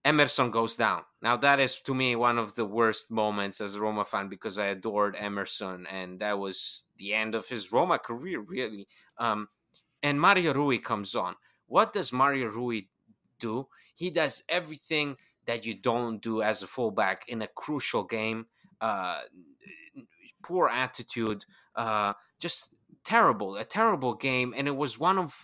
emerson 0.05 0.51
goes 0.51 0.75
down. 0.75 1.03
Now 1.21 1.37
that 1.37 1.59
is 1.59 1.79
to 1.81 1.93
me 1.93 2.15
one 2.15 2.37
of 2.37 2.55
the 2.55 2.65
worst 2.65 3.09
moments 3.09 3.61
as 3.61 3.75
a 3.75 3.79
roma 3.79 4.03
fan 4.05 4.27
because 4.27 4.57
i 4.57 4.67
adored 4.67 5.15
emerson 5.17 5.87
and 5.87 6.19
that 6.19 6.37
was 6.37 6.85
the 6.97 7.13
end 7.13 7.35
of 7.35 7.47
his 7.47 7.71
roma 7.71 7.99
career 7.99 8.41
really. 8.41 8.87
Um 9.17 9.47
and 10.01 10.19
mario 10.19 10.53
rui 10.53 10.77
comes 10.79 11.15
on. 11.15 11.35
What 11.67 11.93
does 11.93 12.11
mario 12.11 12.47
rui 12.47 12.81
do? 13.39 13.67
He 13.95 14.09
does 14.09 14.43
everything 14.49 15.15
that 15.45 15.65
you 15.65 15.75
don't 15.75 16.21
do 16.21 16.41
as 16.41 16.63
a 16.63 16.67
fullback 16.67 17.23
in 17.27 17.41
a 17.41 17.47
crucial 17.47 18.03
game. 18.03 18.47
Uh, 18.81 19.21
poor 20.43 20.67
attitude, 20.67 21.45
uh, 21.75 22.13
just 22.39 22.73
terrible, 23.03 23.55
a 23.57 23.63
terrible 23.63 24.13
game, 24.13 24.53
and 24.55 24.67
it 24.67 24.75
was 24.75 24.99
one 24.99 25.17
of 25.17 25.35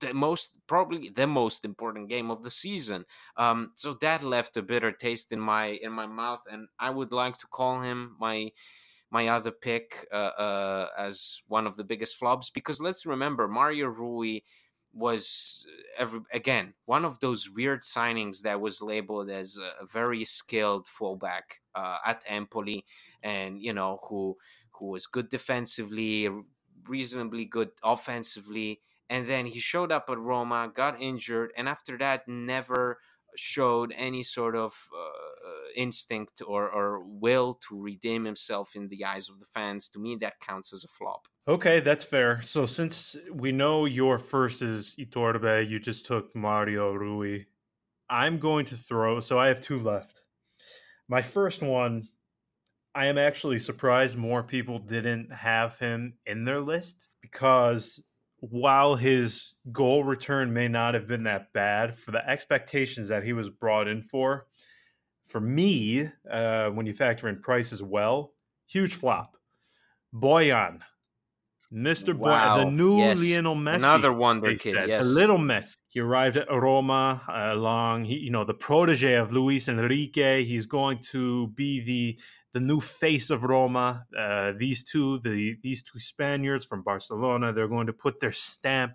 the 0.00 0.12
most 0.12 0.52
probably 0.66 1.08
the 1.08 1.26
most 1.26 1.64
important 1.64 2.08
game 2.08 2.30
of 2.30 2.42
the 2.42 2.50
season. 2.50 3.04
Um, 3.36 3.72
so 3.76 3.94
that 4.00 4.22
left 4.22 4.56
a 4.56 4.62
bitter 4.62 4.92
taste 4.92 5.32
in 5.32 5.40
my 5.40 5.78
in 5.82 5.92
my 5.92 6.06
mouth, 6.06 6.42
and 6.50 6.68
I 6.78 6.90
would 6.90 7.12
like 7.12 7.38
to 7.38 7.46
call 7.46 7.80
him 7.80 8.16
my 8.18 8.50
my 9.10 9.28
other 9.28 9.52
pick 9.52 10.06
uh, 10.12 10.32
uh, 10.38 10.88
as 10.98 11.40
one 11.46 11.66
of 11.66 11.76
the 11.76 11.84
biggest 11.84 12.16
flops 12.16 12.50
because 12.50 12.80
let's 12.80 13.06
remember 13.06 13.46
Mario 13.46 13.86
Rui 13.86 14.40
was 14.96 15.66
uh, 15.68 16.02
every, 16.02 16.20
again 16.32 16.72
one 16.86 17.04
of 17.04 17.20
those 17.20 17.50
weird 17.50 17.82
signings 17.82 18.40
that 18.40 18.60
was 18.60 18.80
labeled 18.80 19.30
as 19.30 19.58
a, 19.58 19.86
very 19.86 20.24
skilled 20.24 20.88
fullback 20.88 21.60
uh, 21.74 21.98
at 22.04 22.24
Empoli, 22.26 22.84
and 23.22 23.60
you 23.60 23.72
know 23.72 23.98
who 24.08 24.36
who 24.72 24.86
was 24.86 25.06
good 25.06 25.28
defensively, 25.28 26.28
reasonably 26.88 27.44
good 27.44 27.70
offensively, 27.82 28.80
and 29.08 29.28
then 29.28 29.46
he 29.46 29.60
showed 29.60 29.92
up 29.92 30.08
at 30.10 30.18
Roma, 30.18 30.70
got 30.74 31.00
injured, 31.00 31.52
and 31.56 31.68
after 31.68 31.96
that 31.98 32.26
never 32.26 32.98
showed 33.36 33.92
any 33.96 34.22
sort 34.22 34.56
of 34.56 34.74
uh, 34.94 35.68
instinct 35.76 36.42
or, 36.46 36.70
or 36.70 37.04
will 37.04 37.54
to 37.68 37.80
redeem 37.80 38.24
himself 38.24 38.70
in 38.74 38.88
the 38.88 39.04
eyes 39.04 39.28
of 39.28 39.38
the 39.38 39.46
fans. 39.54 39.88
To 39.88 39.98
me, 39.98 40.16
that 40.20 40.40
counts 40.40 40.72
as 40.72 40.84
a 40.84 40.88
flop. 40.88 41.28
Okay, 41.48 41.80
that's 41.80 42.04
fair. 42.04 42.42
So 42.42 42.66
since 42.66 43.16
we 43.32 43.52
know 43.52 43.84
your 43.84 44.18
first 44.18 44.62
is 44.62 44.96
Iturbe, 44.98 45.68
you 45.68 45.78
just 45.78 46.06
took 46.06 46.34
Mario 46.34 46.92
Rui. 46.92 47.44
I'm 48.08 48.38
going 48.38 48.66
to 48.66 48.76
throw. 48.76 49.20
So 49.20 49.38
I 49.38 49.48
have 49.48 49.60
two 49.60 49.78
left. 49.78 50.22
My 51.08 51.22
first 51.22 51.62
one, 51.62 52.08
I 52.94 53.06
am 53.06 53.18
actually 53.18 53.58
surprised 53.58 54.16
more 54.16 54.42
people 54.42 54.78
didn't 54.78 55.30
have 55.30 55.78
him 55.78 56.14
in 56.24 56.44
their 56.44 56.60
list 56.60 57.08
because 57.20 58.00
while 58.40 58.96
his 58.96 59.54
goal 59.72 60.04
return 60.04 60.52
may 60.52 60.68
not 60.68 60.94
have 60.94 61.06
been 61.06 61.24
that 61.24 61.52
bad 61.52 61.96
for 61.98 62.10
the 62.10 62.28
expectations 62.28 63.08
that 63.08 63.24
he 63.24 63.32
was 63.32 63.48
brought 63.48 63.88
in 63.88 64.02
for, 64.02 64.46
for 65.24 65.40
me, 65.40 66.08
uh, 66.30 66.68
when 66.70 66.86
you 66.86 66.92
factor 66.92 67.28
in 67.28 67.40
price 67.40 67.72
as 67.72 67.82
well, 67.82 68.32
huge 68.66 68.94
flop. 68.94 69.36
Bojan, 70.14 70.80
Mr. 71.72 72.14
Wow. 72.16 72.58
the 72.58 72.70
new 72.70 72.98
yes. 72.98 73.18
Lionel 73.18 73.56
Messi. 73.56 73.76
Another 73.76 74.12
wonder 74.12 74.54
kid, 74.54 74.74
said, 74.74 74.88
yes. 74.88 75.04
A 75.04 75.08
little 75.08 75.38
Messi. 75.38 75.76
He 75.88 76.00
arrived 76.00 76.36
at 76.36 76.50
Roma 76.50 77.22
uh, 77.28 77.54
along, 77.54 78.04
he, 78.04 78.16
you 78.16 78.30
know, 78.30 78.44
the 78.44 78.54
protege 78.54 79.14
of 79.14 79.32
Luis 79.32 79.68
Enrique. 79.68 80.44
He's 80.44 80.66
going 80.66 80.98
to 81.10 81.48
be 81.48 81.80
the 81.80 82.18
the 82.56 82.60
new 82.60 82.80
face 82.80 83.28
of 83.28 83.44
Roma. 83.44 84.06
Uh, 84.18 84.52
these 84.56 84.82
two, 84.82 85.18
the 85.18 85.58
these 85.62 85.82
two 85.82 85.98
Spaniards 85.98 86.64
from 86.64 86.80
Barcelona, 86.80 87.52
they're 87.52 87.68
going 87.68 87.86
to 87.88 87.92
put 87.92 88.18
their 88.18 88.32
stamp 88.32 88.94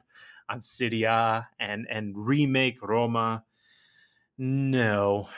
on 0.49 0.62
Serie 0.62 1.03
A 1.03 1.47
and 1.59 1.86
and 1.88 2.16
remake 2.18 2.82
Roma. 2.82 3.43
No, 4.39 5.30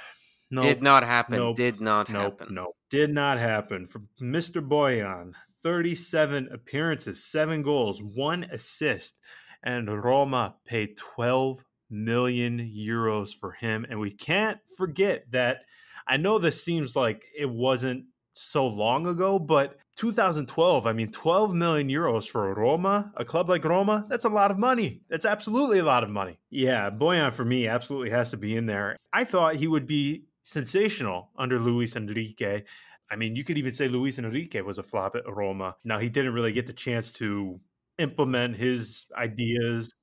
no, 0.49 0.61
did 0.61 0.81
not 0.81 1.03
happen. 1.03 1.35
Nope, 1.35 1.57
did 1.57 1.81
not 1.81 2.07
nope, 2.07 2.39
happen. 2.39 2.55
No, 2.55 2.71
did 2.89 3.13
not 3.13 3.39
happen 3.39 3.87
for 3.87 3.99
Mr. 4.21 4.65
Bojan, 4.65 5.33
Thirty-seven 5.61 6.47
appearances, 6.53 7.25
seven 7.25 7.61
goals, 7.61 8.01
one 8.01 8.45
assist, 8.45 9.15
and 9.63 10.01
Roma 10.01 10.55
paid 10.63 10.95
twelve 10.95 11.65
million 11.89 12.57
euros 12.73 13.35
for 13.37 13.51
him. 13.51 13.85
And 13.89 13.99
we 13.99 14.11
can't 14.11 14.59
forget 14.77 15.25
that. 15.31 15.65
I 16.07 16.17
know 16.17 16.39
this 16.39 16.63
seems 16.63 16.95
like 16.97 17.23
it 17.37 17.49
wasn't 17.49 18.05
so 18.33 18.65
long 18.65 19.07
ago, 19.07 19.39
but 19.39 19.77
2012, 19.95 20.87
I 20.87 20.93
mean, 20.93 21.11
12 21.11 21.53
million 21.53 21.87
euros 21.87 22.27
for 22.27 22.53
Roma, 22.53 23.11
a 23.15 23.25
club 23.25 23.49
like 23.49 23.63
Roma, 23.63 24.05
that's 24.09 24.25
a 24.25 24.29
lot 24.29 24.51
of 24.51 24.57
money. 24.57 25.01
That's 25.09 25.25
absolutely 25.25 25.79
a 25.79 25.85
lot 25.85 26.03
of 26.03 26.09
money. 26.09 26.39
Yeah, 26.49 26.89
Bojan 26.89 27.31
for 27.31 27.45
me 27.45 27.67
absolutely 27.67 28.09
has 28.09 28.29
to 28.31 28.37
be 28.37 28.55
in 28.55 28.65
there. 28.65 28.97
I 29.11 29.23
thought 29.23 29.55
he 29.55 29.67
would 29.67 29.87
be 29.87 30.25
sensational 30.43 31.29
under 31.37 31.59
Luis 31.59 31.95
Enrique. 31.95 32.63
I 33.11 33.15
mean, 33.15 33.35
you 33.35 33.43
could 33.43 33.57
even 33.57 33.71
say 33.71 33.87
Luis 33.87 34.17
Enrique 34.17 34.61
was 34.61 34.79
a 34.79 34.83
flop 34.83 35.15
at 35.15 35.31
Roma. 35.31 35.75
Now, 35.83 35.99
he 35.99 36.09
didn't 36.09 36.33
really 36.33 36.51
get 36.51 36.65
the 36.65 36.73
chance 36.73 37.11
to 37.13 37.59
implement 37.99 38.55
his 38.55 39.05
ideas. 39.15 39.93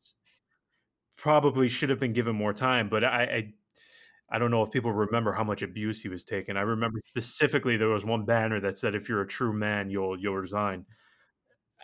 Probably 1.16 1.68
should 1.68 1.90
have 1.90 1.98
been 1.98 2.12
given 2.12 2.36
more 2.36 2.52
time, 2.52 2.88
but 2.88 3.04
I, 3.04 3.22
I 3.22 3.52
I 4.30 4.38
don't 4.38 4.50
know 4.50 4.62
if 4.62 4.70
people 4.70 4.92
remember 4.92 5.32
how 5.32 5.44
much 5.44 5.62
abuse 5.62 6.02
he 6.02 6.08
was 6.08 6.24
taking. 6.24 6.56
I 6.56 6.62
remember 6.62 7.00
specifically 7.08 7.76
there 7.76 7.88
was 7.88 8.04
one 8.04 8.24
banner 8.24 8.60
that 8.60 8.78
said, 8.78 8.94
"If 8.94 9.08
you're 9.08 9.22
a 9.22 9.26
true 9.26 9.52
man, 9.52 9.90
you'll 9.90 10.18
you'll 10.20 10.36
resign." 10.36 10.86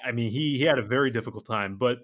I 0.05 0.13
mean, 0.13 0.31
he 0.31 0.59
he 0.59 0.65
had 0.65 0.79
a 0.79 0.83
very 0.83 1.11
difficult 1.11 1.47
time, 1.47 1.77
but 1.77 1.99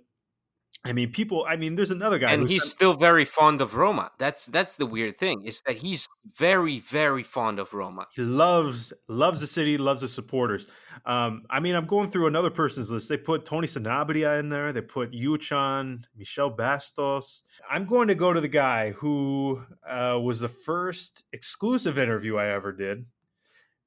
I 0.84 0.92
mean, 0.92 1.12
people. 1.12 1.46
I 1.48 1.56
mean, 1.56 1.76
there's 1.76 1.92
another 1.92 2.18
guy, 2.18 2.32
and 2.32 2.48
he's 2.48 2.68
still 2.68 2.94
very 2.94 3.24
fond 3.24 3.60
of 3.60 3.76
Roma. 3.76 4.10
That's 4.18 4.46
that's 4.46 4.76
the 4.76 4.86
weird 4.86 5.16
thing 5.16 5.44
is 5.46 5.62
that 5.66 5.76
he's 5.76 6.08
very 6.36 6.80
very 6.80 7.22
fond 7.22 7.60
of 7.60 7.72
Roma. 7.72 8.08
He 8.14 8.22
loves 8.22 8.92
loves 9.06 9.40
the 9.40 9.46
city, 9.46 9.78
loves 9.78 10.00
the 10.00 10.08
supporters. 10.08 10.66
Um, 11.06 11.42
I 11.48 11.60
mean, 11.60 11.76
I'm 11.76 11.86
going 11.86 12.08
through 12.08 12.26
another 12.26 12.50
person's 12.50 12.90
list. 12.90 13.08
They 13.08 13.16
put 13.16 13.44
Tony 13.44 13.68
Sanabria 13.68 14.40
in 14.40 14.48
there. 14.48 14.72
They 14.72 14.80
put 14.80 15.12
Uçan, 15.12 16.02
Michel 16.16 16.50
Bastos. 16.50 17.42
I'm 17.70 17.86
going 17.86 18.08
to 18.08 18.16
go 18.16 18.32
to 18.32 18.40
the 18.40 18.48
guy 18.48 18.90
who 18.90 19.62
uh, 19.88 20.18
was 20.20 20.40
the 20.40 20.48
first 20.48 21.24
exclusive 21.32 21.96
interview 21.96 22.38
I 22.38 22.48
ever 22.48 22.72
did, 22.72 23.06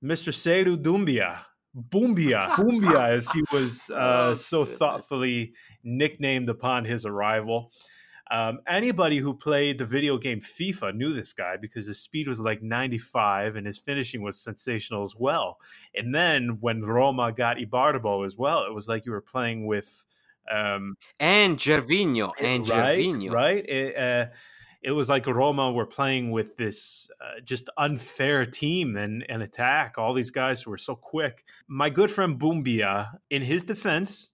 Mr. 0.02 0.34
Seydou 0.34 0.78
Doumbia. 0.78 1.40
Boombia, 1.76 2.50
Boombia, 2.52 3.10
as 3.10 3.30
he 3.32 3.44
was 3.52 3.90
uh, 3.90 4.30
oh, 4.30 4.34
so 4.34 4.66
thoughtfully 4.66 5.54
nicknamed 5.84 6.50
upon 6.50 6.86
his 6.86 7.06
arrival. 7.06 7.72
Um, 8.32 8.60
anybody 8.68 9.18
who 9.18 9.36
played 9.36 9.78
the 9.78 9.86
video 9.86 10.18
game 10.18 10.42
FIFA 10.42 10.96
knew 10.96 11.14
this 11.14 11.34
guy 11.34 11.58
because 11.58 11.86
his 11.86 12.00
speed 12.00 12.28
was 12.28 12.40
like 12.40 12.64
95 12.64 13.56
and 13.56 13.68
his 13.68 13.78
finishing 13.78 14.24
was 14.24 14.40
sensational 14.40 15.04
as 15.04 15.16
well. 15.16 15.60
And 15.94 16.14
then 16.16 16.58
when 16.60 16.84
Roma 16.84 17.32
got 17.32 17.58
Ibarbo 17.58 18.26
as 18.26 18.36
well, 18.36 18.64
it 18.66 18.74
was 18.74 18.88
like 18.88 19.06
you 19.06 19.12
were 19.12 19.22
playing 19.22 19.68
with 19.68 20.06
um, 20.52 20.98
and 21.20 21.58
Gervinho 21.58 22.32
and 22.40 22.68
right, 22.68 23.00
Gervinho, 23.00 23.32
right? 23.32 23.68
It, 23.68 23.98
uh, 23.98 24.26
it 24.86 24.92
was 24.92 25.10
like 25.10 25.26
Roma 25.26 25.72
were 25.72 25.88
playing 25.88 26.30
with 26.30 26.58
this 26.58 27.10
uh, 27.20 27.40
just 27.44 27.72
unfair 27.76 28.46
team 28.46 28.96
and, 28.96 29.26
and 29.28 29.42
attack. 29.42 29.98
All 29.98 30.14
these 30.14 30.30
guys 30.30 30.68
were 30.68 30.78
so 30.78 30.96
quick. 30.96 31.44
My 31.68 31.90
good 31.90 32.12
friend 32.12 32.40
Boombia, 32.40 33.18
in 33.32 33.42
his 33.42 33.64
defense, 33.64 34.30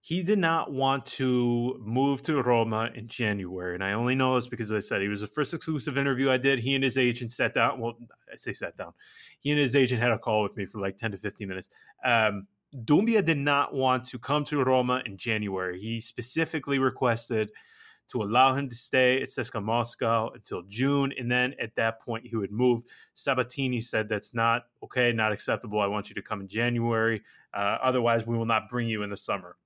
he 0.00 0.22
did 0.22 0.38
not 0.38 0.72
want 0.72 1.04
to 1.04 1.78
move 1.84 2.22
to 2.22 2.40
Roma 2.40 2.92
in 2.94 3.08
January. 3.08 3.74
And 3.74 3.84
I 3.84 3.92
only 3.92 4.14
know 4.14 4.36
this 4.36 4.48
because 4.48 4.72
I 4.72 4.78
said 4.78 5.02
he 5.02 5.08
was 5.08 5.20
the 5.20 5.26
first 5.26 5.52
exclusive 5.52 5.98
interview 5.98 6.30
I 6.30 6.38
did. 6.38 6.60
He 6.60 6.74
and 6.74 6.82
his 6.82 6.96
agent 6.96 7.32
sat 7.32 7.52
down. 7.52 7.78
Well, 7.78 7.98
I 8.32 8.36
say 8.36 8.54
sat 8.54 8.78
down. 8.78 8.94
He 9.38 9.50
and 9.50 9.60
his 9.60 9.76
agent 9.76 10.00
had 10.00 10.12
a 10.12 10.18
call 10.18 10.42
with 10.42 10.56
me 10.56 10.64
for 10.64 10.80
like 10.80 10.96
10 10.96 11.10
to 11.10 11.18
15 11.18 11.46
minutes. 11.46 11.68
Um, 12.02 12.46
Doumbia 12.74 13.22
did 13.22 13.38
not 13.38 13.74
want 13.74 14.04
to 14.04 14.18
come 14.18 14.46
to 14.46 14.64
Roma 14.64 15.02
in 15.04 15.18
January. 15.18 15.78
He 15.78 16.00
specifically 16.00 16.78
requested– 16.78 17.50
to 18.08 18.22
allow 18.22 18.54
him 18.54 18.68
to 18.68 18.74
stay 18.74 19.20
at 19.22 19.28
CSKA 19.28 19.62
Moscow 19.62 20.30
until 20.30 20.62
June. 20.62 21.12
And 21.18 21.30
then 21.30 21.54
at 21.60 21.74
that 21.76 22.00
point, 22.00 22.26
he 22.26 22.36
would 22.36 22.52
move. 22.52 22.82
Sabatini 23.14 23.80
said 23.80 24.08
that's 24.08 24.34
not 24.34 24.64
okay, 24.82 25.12
not 25.12 25.32
acceptable. 25.32 25.80
I 25.80 25.86
want 25.86 26.08
you 26.08 26.14
to 26.14 26.22
come 26.22 26.40
in 26.40 26.48
January. 26.48 27.22
Uh, 27.52 27.78
otherwise, 27.82 28.26
we 28.26 28.36
will 28.36 28.46
not 28.46 28.68
bring 28.68 28.88
you 28.88 29.02
in 29.02 29.10
the 29.10 29.16
summer. 29.16 29.56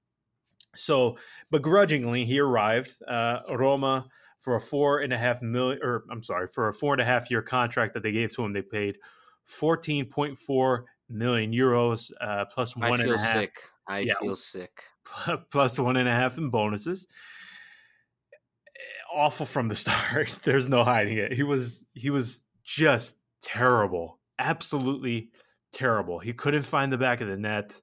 So, 0.77 1.17
begrudgingly, 1.51 2.25
he 2.25 2.39
arrived. 2.39 3.03
Uh, 3.07 3.41
Roma 3.51 4.07
for 4.39 4.55
a 4.55 4.61
four 4.61 5.01
and 5.01 5.13
a 5.13 5.19
half 5.19 5.43
million, 5.43 5.81
or 5.83 6.05
I'm 6.11 6.23
sorry, 6.23 6.47
for 6.47 6.69
a 6.69 6.73
four 6.73 6.95
and 6.95 7.03
a 7.03 7.05
half 7.05 7.31
year 7.31 7.43
contract 7.43 7.95
that 7.95 8.03
they 8.03 8.13
gave 8.13 8.33
to 8.35 8.45
him, 8.45 8.53
they 8.53 8.63
paid 8.63 8.99
14.4 9.49 10.85
million 11.09 11.53
euros 11.53 12.13
uh, 12.21 12.45
plus 12.45 12.77
one 12.77 13.01
and 13.01 13.11
a 13.11 13.19
half. 13.19 13.35
Sick. 13.35 13.57
I 13.89 14.01
yeah, 14.01 14.15
feel 14.21 14.37
sick. 14.37 14.83
Plus 15.51 15.79
one 15.79 15.97
and 15.97 16.07
a 16.07 16.13
half 16.13 16.37
in 16.37 16.51
bonuses 16.51 17.07
awful 19.15 19.47
from 19.47 19.69
the 19.69 19.77
start. 19.77 20.37
There's 20.43 20.69
no 20.69 20.85
hiding 20.85 21.19
it. 21.19 21.33
He 21.33 21.43
was 21.43 21.85
he 21.95 22.11
was 22.11 22.43
just 22.65 23.17
terrible. 23.43 24.19
Absolutely 24.39 25.31
terrible. 25.73 26.19
He 26.19 26.33
couldn't 26.33 26.65
find 26.65 26.93
the 26.93 26.99
back 26.99 27.21
of 27.21 27.29
the 27.29 27.37
net. 27.37 27.81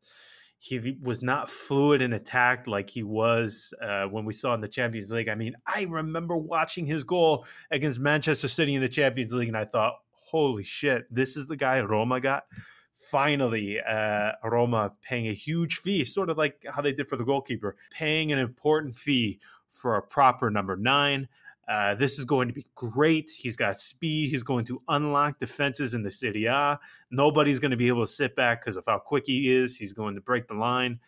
He 0.57 0.97
was 1.01 1.21
not 1.21 1.49
fluid 1.49 2.01
in 2.01 2.13
attack 2.13 2.65
like 2.65 2.89
he 2.89 3.03
was 3.03 3.73
uh, 3.83 4.05
when 4.05 4.25
we 4.25 4.33
saw 4.33 4.53
in 4.53 4.61
the 4.61 4.67
Champions 4.67 5.11
League. 5.11 5.29
I 5.29 5.35
mean, 5.35 5.53
I 5.67 5.85
remember 5.89 6.35
watching 6.37 6.85
his 6.85 7.03
goal 7.03 7.45
against 7.69 7.99
Manchester 7.99 8.47
City 8.47 8.73
in 8.73 8.81
the 8.81 8.89
Champions 8.89 9.33
League, 9.33 9.49
and 9.49 9.57
I 9.57 9.65
thought, 9.65 9.93
holy 10.11 10.63
shit, 10.63 11.05
this 11.13 11.37
is 11.37 11.47
the 11.47 11.57
guy 11.57 11.81
Roma 11.81 12.19
got. 12.19 12.45
Finally, 12.93 13.79
uh, 13.79 14.31
Roma 14.43 14.93
paying 15.03 15.27
a 15.27 15.33
huge 15.33 15.75
fee, 15.75 16.03
sort 16.03 16.29
of 16.31 16.37
like 16.37 16.65
how 16.73 16.81
they 16.81 16.93
did 16.93 17.07
for 17.07 17.17
the 17.17 17.25
goalkeeper, 17.25 17.75
paying 17.91 18.31
an 18.31 18.39
important 18.39 18.95
fee 18.95 19.39
for 19.75 19.97
a 19.97 20.01
proper 20.01 20.49
number 20.49 20.75
nine. 20.75 21.27
Uh, 21.67 21.95
this 21.95 22.19
is 22.19 22.25
going 22.25 22.47
to 22.47 22.53
be 22.53 22.65
great. 22.75 23.31
He's 23.31 23.55
got 23.55 23.79
speed. 23.79 24.29
He's 24.29 24.43
going 24.43 24.65
to 24.65 24.81
unlock 24.87 25.39
defenses 25.39 25.93
in 25.95 26.03
the 26.03 26.11
Serie 26.11 26.45
A. 26.45 26.79
Nobody's 27.09 27.59
going 27.59 27.71
to 27.71 27.77
be 27.77 27.87
able 27.87 28.01
to 28.01 28.11
sit 28.11 28.35
back 28.35 28.61
because 28.61 28.75
of 28.75 28.85
how 28.85 28.99
quick 28.99 29.23
he 29.25 29.51
is. 29.51 29.75
He's 29.75 29.93
going 29.93 30.15
to 30.15 30.21
break 30.21 30.47
the 30.47 30.53
line. 30.53 30.99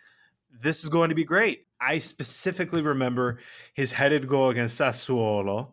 This 0.61 0.83
is 0.83 0.89
going 0.89 1.09
to 1.09 1.15
be 1.15 1.23
great. 1.23 1.67
I 1.79 1.99
specifically 1.99 2.81
remember 2.81 3.39
his 3.75 3.91
headed 3.91 4.27
goal 4.27 4.49
against 4.49 4.79
Sassuolo, 4.79 5.69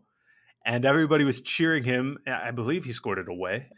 and 0.66 0.84
everybody 0.84 1.24
was 1.24 1.40
cheering 1.40 1.82
him. 1.82 2.18
I 2.26 2.51
believe 2.51 2.84
he 2.84 2.92
scored 2.92 3.18
it 3.18 3.28
away. 3.28 3.68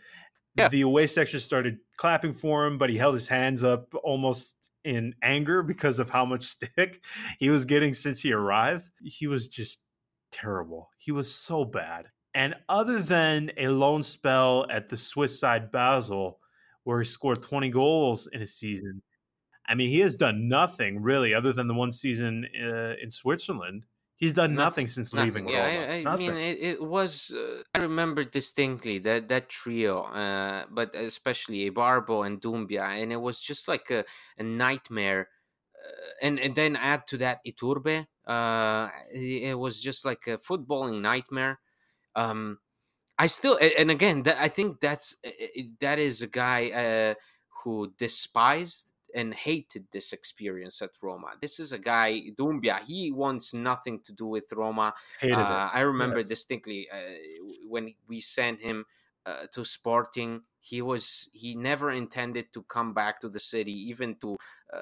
Yeah. 0.56 0.68
The 0.68 0.80
away 0.80 1.06
section 1.06 1.38
started 1.38 1.78
clapping 1.96 2.32
for 2.32 2.66
him, 2.66 2.78
but 2.78 2.90
he 2.90 2.96
held 2.96 3.14
his 3.14 3.28
hands 3.28 3.62
up 3.62 3.94
almost 4.02 4.72
in 4.86 5.14
anger 5.22 5.62
because 5.62 5.98
of 5.98 6.08
how 6.08 6.24
much 6.24 6.44
stick 6.56 7.02
he 7.38 7.50
was 7.50 7.64
getting 7.64 7.92
since 7.92 8.22
he 8.22 8.32
arrived. 8.32 8.88
He 9.02 9.26
was 9.26 9.48
just 9.48 9.78
terrible. 10.30 10.90
He 10.96 11.12
was 11.12 11.32
so 11.34 11.64
bad. 11.64 12.06
And 12.34 12.54
other 12.68 13.00
than 13.00 13.50
a 13.56 13.68
loan 13.68 14.02
spell 14.02 14.66
at 14.70 14.88
the 14.88 14.96
Swiss 14.96 15.40
side 15.40 15.72
Basel, 15.72 16.38
where 16.84 17.00
he 17.00 17.08
scored 17.08 17.42
20 17.42 17.70
goals 17.70 18.28
in 18.30 18.42
a 18.42 18.46
season, 18.46 19.02
I 19.66 19.74
mean, 19.74 19.88
he 19.88 20.00
has 20.00 20.16
done 20.16 20.48
nothing 20.48 21.02
really 21.02 21.34
other 21.34 21.52
than 21.52 21.66
the 21.66 21.74
one 21.74 21.90
season 21.90 22.46
uh, 22.62 22.94
in 23.02 23.10
Switzerland. 23.10 23.84
He's 24.16 24.32
done 24.32 24.54
nothing, 24.54 24.64
nothing 24.64 24.86
since 24.86 25.12
nothing. 25.12 25.44
leaving. 25.44 25.48
Yeah, 25.48 25.66
Roma. 25.66 26.10
I, 26.10 26.14
I 26.14 26.16
mean, 26.16 26.32
it, 26.32 26.58
it 26.60 26.82
was. 26.82 27.32
Uh, 27.36 27.62
I 27.74 27.80
remember 27.82 28.24
distinctly 28.24 28.98
that 29.00 29.28
that 29.28 29.50
trio, 29.50 30.04
uh, 30.04 30.64
but 30.70 30.94
especially 30.94 31.70
Ibarbo 31.70 32.26
and 32.26 32.40
Doumbia, 32.40 32.96
and 32.96 33.12
it 33.12 33.20
was 33.20 33.40
just 33.40 33.68
like 33.68 33.90
a, 33.90 34.04
a 34.38 34.42
nightmare. 34.42 35.28
Uh, 35.76 36.08
and 36.22 36.40
and 36.40 36.54
then 36.54 36.76
add 36.76 37.06
to 37.08 37.18
that 37.18 37.40
Iturbe. 37.46 38.06
Uh, 38.26 38.88
it, 39.12 39.56
was 39.56 39.78
just 39.78 40.04
like 40.04 40.26
a 40.26 40.38
footballing 40.38 41.02
nightmare. 41.02 41.60
Um, 42.16 42.58
I 43.18 43.28
still, 43.28 43.58
and 43.78 43.90
again, 43.90 44.22
that, 44.24 44.38
I 44.40 44.48
think 44.48 44.80
that's 44.80 45.16
that 45.80 45.98
is 45.98 46.22
a 46.22 46.26
guy 46.26 46.70
uh, 46.70 47.14
who 47.62 47.92
despised 47.98 48.90
and 49.16 49.34
hated 49.34 49.86
this 49.90 50.12
experience 50.12 50.82
at 50.82 50.90
Roma. 51.02 51.32
This 51.40 51.58
is 51.58 51.72
a 51.72 51.78
guy, 51.78 52.20
Doumbia. 52.38 52.80
He 52.86 53.10
wants 53.10 53.54
nothing 53.54 54.00
to 54.04 54.12
do 54.12 54.26
with 54.26 54.52
Roma. 54.52 54.92
Uh, 55.22 55.70
I 55.72 55.80
remember 55.80 56.18
yes. 56.18 56.28
distinctly 56.28 56.86
uh, 56.92 56.98
when 57.66 57.94
we 58.06 58.20
sent 58.20 58.60
him 58.60 58.84
uh, 59.24 59.46
to 59.52 59.64
Sporting. 59.64 60.42
He 60.60 60.82
was 60.82 61.28
he 61.32 61.54
never 61.54 61.90
intended 61.90 62.52
to 62.52 62.62
come 62.64 62.92
back 62.92 63.20
to 63.20 63.28
the 63.28 63.40
city, 63.40 63.72
even 63.72 64.16
to 64.16 64.36
uh, 64.72 64.80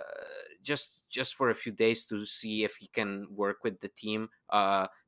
just 0.63 1.09
just 1.09 1.37
for 1.37 1.51
a 1.51 1.55
few 1.55 1.73
days 1.73 2.05
to 2.07 2.27
see 2.27 2.65
if 2.65 2.77
he 2.77 2.89
can 2.89 3.27
work 3.31 3.63
with 3.63 3.81
the 3.81 3.89
team. 3.89 4.29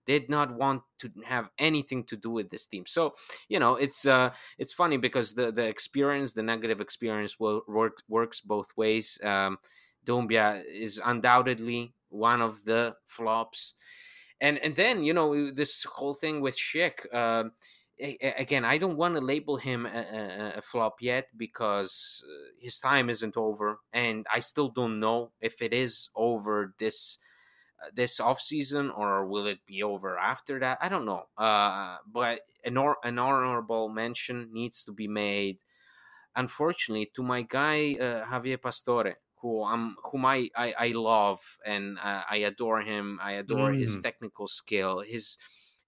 Did 0.07 0.29
not 0.29 0.55
want 0.57 0.83
to 0.99 1.11
have 1.25 1.51
anything 1.59 2.05
to 2.05 2.17
do 2.17 2.31
with 2.31 2.51
this 2.51 2.67
team. 2.67 2.85
So 2.87 3.15
you 3.49 3.59
know 3.59 3.77
it's 3.77 4.07
uh 4.07 4.31
it's 4.59 4.73
funny 4.73 4.97
because 4.97 5.35
the 5.35 5.53
the 5.53 5.65
experience, 5.65 6.33
the 6.33 6.43
negative 6.43 6.81
experience, 6.81 7.39
will 7.39 7.63
work 7.67 8.03
works 8.09 8.41
both 8.41 8.69
ways. 8.77 9.19
Um, 9.23 9.59
Doumbia 10.07 10.63
is 10.65 11.01
undoubtedly 11.05 11.93
one 12.09 12.41
of 12.41 12.65
the 12.65 12.95
flops, 13.07 13.75
and 14.41 14.59
and 14.59 14.77
then 14.77 15.03
you 15.03 15.13
know 15.13 15.51
this 15.51 15.85
whole 15.85 16.15
thing 16.15 16.41
with 16.41 16.57
Schick. 16.57 17.05
Uh, 17.13 17.51
again, 17.99 18.65
I 18.65 18.79
don't 18.79 18.97
want 18.97 19.15
to 19.15 19.21
label 19.21 19.57
him 19.57 19.87
a, 19.87 19.89
a, 19.89 20.53
a, 20.59 20.63
flop 20.63 20.97
yet 21.01 21.29
because 21.37 22.23
uh, 22.29 22.53
his 22.61 22.79
time 22.79 23.09
isn't 23.09 23.37
over, 23.37 23.81
and 23.93 24.27
I 24.33 24.41
still 24.41 24.69
don't 24.69 25.01
know 25.01 25.33
if 25.41 25.63
it 25.63 25.73
is 25.73 26.11
over 26.15 26.75
this 26.79 27.19
this 27.95 28.20
off 28.20 28.41
season 28.41 28.91
or 28.91 29.27
will 29.27 29.47
it 29.47 29.59
be 29.66 29.83
over 29.83 30.18
after 30.18 30.59
that. 30.61 30.79
I 30.81 30.89
don't 30.89 31.05
know. 31.05 31.24
Uh, 31.37 31.99
but 32.11 32.41
an, 32.64 32.77
or, 32.77 32.97
an 33.05 33.18
honorable 33.18 33.89
mention 33.89 34.49
needs 34.53 34.85
to 34.85 34.93
be 34.93 35.09
made. 35.09 35.59
Unfortunately, 36.35 37.11
to 37.14 37.22
my 37.22 37.43
guy 37.43 37.97
uh, 37.99 38.24
Javier 38.24 38.61
Pastore, 38.61 39.14
who 39.41 39.64
I'm, 39.64 39.97
whom 40.05 40.27
I, 40.27 40.51
I, 40.57 40.74
I 40.79 40.89
love 40.89 41.41
and 41.64 41.99
uh, 42.03 42.22
I 42.29 42.39
adore 42.39 42.81
him. 42.81 43.18
I 43.22 43.33
adore 43.33 43.70
mm. 43.70 43.81
his 43.81 44.01
technical 44.01 44.49
skill, 44.49 45.01
his 45.01 45.39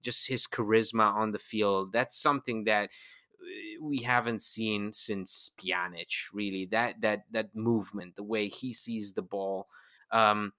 just 0.02 0.28
his 0.28 0.46
charisma 0.46 1.12
on 1.12 1.32
the 1.32 1.38
field. 1.38 1.92
That's 1.92 2.16
something 2.16 2.64
that 2.64 2.84
uh, 2.84 3.82
we 3.82 3.98
haven't 3.98 4.42
seen 4.42 4.92
since 4.92 5.50
Pjanic. 5.58 6.32
Really, 6.32 6.66
that 6.66 7.00
that 7.00 7.24
that 7.32 7.54
movement, 7.54 8.16
the 8.16 8.22
way 8.22 8.48
he 8.48 8.72
sees 8.72 9.12
the 9.12 9.22
ball. 9.22 9.66
Um, 10.10 10.52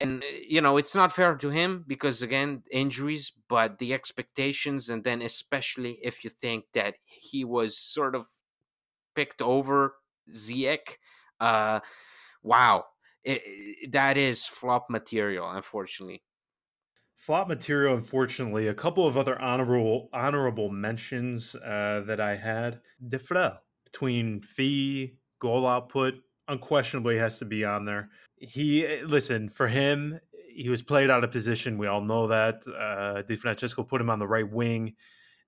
and 0.00 0.22
uh, 0.22 0.26
you 0.46 0.60
know 0.60 0.76
it's 0.76 0.94
not 0.94 1.12
fair 1.12 1.34
to 1.34 1.50
him 1.50 1.84
because 1.86 2.22
again 2.22 2.62
injuries 2.70 3.32
but 3.48 3.78
the 3.78 3.92
expectations 3.92 4.88
and 4.88 5.04
then 5.04 5.22
especially 5.22 5.98
if 6.02 6.24
you 6.24 6.30
think 6.30 6.64
that 6.72 6.96
he 7.04 7.44
was 7.44 7.78
sort 7.78 8.14
of 8.14 8.26
picked 9.14 9.42
over 9.42 9.94
Ziyech 10.34 10.96
uh 11.40 11.80
wow 12.42 12.84
it, 13.24 13.92
that 13.92 14.16
is 14.16 14.46
flop 14.46 14.88
material 14.88 15.50
unfortunately. 15.50 16.22
Flop 17.16 17.48
material 17.48 17.96
unfortunately. 17.96 18.68
A 18.68 18.74
couple 18.74 19.06
of 19.06 19.16
other 19.16 19.40
honorable 19.40 20.08
honorable 20.12 20.70
mentions 20.70 21.54
uh, 21.54 22.02
that 22.06 22.20
i 22.20 22.36
had. 22.36 22.80
Defrel 23.06 23.58
between 23.84 24.40
fee 24.40 25.18
goal 25.40 25.66
output 25.66 26.14
unquestionably 26.48 27.18
has 27.18 27.38
to 27.38 27.44
be 27.44 27.64
on 27.64 27.84
there 27.84 28.08
he 28.40 28.86
eh, 28.86 29.02
listen 29.04 29.48
for 29.48 29.68
him 29.68 30.20
he 30.50 30.68
was 30.68 30.82
played 30.82 31.08
out 31.08 31.22
of 31.22 31.30
position. 31.30 31.78
We 31.78 31.86
all 31.86 32.00
know 32.00 32.26
that 32.26 32.66
uh 32.66 33.22
Di 33.22 33.36
Francesco 33.36 33.84
put 33.84 34.00
him 34.00 34.10
on 34.10 34.18
the 34.18 34.26
right 34.26 34.50
wing. 34.50 34.94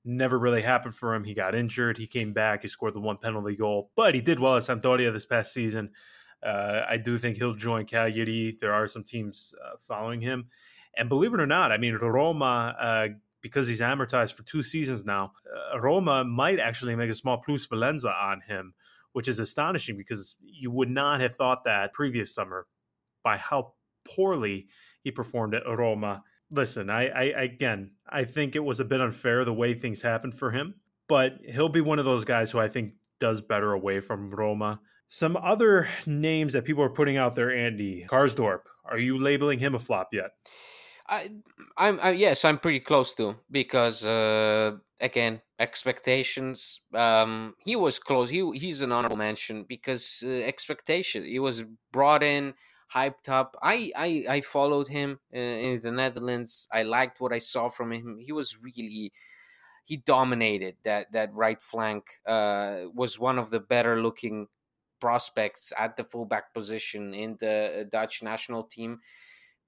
Never 0.05 0.39
really 0.39 0.63
happened 0.63 0.95
for 0.95 1.15
him. 1.15 1.25
He 1.25 1.35
got 1.35 1.55
injured. 1.55 1.99
He 1.99 2.07
came 2.07 2.33
back. 2.33 2.63
He 2.63 2.69
scored 2.69 2.95
the 2.95 3.01
one 3.01 3.17
penalty 3.17 3.57
goal 3.57 3.91
but 3.97 4.15
he 4.15 4.21
did 4.21 4.39
well 4.39 4.57
at 4.57 4.63
Sampdoria 4.63 5.13
this 5.13 5.27
past 5.27 5.53
season. 5.53 5.91
Uh, 6.43 6.83
I 6.89 6.97
do 6.97 7.19
think 7.19 7.37
he'll 7.37 7.55
join 7.55 7.85
Cagliari. 7.85 8.57
There 8.61 8.73
are 8.73 8.89
some 8.89 9.05
teams 9.05 9.55
uh, 9.63 9.77
following 9.87 10.21
him. 10.21 10.49
And 10.97 11.09
believe 11.09 11.35
it 11.35 11.41
or 11.41 11.47
not, 11.47 11.71
I 11.71 11.77
mean, 11.77 11.95
Roma, 11.95 12.75
uh, 12.81 13.09
because 13.43 13.69
he's 13.69 13.81
amortized 13.81 14.33
for 14.33 14.43
two 14.43 14.63
seasons 14.63 15.05
now, 15.05 15.33
uh, 15.75 15.79
Roma 15.81 16.25
might 16.25 16.59
actually 16.59 16.97
make 16.97 17.11
a 17.11 17.15
small 17.15 17.43
plusvalenza 17.47 18.13
on 18.15 18.41
him, 18.43 18.75
which 19.13 19.29
is 19.29 19.39
astonishing 19.39 19.97
because 19.97 20.35
you 20.41 20.71
would 20.71 20.91
not 20.91 21.21
have 21.21 21.35
thought 21.35 21.65
that 21.65 21.93
previous 21.93 22.35
summer 22.35 22.67
by 23.23 23.37
how 23.37 23.75
poorly 24.05 24.67
he 25.03 25.11
performed 25.11 25.55
at 25.55 25.67
Roma. 25.67 26.23
Listen, 26.51 26.91
I, 26.91 27.09
I 27.09 27.23
again, 27.43 27.93
I 28.09 28.25
think 28.25 28.57
it 28.57 28.65
was 28.65 28.81
a 28.81 28.85
bit 28.85 29.01
unfair 29.01 29.45
the 29.45 29.53
way 29.53 29.75
things 29.75 30.03
happened 30.03 30.35
for 30.35 30.51
him, 30.51 30.75
but 31.09 31.39
he'll 31.45 31.69
be 31.69 31.81
one 31.81 31.99
of 31.99 32.05
those 32.05 32.25
guys 32.25 32.51
who 32.51 32.59
I 32.59 32.69
think 32.69 32.95
does 33.21 33.41
better 33.41 33.73
away 33.73 34.01
from 34.01 34.31
Roma. 34.31 34.81
Some 35.09 35.37
other 35.37 35.89
names 36.07 36.53
that 36.53 36.65
people 36.65 36.83
are 36.83 36.91
putting 36.91 37.17
out 37.17 37.35
there, 37.35 37.55
Andy 37.55 38.05
Karsdorp. 38.09 38.61
Are 38.85 38.99
you 38.99 39.19
labeling 39.19 39.59
him 39.59 39.75
a 39.75 39.79
flop 39.79 40.09
yet? 40.13 40.31
I, 41.09 41.29
I'm 41.77 41.99
I, 42.01 42.11
yes, 42.13 42.45
I'm 42.45 42.59
pretty 42.59 42.81
close 42.81 43.15
to 43.17 43.37
because 43.51 44.05
uh, 44.05 44.77
again 45.01 45.43
expectations. 45.59 46.81
Um, 46.95 47.55
he 47.65 47.75
was 47.75 47.99
close. 47.99 48.31
He 48.31 48.49
he's 48.57 48.81
an 48.83 48.93
honorable 48.93 49.17
mention 49.17 49.65
because 49.69 50.23
uh, 50.25 50.29
expectation. 50.29 51.25
He 51.25 51.41
was 51.41 51.65
brought 51.93 52.23
in, 52.23 52.55
hyped 52.95 53.29
up. 53.29 53.57
I 53.63 53.93
I, 53.97 54.25
I 54.29 54.41
followed 54.41 54.89
him 54.89 55.21
in 55.33 55.81
the 55.81 55.93
Netherlands. 55.93 56.69
I 56.73 56.83
liked 56.85 57.21
what 57.21 57.33
I 57.33 57.39
saw 57.39 57.69
from 57.69 57.93
him. 57.93 58.19
He 58.21 58.33
was 58.33 58.61
really 58.63 59.13
he 59.85 59.97
dominated 59.99 60.77
that 60.85 61.13
that 61.13 61.35
right 61.35 61.63
flank. 61.63 62.05
Uh, 62.27 62.85
was 62.95 63.19
one 63.19 63.39
of 63.39 63.51
the 63.51 63.61
better 63.61 64.03
looking 64.03 64.49
prospects 65.01 65.73
at 65.79 65.97
the 65.97 66.05
fullback 66.05 66.53
position 66.53 67.15
in 67.15 67.37
the 67.41 67.89
Dutch 67.91 68.23
national 68.23 68.65
team 68.65 69.01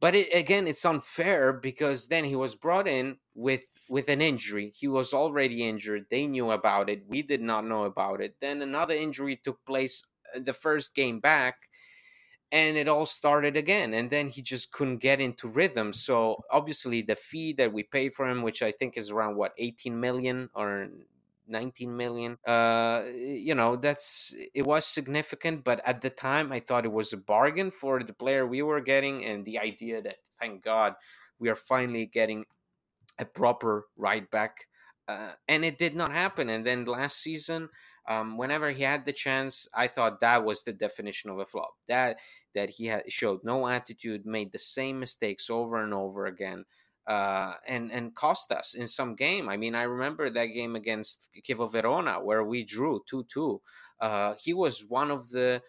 but 0.01 0.17
it, 0.17 0.35
again, 0.35 0.67
it's 0.67 0.85
unfair 0.85 1.53
because 1.53 2.09
then 2.09 2.25
he 2.25 2.35
was 2.35 2.57
brought 2.57 2.89
in 2.89 3.19
with 3.35 3.63
with 3.89 4.09
an 4.09 4.21
injury. 4.21 4.73
He 4.77 4.89
was 4.89 5.15
already 5.15 5.63
injured. 5.63 6.07
They 6.11 6.27
knew 6.27 6.51
about 6.51 6.91
it. 6.91 7.05
We 7.07 7.23
did 7.23 7.41
not 7.41 7.65
know 7.65 7.85
about 7.85 8.21
it. 8.21 8.35
Then 8.41 8.63
another 8.63 8.95
injury 8.95 9.37
took 9.37 9.65
place 9.65 10.05
uh, 10.35 10.41
the 10.45 10.53
first 10.53 10.97
game 10.97 11.21
back 11.21 11.55
and 12.53 12.77
it 12.77 12.87
all 12.87 13.07
started 13.07 13.57
again 13.57 13.95
and 13.95 14.11
then 14.11 14.29
he 14.29 14.43
just 14.43 14.73
couldn't 14.73 14.99
get 14.99 15.21
into 15.21 15.49
rhythm 15.49 15.93
so 15.93 16.45
obviously 16.51 17.01
the 17.01 17.17
fee 17.17 17.53
that 17.55 17.73
we 17.73 17.83
pay 17.83 18.09
for 18.11 18.29
him 18.29 18.43
which 18.43 18.63
i 18.63 18.71
think 18.71 18.97
is 18.97 19.11
around 19.11 19.35
what 19.35 19.53
18 19.59 19.99
million 19.99 20.49
or 20.55 20.89
19 21.49 21.97
million 21.97 22.37
uh 22.47 23.03
you 23.15 23.55
know 23.55 23.75
that's 23.75 24.35
it 24.55 24.65
was 24.65 24.87
significant 24.87 25.65
but 25.65 25.81
at 25.85 26.01
the 26.01 26.11
time 26.11 26.53
i 26.53 26.61
thought 26.61 26.85
it 26.85 26.93
was 26.93 27.13
a 27.13 27.17
bargain 27.17 27.71
for 27.71 28.03
the 28.05 28.13
player 28.13 28.47
we 28.47 28.63
were 28.63 28.81
getting 28.81 29.25
and 29.25 29.45
the 29.45 29.59
idea 29.59 30.01
that 30.01 30.19
thank 30.39 30.63
god 30.63 30.95
we 31.39 31.49
are 31.49 31.57
finally 31.57 32.07
getting 32.07 32.45
a 33.19 33.25
proper 33.25 33.87
right 33.97 34.31
back 34.31 34.69
uh, 35.09 35.33
and 35.49 35.65
it 35.65 35.79
did 35.79 35.97
not 35.97 36.13
happen 36.13 36.49
and 36.49 36.65
then 36.65 36.85
last 36.85 37.21
season 37.21 37.69
um, 38.09 38.37
whenever 38.37 38.71
he 38.71 38.83
had 38.83 39.05
the 39.05 39.13
chance 39.13 39.69
i 39.75 39.87
thought 39.87 40.21
that 40.21 40.45
was 40.45 40.63
the 40.63 40.73
definition 40.73 41.31
of 41.31 41.39
a 41.39 41.47
flop 41.47 41.75
that 41.89 42.19
that 42.55 42.71
he 42.71 42.87
had 42.87 43.11
showed 43.11 43.41
no 43.45 43.67
attitude 43.69 44.27
made 44.27 44.53
the 44.53 44.59
same 44.59 44.99
mistakes 44.99 45.49
over 45.51 45.83
and 45.83 45.95
over 45.95 46.27
again 46.27 46.65
uh, 47.07 47.55
and 47.67 47.91
and 47.91 48.15
cost 48.15 48.53
us 48.53 48.75
in 48.75 48.87
some 48.87 49.17
game. 49.17 49.49
I 49.49 49.57
mean, 49.57 49.75
I 49.75 49.83
remember 49.83 50.31
that 50.31 50.47
game 50.47 50.77
against 50.77 51.31
Chievo 51.43 51.71
Verona 51.71 52.25
where 52.25 52.45
we 52.45 52.65
drew 52.65 53.03
two 53.07 53.25
two. 53.25 53.61
Uh, 54.01 54.35
he 54.35 54.55
was 54.55 54.85
one 54.85 55.11
of 55.11 55.31
the 55.31 55.63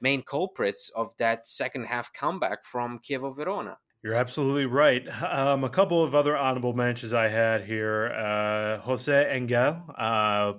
main 0.00 0.22
culprits 0.22 0.90
of 0.90 1.16
that 1.18 1.46
second 1.46 1.86
half 1.86 2.12
comeback 2.12 2.64
from 2.64 3.00
Chievo 3.00 3.34
Verona. 3.34 3.78
You're 4.02 4.14
absolutely 4.14 4.66
right. 4.66 5.06
Um, 5.22 5.62
a 5.62 5.70
couple 5.70 6.02
of 6.02 6.14
other 6.14 6.36
honorable 6.36 6.72
mentions 6.72 7.12
I 7.12 7.28
had 7.28 7.64
here: 7.64 8.06
uh, 8.08 8.78
Jose 8.80 9.34
Angel, 9.34 9.82
Uh, 9.96 10.54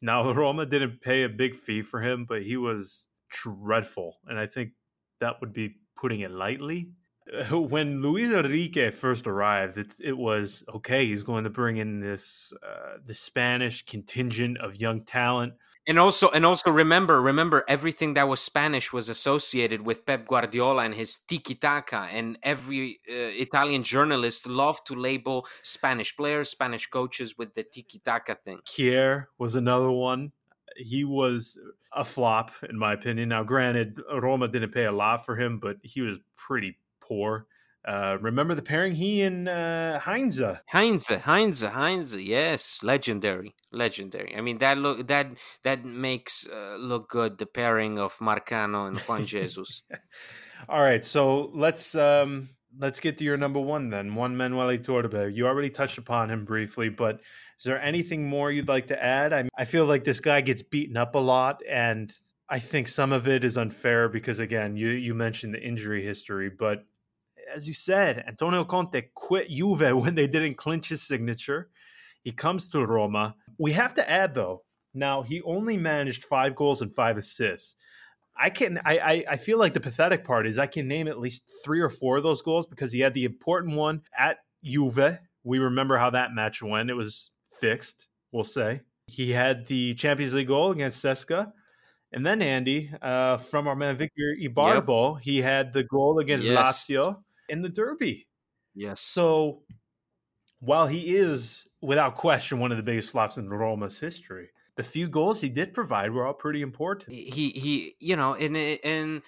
now 0.00 0.30
Roma 0.32 0.66
didn't 0.66 1.00
pay 1.00 1.22
a 1.22 1.28
big 1.28 1.54
fee 1.54 1.82
for 1.82 2.00
him, 2.00 2.24
but 2.28 2.42
he 2.42 2.56
was 2.56 3.06
dreadful, 3.30 4.18
and 4.26 4.38
I 4.38 4.46
think 4.46 4.70
that 5.20 5.40
would 5.40 5.52
be 5.52 5.76
putting 5.96 6.20
it 6.20 6.30
lightly. 6.30 6.90
when 7.50 8.00
Luis 8.00 8.30
Enrique 8.30 8.90
first 8.90 9.26
arrived, 9.26 9.78
it 10.00 10.16
was 10.16 10.64
okay. 10.74 11.06
He's 11.06 11.22
going 11.22 11.44
to 11.44 11.50
bring 11.50 11.76
in 11.76 12.00
this 12.00 12.52
uh, 12.62 12.98
the 13.04 13.14
Spanish 13.14 13.84
contingent 13.84 14.58
of 14.58 14.76
young 14.76 15.04
talent, 15.04 15.54
and 15.88 15.98
also 15.98 16.28
and 16.30 16.44
also 16.44 16.70
remember 16.70 17.20
remember 17.20 17.64
everything 17.66 18.14
that 18.14 18.28
was 18.28 18.40
Spanish 18.40 18.92
was 18.92 19.08
associated 19.08 19.80
with 19.80 20.04
Pep 20.04 20.28
Guardiola 20.28 20.84
and 20.84 20.94
his 20.94 21.16
tiki 21.16 21.54
taka, 21.54 22.06
and 22.12 22.38
every 22.42 23.00
uh, 23.08 23.14
Italian 23.14 23.82
journalist 23.82 24.46
loved 24.46 24.86
to 24.86 24.94
label 24.94 25.46
Spanish 25.62 26.14
players, 26.16 26.50
Spanish 26.50 26.86
coaches 26.86 27.36
with 27.38 27.54
the 27.54 27.62
tiki 27.62 28.00
taka 28.04 28.34
thing. 28.34 28.60
Kjaer 28.66 29.26
was 29.38 29.54
another 29.54 29.90
one. 29.90 30.32
He 30.76 31.04
was 31.04 31.58
a 31.92 32.04
flop 32.04 32.52
in 32.68 32.78
my 32.78 32.92
opinion. 32.92 33.30
Now, 33.30 33.42
granted, 33.42 33.98
Roma 34.12 34.46
didn't 34.48 34.72
pay 34.72 34.84
a 34.84 34.92
lot 34.92 35.24
for 35.24 35.36
him, 35.36 35.58
but 35.58 35.78
he 35.82 36.02
was 36.02 36.20
pretty 36.36 36.78
poor. 37.00 37.46
Uh, 37.88 38.18
remember 38.20 38.54
the 38.54 38.60
pairing 38.60 38.94
he 38.94 39.22
and 39.22 39.48
uh, 39.48 39.98
Heinze. 39.98 40.42
Heinze, 40.66 41.06
Heinze, 41.06 41.62
Heinze. 41.62 42.22
Yes, 42.22 42.80
legendary, 42.82 43.54
legendary. 43.72 44.36
I 44.36 44.42
mean 44.42 44.58
that 44.58 44.76
look 44.76 45.08
that 45.08 45.28
that 45.62 45.86
makes 45.86 46.46
uh, 46.46 46.76
look 46.78 47.08
good. 47.08 47.38
The 47.38 47.46
pairing 47.46 47.98
of 47.98 48.14
Marcano 48.18 48.88
and 48.88 48.98
Juan 48.98 49.24
Jesus. 49.34 49.82
All 50.68 50.82
right, 50.82 51.02
so 51.02 51.50
let's 51.54 51.94
um, 51.94 52.50
let's 52.78 53.00
get 53.00 53.16
to 53.18 53.24
your 53.24 53.38
number 53.38 53.60
one 53.60 53.88
then. 53.88 54.14
Juan 54.14 54.36
Manuel 54.36 54.68
Iturbe. 54.68 55.34
You 55.34 55.46
already 55.46 55.70
touched 55.70 55.96
upon 55.96 56.30
him 56.30 56.44
briefly, 56.44 56.90
but 56.90 57.20
is 57.58 57.64
there 57.64 57.80
anything 57.80 58.28
more 58.28 58.52
you'd 58.52 58.68
like 58.68 58.88
to 58.88 59.02
add? 59.02 59.32
I, 59.32 59.48
I 59.56 59.64
feel 59.64 59.86
like 59.86 60.04
this 60.04 60.20
guy 60.20 60.42
gets 60.42 60.62
beaten 60.62 60.98
up 60.98 61.14
a 61.14 61.18
lot, 61.18 61.62
and 61.66 62.12
I 62.50 62.58
think 62.58 62.86
some 62.86 63.14
of 63.14 63.26
it 63.26 63.44
is 63.44 63.56
unfair 63.56 64.10
because 64.10 64.40
again, 64.40 64.76
you 64.76 64.90
you 64.90 65.14
mentioned 65.14 65.54
the 65.54 65.62
injury 65.62 66.04
history, 66.04 66.50
but 66.50 66.84
as 67.54 67.66
you 67.66 67.74
said, 67.74 68.24
Antonio 68.26 68.64
Conte 68.64 69.02
quit 69.14 69.50
Juve 69.50 69.96
when 69.96 70.14
they 70.14 70.26
didn't 70.26 70.56
clinch 70.56 70.88
his 70.88 71.02
signature. 71.02 71.70
He 72.22 72.32
comes 72.32 72.68
to 72.68 72.84
Roma. 72.84 73.36
We 73.58 73.72
have 73.72 73.94
to 73.94 74.10
add, 74.10 74.34
though, 74.34 74.64
now 74.94 75.22
he 75.22 75.42
only 75.42 75.76
managed 75.76 76.24
five 76.24 76.54
goals 76.54 76.82
and 76.82 76.94
five 76.94 77.16
assists. 77.16 77.76
I 78.40 78.50
can 78.50 78.78
I, 78.84 78.98
I, 78.98 79.24
I 79.30 79.36
feel 79.36 79.58
like 79.58 79.74
the 79.74 79.80
pathetic 79.80 80.24
part 80.24 80.46
is 80.46 80.58
I 80.58 80.66
can 80.66 80.86
name 80.86 81.08
at 81.08 81.18
least 81.18 81.42
three 81.64 81.80
or 81.80 81.88
four 81.88 82.18
of 82.18 82.22
those 82.22 82.40
goals 82.40 82.66
because 82.66 82.92
he 82.92 83.00
had 83.00 83.14
the 83.14 83.24
important 83.24 83.76
one 83.76 84.02
at 84.16 84.38
Juve. 84.62 85.18
We 85.42 85.58
remember 85.58 85.96
how 85.96 86.10
that 86.10 86.32
match 86.32 86.62
went. 86.62 86.90
It 86.90 86.94
was 86.94 87.30
fixed, 87.60 88.08
we'll 88.30 88.44
say. 88.44 88.82
He 89.06 89.30
had 89.30 89.66
the 89.66 89.94
Champions 89.94 90.34
League 90.34 90.48
goal 90.48 90.70
against 90.70 91.04
CSKA. 91.04 91.50
And 92.12 92.24
then 92.24 92.40
Andy, 92.40 92.90
uh, 93.02 93.36
from 93.36 93.68
our 93.68 93.76
man 93.76 93.96
Victor 93.96 94.36
Ibarbo, 94.40 95.14
yep. 95.14 95.22
he 95.22 95.42
had 95.42 95.72
the 95.72 95.84
goal 95.84 96.18
against 96.20 96.46
yes. 96.46 96.86
Lazio 96.88 97.18
in 97.48 97.62
the 97.62 97.68
derby. 97.68 98.28
Yes. 98.74 99.00
So 99.00 99.62
while 100.60 100.86
he 100.86 101.16
is 101.16 101.66
without 101.80 102.16
question 102.16 102.58
one 102.58 102.70
of 102.70 102.76
the 102.76 102.82
biggest 102.82 103.10
flops 103.10 103.38
in 103.38 103.48
Roma's 103.48 103.98
history, 103.98 104.50
the 104.76 104.84
few 104.84 105.08
goals 105.08 105.40
he 105.40 105.48
did 105.48 105.74
provide 105.74 106.12
were 106.12 106.26
all 106.26 106.34
pretty 106.34 106.62
important. 106.62 107.12
He 107.12 107.50
he, 107.50 107.96
you 107.98 108.16
know, 108.16 108.34
and 108.34 108.56
and 108.56 109.22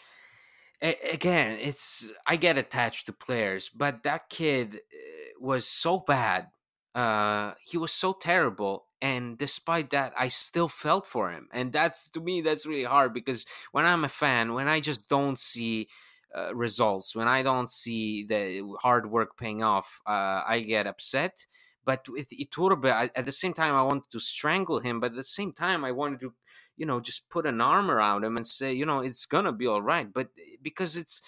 again, 0.80 1.58
it's 1.60 2.10
I 2.26 2.36
get 2.36 2.58
attached 2.58 3.06
to 3.06 3.12
players, 3.12 3.68
but 3.68 4.02
that 4.04 4.28
kid 4.28 4.76
eh, 4.76 5.32
was 5.38 5.66
so 5.66 5.98
bad. 5.98 6.48
Uh, 6.94 7.54
he 7.64 7.76
was 7.78 7.92
so 7.92 8.12
terrible, 8.12 8.86
and 9.00 9.38
despite 9.38 9.90
that, 9.90 10.12
I 10.16 10.28
still 10.28 10.68
felt 10.68 11.06
for 11.06 11.30
him, 11.30 11.48
and 11.52 11.72
that's 11.72 12.08
to 12.10 12.20
me 12.20 12.40
that's 12.40 12.66
really 12.66 12.84
hard 12.84 13.12
because 13.14 13.46
when 13.72 13.84
I'm 13.84 14.04
a 14.04 14.08
fan, 14.08 14.54
when 14.54 14.68
I 14.68 14.80
just 14.80 15.08
don't 15.08 15.38
see. 15.38 15.88
Uh, 16.32 16.54
results 16.54 17.16
when 17.16 17.26
I 17.26 17.42
don't 17.42 17.68
see 17.68 18.24
the 18.24 18.62
hard 18.80 19.10
work 19.10 19.36
paying 19.36 19.64
off, 19.64 20.00
uh, 20.06 20.42
I 20.46 20.60
get 20.60 20.86
upset 20.86 21.46
but 21.84 22.08
with 22.08 22.28
Iturbe, 22.30 22.90
I, 22.90 23.10
at 23.16 23.26
the 23.26 23.32
same 23.32 23.52
time, 23.52 23.74
I 23.74 23.82
wanted 23.82 24.10
to 24.12 24.20
strangle 24.20 24.80
him, 24.80 25.00
but 25.00 25.12
at 25.12 25.16
the 25.16 25.24
same 25.24 25.52
time, 25.52 25.84
I 25.84 25.92
wanted 25.92 26.20
to, 26.20 26.34
you 26.76 26.86
know, 26.86 27.00
just 27.00 27.28
put 27.30 27.46
an 27.46 27.60
arm 27.60 27.90
around 27.90 28.24
him 28.24 28.36
and 28.36 28.46
say, 28.46 28.72
you 28.72 28.86
know, 28.86 29.00
it's 29.00 29.26
gonna 29.26 29.52
be 29.52 29.66
all 29.66 29.82
right. 29.82 30.12
But 30.12 30.28
eh, 30.38 30.56
because 30.62 30.96
it's 30.96 31.22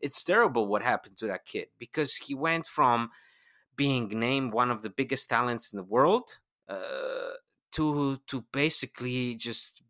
it's 0.00 0.22
terrible 0.22 0.66
what 0.66 0.82
happened 0.82 1.18
to 1.18 1.26
that 1.26 1.44
kid 1.44 1.68
because 1.78 2.14
he 2.14 2.34
went 2.34 2.66
from 2.66 3.10
being 3.76 4.08
named 4.08 4.52
one 4.52 4.70
of 4.70 4.82
the 4.82 4.90
biggest 4.90 5.28
talents 5.28 5.72
in 5.72 5.76
the 5.76 5.84
world 5.84 6.38
uh, 6.68 7.34
to 7.72 8.18
to 8.28 8.44
basically 8.52 9.34
just 9.34 9.82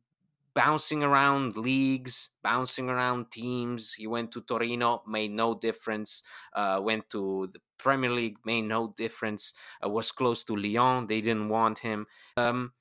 bouncing 0.59 1.05
around 1.05 1.57
leagues, 1.57 2.31
bouncing 2.43 2.91
around 2.91 3.31
teams. 3.31 3.95
He 3.95 4.09
went 4.09 4.33
to 4.33 4.41
Torino, 4.41 5.05
made 5.07 5.31
no 5.31 5.55
difference. 5.55 6.25
Uh, 6.53 6.81
went 6.83 7.09
to 7.11 7.49
the 7.53 7.61
Premier 7.79 8.11
League, 8.11 8.39
made 8.45 8.63
no 8.63 8.93
difference. 8.97 9.55
Uh, 9.85 9.89
was 9.89 10.11
close 10.11 10.43
to 10.43 10.57
Lyon, 10.57 11.07
they 11.07 11.21
didn't 11.21 11.49
want 11.49 11.79
him. 11.79 12.07
Um, 12.37 12.73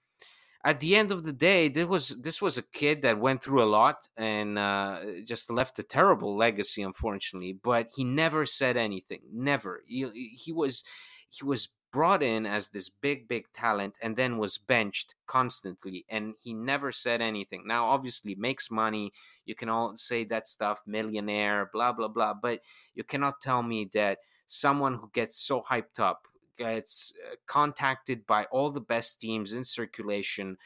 at 0.63 0.79
the 0.79 0.95
end 0.95 1.11
of 1.11 1.23
the 1.23 1.31
day, 1.31 1.67
this 1.67 1.85
was 1.85 2.19
this 2.19 2.41
was 2.41 2.57
a 2.57 2.63
kid 2.63 3.03
that 3.03 3.19
went 3.19 3.43
through 3.43 3.63
a 3.63 3.73
lot 3.79 4.07
and 4.17 4.57
uh, 4.57 4.99
just 5.23 5.51
left 5.51 5.77
a 5.77 5.83
terrible 5.83 6.35
legacy, 6.35 6.81
unfortunately. 6.81 7.53
But 7.53 7.91
he 7.95 8.03
never 8.03 8.47
said 8.47 8.75
anything. 8.75 9.21
Never. 9.31 9.83
He, 9.85 10.31
he 10.35 10.51
was 10.51 10.83
he 11.29 11.45
was 11.45 11.69
brought 11.91 12.21
in 12.21 12.45
as 12.45 12.69
this 12.69 12.89
big 12.89 13.27
big 13.27 13.45
talent 13.53 13.95
and 14.01 14.15
then 14.15 14.37
was 14.37 14.57
benched 14.57 15.15
constantly 15.25 16.05
and 16.09 16.33
he 16.39 16.53
never 16.53 16.91
said 16.91 17.21
anything. 17.21 17.63
Now 17.65 17.87
obviously 17.87 18.35
makes 18.35 18.69
money. 18.69 19.11
You 19.45 19.55
can 19.55 19.69
all 19.69 19.95
say 19.97 20.23
that 20.25 20.47
stuff 20.47 20.81
millionaire 20.85 21.69
blah 21.71 21.93
blah 21.93 22.09
blah 22.09 22.33
but 22.33 22.59
you 22.95 23.03
cannot 23.03 23.41
tell 23.41 23.63
me 23.63 23.89
that 23.93 24.19
someone 24.47 24.95
who 24.95 25.09
gets 25.13 25.39
so 25.39 25.61
hyped 25.61 25.99
up 25.99 26.27
gets 26.57 27.13
uh, 27.25 27.35
contacted 27.45 28.25
by 28.25 28.45
all 28.45 28.71
the 28.71 28.81
best 28.81 29.21
teams 29.21 29.53
in 29.53 29.63
circulation 29.63 30.57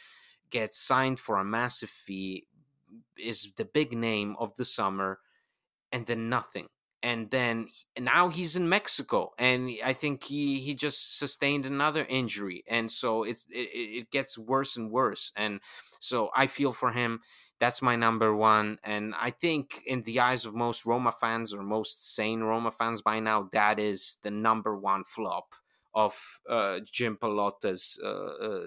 gets 0.50 0.78
signed 0.80 1.20
for 1.20 1.38
a 1.38 1.44
massive 1.44 1.90
fee 1.90 2.48
is 3.18 3.50
the 3.58 3.66
big 3.66 3.98
name 3.98 4.36
of 4.40 4.56
the 4.58 4.66
summer 4.66 5.20
and 5.92 6.06
then 6.06 6.30
nothing 6.30 6.68
and 7.04 7.32
then 7.32 7.70
now 8.00 8.30
he's 8.30 8.56
in 8.56 8.70
Mexico, 8.70 9.32
and 9.38 9.72
I 9.84 9.94
think 9.94 10.24
he 10.24 10.60
he 10.60 10.74
just 10.74 11.18
sustained 11.18 11.66
another 11.66 12.06
injury, 12.08 12.64
and 12.68 12.92
so 12.92 13.24
it, 13.24 13.42
it 13.50 13.70
it 14.00 14.12
gets 14.12 14.38
worse 14.38 14.78
and 14.78 14.92
worse, 14.92 15.32
and 15.36 15.62
so 16.00 16.30
I 16.36 16.48
feel 16.48 16.74
for 16.74 16.92
him. 16.92 17.22
That's 17.60 17.82
my 17.82 17.96
number 17.96 18.36
one, 18.36 18.80
and 18.84 19.14
I 19.16 19.30
think 19.30 19.84
in 19.86 20.02
the 20.04 20.20
eyes 20.20 20.46
of 20.46 20.56
most 20.56 20.86
Roma 20.86 21.12
fans 21.12 21.54
or 21.54 21.62
most 21.62 22.16
sane 22.16 22.42
Roma 22.42 22.72
fans 22.72 23.04
by 23.04 23.20
now, 23.20 23.50
that 23.52 23.78
is 23.78 24.18
the 24.24 24.32
number 24.32 24.76
one 24.76 25.04
flop 25.04 25.54
of 25.94 26.40
uh, 26.50 26.80
Jim 26.92 27.18
Pallotta's 27.18 28.00
uh, 28.04 28.08
uh, 28.08 28.66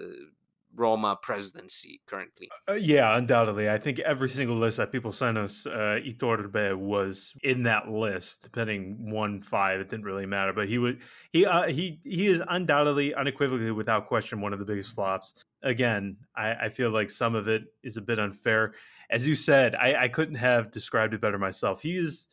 Roma 0.75 1.17
presidency 1.21 2.01
currently. 2.05 2.49
Uh, 2.69 2.73
yeah, 2.73 3.15
undoubtedly. 3.17 3.69
I 3.69 3.77
think 3.77 3.99
every 3.99 4.29
single 4.29 4.57
list 4.57 4.77
that 4.77 4.91
people 4.91 5.11
sent 5.11 5.37
us, 5.37 5.65
uh, 5.65 5.99
Iturbe 6.05 6.75
was 6.77 7.33
in 7.43 7.63
that 7.63 7.89
list. 7.89 8.43
Depending 8.43 9.11
one 9.11 9.41
five, 9.41 9.79
it 9.79 9.89
didn't 9.89 10.05
really 10.05 10.25
matter. 10.25 10.53
But 10.53 10.67
he 10.67 10.77
would 10.77 11.01
he 11.31 11.45
uh, 11.45 11.67
he 11.67 11.99
he 12.03 12.27
is 12.27 12.43
undoubtedly, 12.47 13.13
unequivocally, 13.15 13.71
without 13.71 14.07
question, 14.07 14.41
one 14.41 14.53
of 14.53 14.59
the 14.59 14.65
biggest 14.65 14.93
flops. 14.93 15.33
Again, 15.63 16.17
I, 16.35 16.53
I 16.53 16.69
feel 16.69 16.91
like 16.91 17.09
some 17.09 17.35
of 17.35 17.47
it 17.47 17.63
is 17.83 17.97
a 17.97 18.01
bit 18.01 18.19
unfair. 18.19 18.73
As 19.09 19.27
you 19.27 19.35
said, 19.35 19.75
I, 19.75 20.03
I 20.03 20.07
couldn't 20.07 20.35
have 20.35 20.71
described 20.71 21.13
it 21.13 21.21
better 21.21 21.39
myself. 21.39 21.81
He 21.81 21.97
is 21.97 22.27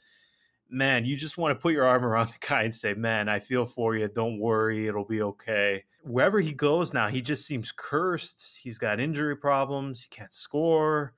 man, 0.73 1.05
you 1.05 1.17
just 1.17 1.39
want 1.39 1.57
to 1.57 1.61
put 1.61 1.73
your 1.73 1.85
arm 1.85 2.05
around 2.05 2.29
the 2.29 2.47
guy 2.47 2.63
and 2.63 2.75
say, 2.75 2.95
man, 2.95 3.29
I 3.29 3.39
feel 3.39 3.65
for 3.65 3.95
you. 3.95 4.09
Don't 4.09 4.39
worry. 4.39 4.89
It'll 4.89 5.05
be 5.05 5.23
okay. 5.23 5.85
Wherever 6.03 6.41
he 6.41 6.53
goes 6.53 6.93
now, 6.93 7.09
he 7.09 7.23
just 7.23 7.47
seems 7.47 7.73
cursed. 7.77 8.59
He's 8.63 8.79
got 8.79 8.99
injury 8.99 9.37
problems. 9.37 10.03
He 10.03 10.09
can't 10.09 10.33
score. 10.33 11.13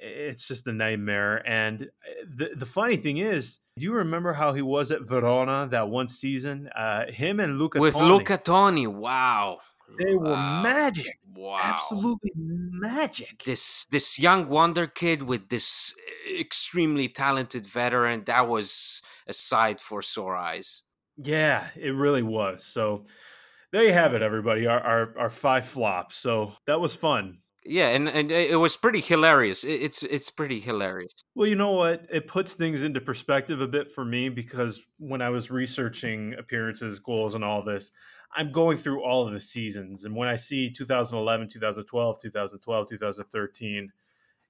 It's 0.00 0.46
just 0.46 0.68
a 0.68 0.72
nightmare. 0.72 1.46
And 1.46 1.82
eh, 1.82 2.24
the, 2.26 2.50
the 2.54 2.66
funny 2.66 2.96
thing 2.96 3.18
is, 3.18 3.60
do 3.76 3.84
you 3.84 3.92
remember 3.92 4.32
how 4.32 4.52
he 4.52 4.62
was 4.62 4.92
at 4.92 5.02
Verona 5.02 5.68
that 5.70 5.88
one 5.88 6.06
season? 6.06 6.68
Uh, 6.68 7.10
him 7.10 7.40
and 7.40 7.58
Luca 7.58 7.80
With 7.80 7.94
Toni. 7.94 8.08
Luca 8.08 8.38
Toni. 8.38 8.86
Wow. 8.86 9.58
They 9.96 10.14
were 10.14 10.36
magic. 10.36 11.18
Wow. 11.34 11.60
Absolutely 11.62 12.32
magic. 12.36 13.44
This 13.44 13.86
this 13.90 14.18
young 14.18 14.48
wonder 14.48 14.86
kid 14.86 15.22
with 15.22 15.48
this 15.48 15.94
eh, 16.28 16.40
extremely 16.40 17.08
talented 17.08 17.66
veteran, 17.66 18.24
that 18.24 18.48
was 18.48 19.02
a 19.26 19.32
sight 19.32 19.80
for 19.80 20.02
sore 20.02 20.36
eyes. 20.36 20.82
Yeah, 21.16 21.68
it 21.76 21.90
really 21.90 22.22
was. 22.22 22.64
So 22.64 23.04
there 23.72 23.84
you 23.84 23.92
have 23.92 24.14
it, 24.14 24.22
everybody. 24.22 24.66
Our 24.66 24.80
our, 24.80 25.18
our 25.18 25.30
five 25.30 25.66
flops. 25.66 26.16
So 26.16 26.52
that 26.66 26.80
was 26.80 26.94
fun. 26.94 27.38
Yeah, 27.64 27.88
and, 27.88 28.08
and 28.08 28.32
eh, 28.32 28.46
it 28.50 28.56
was 28.56 28.76
pretty 28.76 29.00
hilarious. 29.00 29.62
It's 29.62 30.02
it's 30.02 30.30
pretty 30.30 30.58
hilarious. 30.58 31.12
Well, 31.34 31.48
you 31.48 31.54
know 31.54 31.72
what? 31.72 32.06
It 32.10 32.26
puts 32.26 32.54
things 32.54 32.82
into 32.82 33.00
perspective 33.00 33.60
a 33.60 33.68
bit 33.68 33.90
for 33.90 34.04
me 34.04 34.28
because 34.28 34.80
when 34.98 35.20
I 35.20 35.28
was 35.28 35.50
researching 35.50 36.34
appearances, 36.38 36.98
goals, 36.98 37.34
and 37.34 37.44
all 37.44 37.62
this, 37.62 37.90
I'm 38.36 38.52
going 38.52 38.76
through 38.76 39.02
all 39.02 39.26
of 39.26 39.32
the 39.32 39.40
seasons, 39.40 40.04
and 40.04 40.14
when 40.14 40.28
I 40.28 40.36
see 40.36 40.70
2011, 40.70 41.48
2012, 41.48 42.20
2012, 42.20 42.88
2013, 42.88 43.92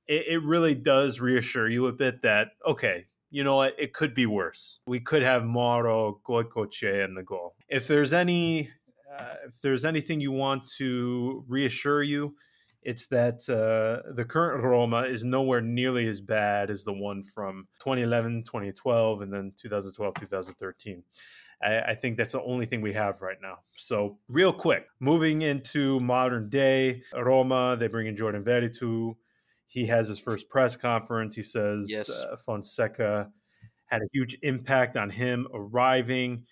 it, 0.08 0.26
it 0.26 0.42
really 0.42 0.74
does 0.74 1.20
reassure 1.20 1.68
you 1.68 1.86
a 1.86 1.92
bit 1.92 2.22
that 2.22 2.48
okay, 2.66 3.06
you 3.30 3.44
know 3.44 3.56
what, 3.56 3.74
it 3.78 3.92
could 3.92 4.14
be 4.14 4.26
worse. 4.26 4.80
We 4.86 5.00
could 5.00 5.22
have 5.22 5.44
Mauro 5.44 6.20
Goicoechea 6.26 7.04
in 7.04 7.14
the 7.14 7.22
goal. 7.22 7.54
If 7.68 7.86
there's 7.86 8.12
any, 8.12 8.70
uh, 9.16 9.34
if 9.46 9.60
there's 9.60 9.84
anything 9.84 10.20
you 10.20 10.32
want 10.32 10.66
to 10.78 11.44
reassure 11.46 12.02
you, 12.02 12.34
it's 12.88 13.06
that 13.08 13.46
uh, 13.50 14.10
the 14.14 14.24
current 14.24 14.64
Roma 14.64 15.02
is 15.02 15.22
nowhere 15.22 15.60
nearly 15.60 16.08
as 16.08 16.22
bad 16.22 16.70
as 16.70 16.84
the 16.84 16.92
one 16.92 17.22
from 17.22 17.68
2011, 17.80 18.44
2012, 18.44 19.20
and 19.20 19.30
then 19.30 19.52
2012, 19.60 20.14
2013. 20.14 21.02
I, 21.62 21.80
I, 21.80 21.94
think 21.94 22.16
that's 22.16 22.32
the 22.32 22.42
only 22.42 22.64
thing 22.64 22.80
we 22.80 22.94
have 22.94 23.20
right 23.20 23.36
now. 23.42 23.58
So, 23.76 24.16
real 24.26 24.54
quick, 24.54 24.86
moving 25.00 25.42
into 25.42 26.00
modern 26.00 26.48
day 26.48 27.02
Roma, 27.14 27.76
they 27.78 27.88
bring 27.88 28.06
in 28.06 28.16
Jordan 28.16 28.42
Veretout. 28.42 29.16
He 29.66 29.84
has 29.84 30.08
his 30.08 30.18
first 30.18 30.48
press 30.48 30.74
conference. 30.74 31.36
He 31.36 31.42
says 31.42 31.90
yes. 31.90 32.08
uh, 32.08 32.36
Fonseca 32.38 33.30
had 33.84 34.00
a 34.00 34.08
huge 34.14 34.38
impact 34.40 34.96
on 34.96 35.10
him 35.10 35.46
arriving. 35.52 36.46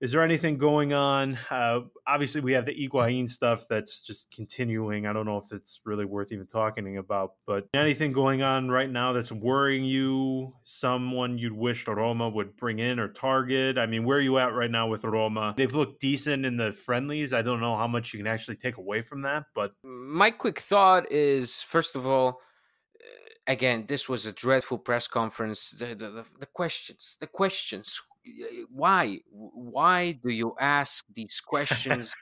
Is 0.00 0.12
there 0.12 0.22
anything 0.22 0.56
going 0.56 0.94
on? 0.94 1.38
Uh, 1.50 1.80
obviously, 2.06 2.40
we 2.40 2.52
have 2.54 2.64
the 2.64 2.72
Higuain 2.72 3.28
stuff 3.28 3.66
that's 3.68 4.00
just 4.00 4.30
continuing. 4.30 5.06
I 5.06 5.12
don't 5.12 5.26
know 5.26 5.36
if 5.36 5.52
it's 5.52 5.80
really 5.84 6.06
worth 6.06 6.32
even 6.32 6.46
talking 6.46 6.96
about, 6.96 7.32
but 7.46 7.66
anything 7.74 8.12
going 8.12 8.40
on 8.40 8.70
right 8.70 8.88
now 8.88 9.12
that's 9.12 9.30
worrying 9.30 9.84
you? 9.84 10.54
Someone 10.64 11.36
you'd 11.36 11.52
wish 11.52 11.86
Roma 11.86 12.30
would 12.30 12.56
bring 12.56 12.78
in 12.78 12.98
or 12.98 13.08
target? 13.08 13.76
I 13.76 13.84
mean, 13.84 14.04
where 14.04 14.16
are 14.16 14.22
you 14.22 14.38
at 14.38 14.54
right 14.54 14.70
now 14.70 14.86
with 14.88 15.04
Roma? 15.04 15.52
They've 15.54 15.74
looked 15.74 16.00
decent 16.00 16.46
in 16.46 16.56
the 16.56 16.72
friendlies. 16.72 17.34
I 17.34 17.42
don't 17.42 17.60
know 17.60 17.76
how 17.76 17.86
much 17.86 18.14
you 18.14 18.18
can 18.18 18.26
actually 18.26 18.56
take 18.56 18.78
away 18.78 19.02
from 19.02 19.20
that, 19.22 19.44
but 19.54 19.72
my 19.82 20.30
quick 20.30 20.60
thought 20.60 21.12
is 21.12 21.60
first 21.60 21.94
of 21.94 22.06
all, 22.06 22.40
again, 23.46 23.84
this 23.86 24.08
was 24.08 24.24
a 24.24 24.32
dreadful 24.32 24.78
press 24.78 25.06
conference. 25.06 25.70
The, 25.70 25.94
the, 25.94 26.24
the, 26.38 26.46
questions, 26.46 27.16
the 27.20 27.26
questions. 27.26 28.00
Why? 28.70 29.20
Why 29.30 30.12
do 30.12 30.30
you 30.30 30.54
ask 30.60 31.04
these 31.14 31.40
questions? 31.46 32.14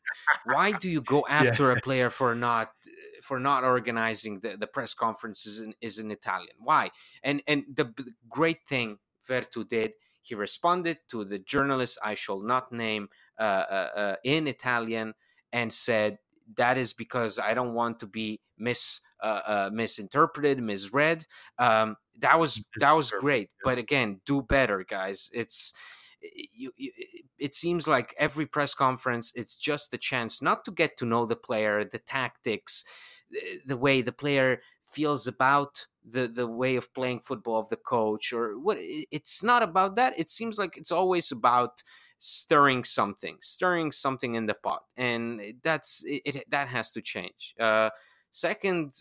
Why 0.45 0.73
do 0.73 0.89
you 0.89 1.01
go 1.01 1.27
after 1.29 1.69
yeah. 1.69 1.79
a 1.79 1.81
player 1.81 2.11
for 2.11 2.35
not 2.35 2.73
for 3.23 3.39
not 3.41 3.65
organizing 3.65 4.41
the, 4.41 4.57
the 4.57 4.67
press 4.67 4.95
conferences 4.95 5.61
in, 5.61 5.75
is 5.81 5.99
in 5.99 6.11
italian? 6.11 6.57
Why? 6.59 6.91
And 7.23 7.43
and 7.47 7.65
the, 7.75 7.93
great 8.29 8.59
thing 8.69 8.99
Veretout 9.29 9.69
did 9.69 9.93
he 10.29 10.35
responded 10.35 10.99
to 11.09 11.25
the 11.25 11.39
journalist 11.39 11.99
i 12.05 12.15
shall 12.15 12.41
not 12.41 12.71
name 12.71 13.09
uh, 13.39 13.43
uh, 13.43 13.89
uh, 13.97 14.17
in 14.25 14.47
italian 14.47 15.15
and 15.53 15.73
said 15.73 16.19
that 16.57 16.77
is 16.77 16.93
because 16.93 17.39
i 17.39 17.55
don't 17.55 17.75
want 17.75 17.99
to 17.99 18.07
be 18.07 18.41
mis 18.59 19.01
uh, 19.23 19.41
uh, 19.47 19.71
misinterpreted 19.73 20.61
misread 20.61 21.27
um, 21.59 21.97
that 22.19 22.39
was 22.39 22.64
that 22.79 22.93
was 22.93 23.11
great 23.11 23.51
but 23.64 23.79
again 23.79 24.21
do 24.27 24.43
better 24.43 24.85
guys. 24.85 25.31
It's 25.33 25.73
you, 26.21 26.73
you, 26.77 26.91
it 27.39 27.55
seems 27.55 27.87
like 27.87 28.14
every 28.19 28.45
press 28.47 28.75
conference 28.75 29.33
it's 29.37 29.57
just 29.57 29.91
the 29.93 29.99
chance 29.99 30.43
not 30.43 30.64
to 30.64 30.73
get 30.73 30.97
to 30.97 31.07
know 31.07 31.25
the 31.27 31.37
player 31.37 31.85
the 31.85 32.01
tactics 32.01 32.85
the 33.66 33.77
way 33.77 34.03
the 34.03 34.12
player 34.12 34.61
feels 34.91 35.27
about 35.27 35.87
the 36.09 36.27
the 36.27 36.47
way 36.47 36.77
of 36.77 36.93
playing 36.95 37.21
football 37.21 37.59
of 37.61 37.69
the 37.69 37.77
coach 37.77 38.33
or 38.33 38.59
what 38.59 38.79
it's 38.81 39.43
not 39.43 39.62
about 39.62 39.97
that. 39.97 40.19
It 40.19 40.31
seems 40.31 40.59
like 40.59 40.77
it's 40.77 40.91
always 40.93 41.31
about 41.31 41.83
stirring 42.19 42.83
something 42.83 43.37
stirring 43.41 43.93
something 43.93 44.35
in 44.35 44.47
the 44.47 44.55
pot 44.55 44.83
and 44.97 45.41
that's 45.62 46.03
it, 46.05 46.23
it 46.25 46.51
that 46.51 46.66
has 46.69 46.91
to 46.93 47.03
change. 47.03 47.55
Uh 47.61 47.91
second 48.31 48.95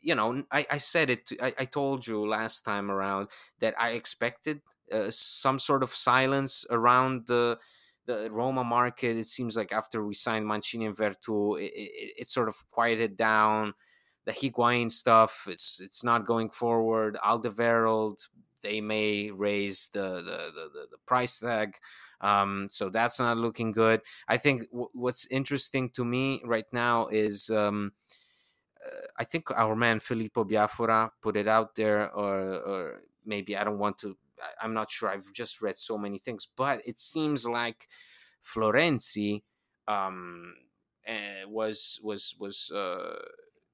you 0.00 0.14
know, 0.14 0.42
I, 0.50 0.66
I 0.70 0.78
said 0.78 1.10
it. 1.10 1.30
I, 1.40 1.54
I 1.58 1.64
told 1.64 2.06
you 2.06 2.26
last 2.26 2.62
time 2.62 2.90
around 2.90 3.28
that 3.60 3.74
I 3.78 3.90
expected 3.90 4.60
uh, 4.92 5.10
some 5.10 5.58
sort 5.58 5.82
of 5.82 5.94
silence 5.94 6.66
around 6.70 7.26
the 7.26 7.58
the 8.06 8.30
Roma 8.30 8.64
market. 8.64 9.16
It 9.16 9.26
seems 9.26 9.56
like 9.56 9.72
after 9.72 10.04
we 10.04 10.14
signed 10.14 10.46
Mancini 10.46 10.86
and 10.86 10.96
Veretout, 10.96 11.60
it, 11.60 11.72
it, 11.74 12.12
it 12.18 12.28
sort 12.28 12.48
of 12.48 12.56
quieted 12.70 13.16
down. 13.16 13.74
The 14.24 14.32
Higuain 14.32 14.90
stuff, 14.90 15.46
it's 15.48 15.80
it's 15.80 16.04
not 16.04 16.26
going 16.26 16.50
forward. 16.50 17.18
Alderweireld, 17.24 18.28
they 18.62 18.80
may 18.80 19.30
raise 19.30 19.88
the 19.92 20.16
the 20.16 20.52
the, 20.54 20.86
the, 20.90 20.98
price 21.06 21.40
tag. 21.40 21.74
Um, 22.20 22.68
so 22.70 22.88
that's 22.88 23.18
not 23.18 23.36
looking 23.36 23.72
good. 23.72 24.00
I 24.28 24.36
think 24.36 24.70
w- 24.70 24.90
what's 24.92 25.26
interesting 25.26 25.90
to 25.90 26.04
me 26.04 26.40
right 26.44 26.66
now 26.72 27.08
is 27.08 27.50
um, 27.50 27.90
I 29.16 29.24
think 29.24 29.50
our 29.50 29.76
man 29.76 30.00
Filippo 30.00 30.44
Biafora 30.44 31.10
put 31.20 31.36
it 31.36 31.48
out 31.48 31.74
there, 31.74 32.10
or, 32.12 32.38
or 32.40 33.02
maybe 33.24 33.56
I 33.56 33.64
don't 33.64 33.78
want 33.78 33.98
to. 33.98 34.16
I, 34.60 34.64
am 34.64 34.74
not 34.74 34.90
sure. 34.90 35.08
I've 35.08 35.32
just 35.32 35.62
read 35.62 35.76
so 35.76 35.96
many 35.96 36.18
things, 36.18 36.48
but 36.56 36.80
it 36.84 36.98
seems 36.98 37.46
like 37.46 37.88
Florenzi 38.44 39.42
um, 39.86 40.54
uh, 41.06 41.48
was 41.48 42.00
was 42.02 42.34
was 42.38 42.70
uh, 42.70 43.16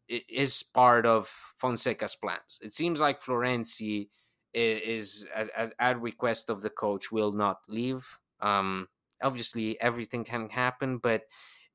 is 0.09 0.63
part 0.63 1.07
of 1.07 1.31
Fonseca's 1.61 2.17
plans. 2.17 2.59
It 2.63 2.75
seems 2.75 3.01
like 3.01 3.23
Florenzi 3.23 4.09
is, 4.55 5.25
is 5.25 5.27
at, 5.35 5.75
at, 5.79 6.01
request 6.01 6.51
of 6.51 6.63
the 6.63 6.71
coach 6.71 7.13
will 7.13 7.33
not 7.33 7.61
leave. 7.69 8.19
Um, 8.41 8.89
obviously, 9.23 9.81
everything 9.81 10.25
can 10.25 10.49
happen, 10.49 10.99
but 10.99 11.23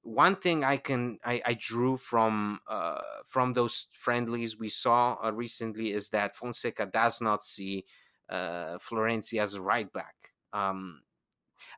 one 0.04 0.36
thing 0.36 0.64
I 0.64 0.78
can 0.78 1.18
I, 1.24 1.42
I 1.46 1.54
drew 1.56 1.98
from 1.98 2.60
uh, 2.70 3.00
from 3.26 3.54
those 3.54 3.88
friendlies 3.92 4.60
we 4.60 4.70
saw 4.70 5.18
uh, 5.24 5.32
recently 5.32 5.92
is 5.92 6.10
that 6.10 6.36
Fonseca 6.36 6.86
does 6.88 7.22
not 7.22 7.44
see 7.44 7.86
uh, 8.30 8.78
Florenzi 8.78 9.42
as 9.42 9.56
a 9.56 9.62
right 9.62 9.92
back. 9.92 10.16
Um, 10.52 11.02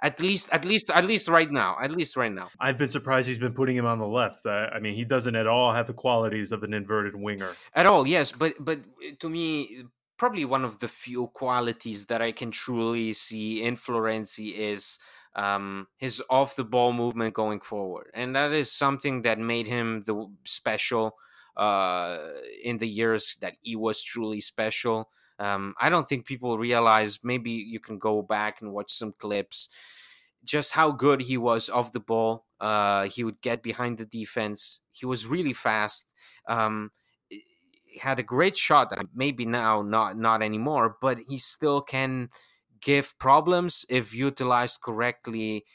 at 0.02 0.20
least, 0.20 0.50
at 0.52 0.66
least, 0.66 0.90
at 0.90 1.06
least 1.06 1.28
right 1.28 1.52
now. 1.52 1.78
At 1.82 1.92
least 1.92 2.18
right 2.18 2.32
now. 2.32 2.50
I've 2.60 2.78
been 2.78 2.90
surprised 2.90 3.28
he's 3.28 3.38
been 3.38 3.54
putting 3.54 3.76
him 3.76 3.86
on 3.86 4.00
the 4.00 4.08
left. 4.08 4.46
Uh, 4.46 4.68
I 4.74 4.80
mean, 4.80 4.96
he 4.96 5.06
doesn't 5.06 5.36
at 5.36 5.48
all 5.48 5.74
have 5.74 5.88
the 5.88 5.94
qualities 5.94 6.52
of 6.52 6.64
an 6.64 6.74
inverted 6.74 7.16
winger. 7.16 7.52
At 7.74 7.86
all, 7.86 8.08
yes. 8.08 8.32
But 8.32 8.54
but 8.60 8.80
to 9.20 9.30
me, 9.30 9.86
probably 10.18 10.46
one 10.46 10.66
of 10.66 10.80
the 10.80 10.88
few 10.88 11.28
qualities 11.28 12.08
that 12.08 12.22
I 12.22 12.32
can 12.32 12.52
truly 12.52 13.14
see 13.14 13.64
in 13.64 13.78
Florenzi 13.78 14.54
is 14.54 14.98
um, 15.36 15.88
his 15.98 16.22
off 16.30 16.56
the 16.56 16.64
ball 16.64 16.94
movement 16.94 17.34
going 17.34 17.60
forward, 17.60 18.10
and 18.14 18.36
that 18.36 18.52
is 18.54 18.72
something 18.72 19.22
that 19.24 19.40
made 19.40 19.68
him 19.68 20.04
the 20.06 20.28
special 20.46 21.16
uh, 21.58 22.18
in 22.64 22.78
the 22.78 22.88
years 22.88 23.38
that 23.42 23.56
he 23.62 23.76
was 23.76 24.02
truly 24.02 24.42
special. 24.42 25.10
Um, 25.38 25.76
I 25.80 25.90
don't 25.90 26.08
think 26.08 26.26
people 26.26 26.58
realize. 26.58 27.20
Maybe 27.24 27.52
you 27.52 27.80
can 27.80 28.00
go 28.00 28.22
back 28.22 28.62
and 28.62 28.72
watch 28.72 28.94
some 28.94 29.14
clips, 29.20 29.70
just 30.44 30.72
how 30.72 30.92
good 30.92 31.22
he 31.22 31.38
was 31.38 31.70
off 31.70 31.92
the 31.92 32.00
ball. 32.00 32.46
Uh, 32.60 33.04
he 33.04 33.24
would 33.24 33.42
get 33.42 33.62
behind 33.62 33.98
the 33.98 34.06
defense. 34.06 34.80
He 34.92 35.06
was 35.06 35.28
really 35.28 35.54
fast. 35.54 36.08
Um, 36.48 36.92
had 38.00 38.20
a 38.20 38.24
great 38.24 38.58
shot. 38.58 38.94
Maybe 39.14 39.46
now 39.46 39.82
not 39.82 40.18
not 40.18 40.42
anymore, 40.42 40.98
but 41.02 41.20
he 41.28 41.38
still 41.38 41.82
can 41.82 42.30
give 42.86 43.18
problems 43.18 43.86
if 43.90 44.14
utilized 44.14 44.80
correctly. 44.82 45.66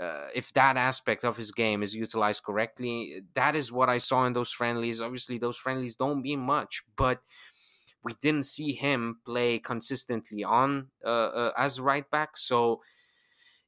Uh, 0.00 0.28
if 0.34 0.50
that 0.54 0.78
aspect 0.78 1.24
of 1.24 1.36
his 1.36 1.52
game 1.52 1.82
is 1.82 1.94
utilized 1.94 2.42
correctly, 2.42 3.22
that 3.34 3.54
is 3.54 3.70
what 3.70 3.90
I 3.90 3.98
saw 3.98 4.24
in 4.24 4.32
those 4.32 4.50
friendlies. 4.50 5.00
Obviously, 5.00 5.36
those 5.36 5.58
friendlies 5.58 5.96
don't 5.96 6.22
mean 6.22 6.40
much, 6.40 6.82
but 6.96 7.20
we 8.02 8.14
didn't 8.22 8.44
see 8.44 8.72
him 8.72 9.18
play 9.26 9.58
consistently 9.58 10.42
on 10.42 10.86
uh, 11.04 11.30
uh, 11.42 11.52
as 11.58 11.80
right 11.80 12.08
back. 12.10 12.38
So, 12.38 12.80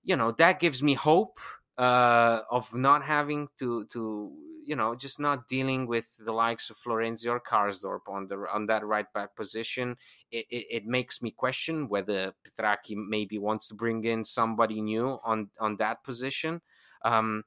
you 0.03 0.17
know, 0.17 0.31
that 0.33 0.61
gives 0.61 0.83
me 0.83 0.95
hope 0.95 1.37
uh, 1.79 2.41
of 2.51 2.75
not 2.75 3.05
having 3.05 3.49
to 3.59 3.85
to 3.87 4.33
you 4.65 4.77
know 4.77 4.95
just 4.95 5.19
not 5.19 5.49
dealing 5.49 5.87
with 5.87 6.07
the 6.25 6.33
likes 6.33 6.71
of 6.71 6.77
Florenzi 6.77 7.27
or 7.27 7.41
Karsdorp 7.41 8.09
on 8.09 8.29
the 8.29 8.47
on 8.53 8.67
that 8.67 8.85
right 8.85 9.11
back 9.13 9.35
position. 9.37 9.97
It, 10.31 10.47
it, 10.51 10.67
it, 10.71 10.87
makes 10.87 11.23
me 11.23 11.31
question 11.31 11.89
whether 11.89 12.33
Petrachi 12.45 12.97
maybe 12.97 13.39
wants 13.39 13.69
to 13.69 13.75
bring 13.75 14.05
in 14.05 14.25
somebody 14.25 14.81
new 14.81 15.19
on 15.25 15.51
on 15.61 15.77
that 15.77 16.05
position. 16.05 16.61
Um, 17.05 17.45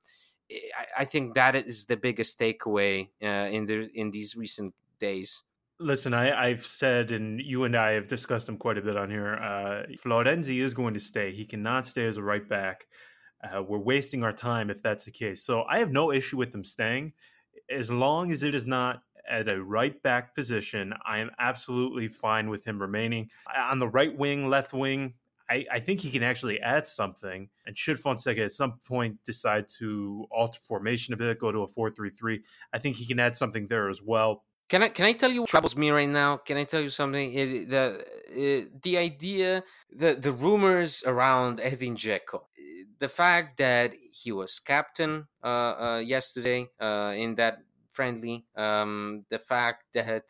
I, 0.51 1.01
I 1.01 1.05
think 1.05 1.35
that 1.35 1.55
is 1.55 1.85
the 1.85 1.97
biggest 1.97 2.39
takeaway 2.39 3.09
uh, 3.23 3.49
in 3.49 3.65
the 3.65 3.89
in 3.93 4.11
these 4.11 4.35
recent 4.35 4.73
days. 4.99 5.43
Listen, 5.77 6.13
I, 6.13 6.47
have 6.47 6.65
said, 6.65 7.11
and 7.11 7.41
you 7.41 7.65
and 7.65 7.75
I 7.75 7.91
have 7.91 8.07
discussed 8.07 8.47
him 8.47 8.55
quite 8.55 8.77
a 8.77 8.81
bit 8.81 8.95
on 8.95 9.09
here. 9.09 9.33
Uh, 9.35 9.83
Florenzi 9.97 10.61
is 10.61 10.73
going 10.73 10.93
to 10.93 11.01
stay. 11.01 11.33
He 11.33 11.43
cannot 11.43 11.85
stay 11.85 12.05
as 12.05 12.15
a 12.15 12.23
right 12.23 12.47
back. 12.47 12.85
Uh, 13.45 13.61
we're 13.61 13.77
wasting 13.77 14.23
our 14.23 14.33
time 14.33 14.69
if 14.69 14.81
that's 14.81 15.05
the 15.05 15.11
case. 15.11 15.43
So 15.43 15.63
I 15.69 15.79
have 15.79 15.91
no 15.91 16.11
issue 16.11 16.37
with 16.37 16.53
him 16.53 16.63
staying 16.63 17.13
as 17.69 17.91
long 17.91 18.31
as 18.31 18.43
it 18.43 18.55
is 18.55 18.65
not 18.65 19.01
at 19.29 19.51
a 19.51 19.63
right 19.63 20.01
back 20.03 20.35
position. 20.35 20.93
I 21.05 21.19
am 21.19 21.31
absolutely 21.39 22.07
fine 22.07 22.49
with 22.49 22.65
him 22.65 22.81
remaining 22.81 23.29
on 23.57 23.79
the 23.79 23.87
right 23.87 24.15
wing, 24.15 24.49
left 24.49 24.73
wing. 24.73 25.13
I, 25.49 25.65
I 25.71 25.79
think 25.79 25.99
he 25.99 26.09
can 26.09 26.23
actually 26.23 26.59
add 26.59 26.87
something. 26.87 27.49
And 27.65 27.77
should 27.77 27.99
Fonseca 27.99 28.43
at 28.43 28.51
some 28.51 28.79
point 28.83 29.23
decide 29.23 29.67
to 29.79 30.25
alter 30.31 30.59
formation 30.59 31.13
a 31.13 31.17
bit, 31.17 31.39
go 31.39 31.51
to 31.51 31.59
a 31.59 31.67
4 31.67 31.91
3 31.91 32.09
3, 32.09 32.41
I 32.73 32.79
think 32.79 32.95
he 32.95 33.05
can 33.05 33.19
add 33.19 33.35
something 33.35 33.67
there 33.67 33.89
as 33.89 34.01
well. 34.01 34.43
Can 34.67 34.81
I 34.81 34.89
can 34.89 35.05
I 35.05 35.13
tell 35.13 35.31
you 35.31 35.41
what 35.41 35.49
troubles 35.49 35.75
me 35.75 35.91
right 35.91 36.09
now? 36.09 36.37
Can 36.37 36.57
I 36.57 36.63
tell 36.63 36.81
you 36.81 36.89
something? 36.89 37.33
It, 37.33 37.69
the 37.69 38.05
it, 38.27 38.81
the 38.81 38.97
idea, 38.97 39.63
the 39.91 40.15
the 40.15 40.31
rumors 40.31 41.03
around 41.05 41.59
Edin 41.59 41.95
Dzeko, 41.95 42.41
the 42.99 43.09
fact 43.09 43.57
that 43.57 43.93
he 44.11 44.31
was 44.31 44.59
captain 44.59 45.27
uh, 45.43 45.47
uh, 45.47 46.01
yesterday 46.03 46.67
uh, 46.79 47.13
in 47.15 47.35
that 47.35 47.59
friendly, 47.91 48.45
um, 48.55 49.25
the 49.29 49.39
fact 49.39 49.83
that 49.93 50.25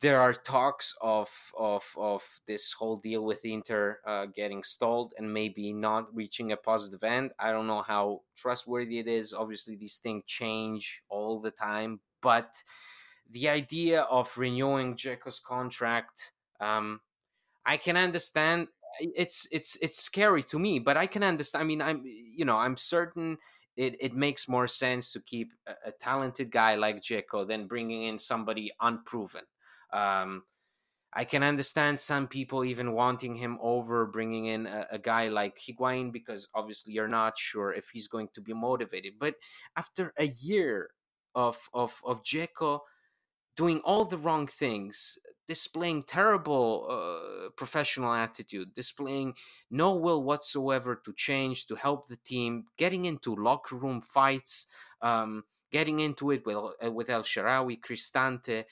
there 0.00 0.20
are 0.20 0.34
talks 0.34 0.94
of 1.00 1.30
of 1.58 1.84
of 1.96 2.22
this 2.46 2.72
whole 2.74 2.96
deal 2.96 3.24
with 3.24 3.44
Inter 3.46 3.98
uh, 4.04 4.26
getting 4.26 4.62
stalled 4.62 5.14
and 5.16 5.32
maybe 5.32 5.72
not 5.72 6.14
reaching 6.14 6.52
a 6.52 6.56
positive 6.56 7.02
end. 7.02 7.32
I 7.38 7.50
don't 7.52 7.66
know 7.66 7.82
how 7.82 8.22
trustworthy 8.36 8.98
it 8.98 9.08
is. 9.08 9.32
Obviously, 9.32 9.76
these 9.76 9.96
things 9.96 10.24
change 10.26 11.02
all 11.08 11.40
the 11.40 11.52
time, 11.52 12.00
but 12.20 12.54
the 13.32 13.48
idea 13.48 14.02
of 14.02 14.36
renewing 14.36 14.96
Dzeko's 14.96 15.40
contract, 15.40 16.32
um, 16.60 17.00
I 17.66 17.76
can 17.76 17.96
understand. 17.96 18.68
It's 19.00 19.48
it's 19.50 19.76
it's 19.80 20.02
scary 20.02 20.42
to 20.44 20.58
me, 20.58 20.78
but 20.78 20.96
I 20.96 21.06
can 21.06 21.22
understand. 21.22 21.62
I 21.62 21.66
mean, 21.66 21.82
I'm 21.82 22.02
you 22.04 22.44
know 22.44 22.56
I'm 22.56 22.76
certain 22.76 23.38
it, 23.76 23.96
it 24.00 24.14
makes 24.14 24.48
more 24.48 24.68
sense 24.68 25.12
to 25.12 25.20
keep 25.20 25.52
a, 25.66 25.72
a 25.86 25.92
talented 25.92 26.50
guy 26.50 26.74
like 26.74 27.02
Dzeko 27.02 27.46
than 27.46 27.66
bringing 27.66 28.02
in 28.02 28.18
somebody 28.18 28.70
unproven. 28.80 29.42
Um, 29.92 30.42
I 31.14 31.24
can 31.24 31.42
understand 31.42 32.00
some 32.00 32.26
people 32.26 32.64
even 32.64 32.92
wanting 32.92 33.36
him 33.36 33.58
over 33.60 34.06
bringing 34.06 34.46
in 34.46 34.66
a, 34.66 34.86
a, 34.92 34.98
guy 34.98 35.28
like 35.28 35.58
Higuain 35.58 36.10
because 36.10 36.48
obviously 36.54 36.94
you're 36.94 37.06
not 37.06 37.36
sure 37.36 37.70
if 37.70 37.90
he's 37.90 38.08
going 38.08 38.28
to 38.32 38.40
be 38.40 38.54
motivated. 38.54 39.14
But 39.18 39.34
after 39.76 40.14
a 40.18 40.26
year 40.26 40.88
of 41.34 41.58
of 41.74 41.98
of 42.04 42.22
Dzeko 42.22 42.80
doing 43.56 43.80
all 43.84 44.04
the 44.04 44.18
wrong 44.18 44.46
things. 44.46 45.18
displaying 45.46 46.04
terrible 46.04 46.86
uh, 46.88 47.50
professional 47.56 48.12
attitude, 48.14 48.72
displaying 48.74 49.34
no 49.70 49.94
will 49.94 50.22
whatsoever 50.22 51.00
to 51.04 51.12
change, 51.12 51.66
to 51.66 51.74
help 51.74 52.08
the 52.08 52.16
team, 52.16 52.64
getting 52.76 53.04
into 53.04 53.34
locker 53.34 53.76
room 53.76 54.00
fights, 54.00 54.66
um, 55.02 55.44
getting 55.70 56.00
into 56.00 56.30
it 56.30 56.46
with, 56.46 56.56
uh, 56.56 56.90
with 56.92 57.10
El 57.10 57.22
Shaarawy, 57.22 57.80
Cristante, 57.80 58.60
uh, 58.60 58.64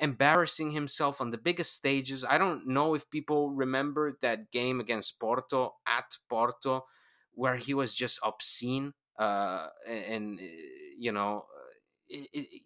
embarrassing 0.00 0.70
himself 0.70 1.20
on 1.20 1.30
the 1.30 1.38
biggest 1.38 1.72
stages. 1.74 2.24
I 2.24 2.38
don't 2.38 2.66
know 2.66 2.94
if 2.94 3.10
people 3.10 3.50
remember 3.50 4.18
that 4.22 4.50
game 4.50 4.78
against 4.80 5.18
Porto 5.18 5.74
at 5.86 6.16
Porto, 6.28 6.84
where 7.32 7.56
he 7.56 7.74
was 7.74 7.94
just 7.94 8.18
obscene 8.22 8.92
uh, 9.18 9.68
and, 9.86 10.38
uh, 10.38 10.42
you 10.98 11.12
know, 11.12 11.46
it, 12.08 12.62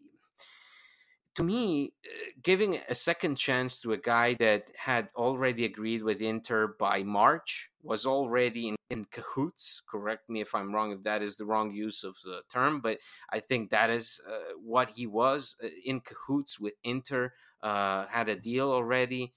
to 1.34 1.42
me, 1.42 1.92
uh, 2.06 2.30
giving 2.42 2.78
a 2.88 2.94
second 2.94 3.36
chance 3.36 3.80
to 3.80 3.92
a 3.92 3.96
guy 3.96 4.34
that 4.34 4.70
had 4.76 5.08
already 5.16 5.64
agreed 5.64 6.02
with 6.02 6.20
Inter 6.20 6.76
by 6.78 7.02
March 7.02 7.70
was 7.82 8.06
already 8.06 8.68
in, 8.68 8.76
in, 8.90 9.04
cahoots. 9.06 9.82
Correct 9.88 10.28
me 10.28 10.40
if 10.40 10.54
I'm 10.54 10.72
wrong, 10.72 10.92
if 10.92 11.02
that 11.02 11.22
is 11.22 11.36
the 11.36 11.44
wrong 11.44 11.72
use 11.72 12.04
of 12.04 12.16
the 12.24 12.42
term, 12.48 12.80
but 12.80 12.98
I 13.30 13.40
think 13.40 13.70
that 13.70 13.90
is 13.90 14.20
uh, 14.28 14.54
what 14.62 14.90
he 14.90 15.06
was 15.06 15.56
uh, 15.62 15.68
in 15.84 16.00
cahoots 16.00 16.60
with 16.60 16.74
Inter, 16.84 17.32
uh, 17.62 18.06
had 18.06 18.28
a 18.28 18.36
deal 18.36 18.70
already. 18.70 19.34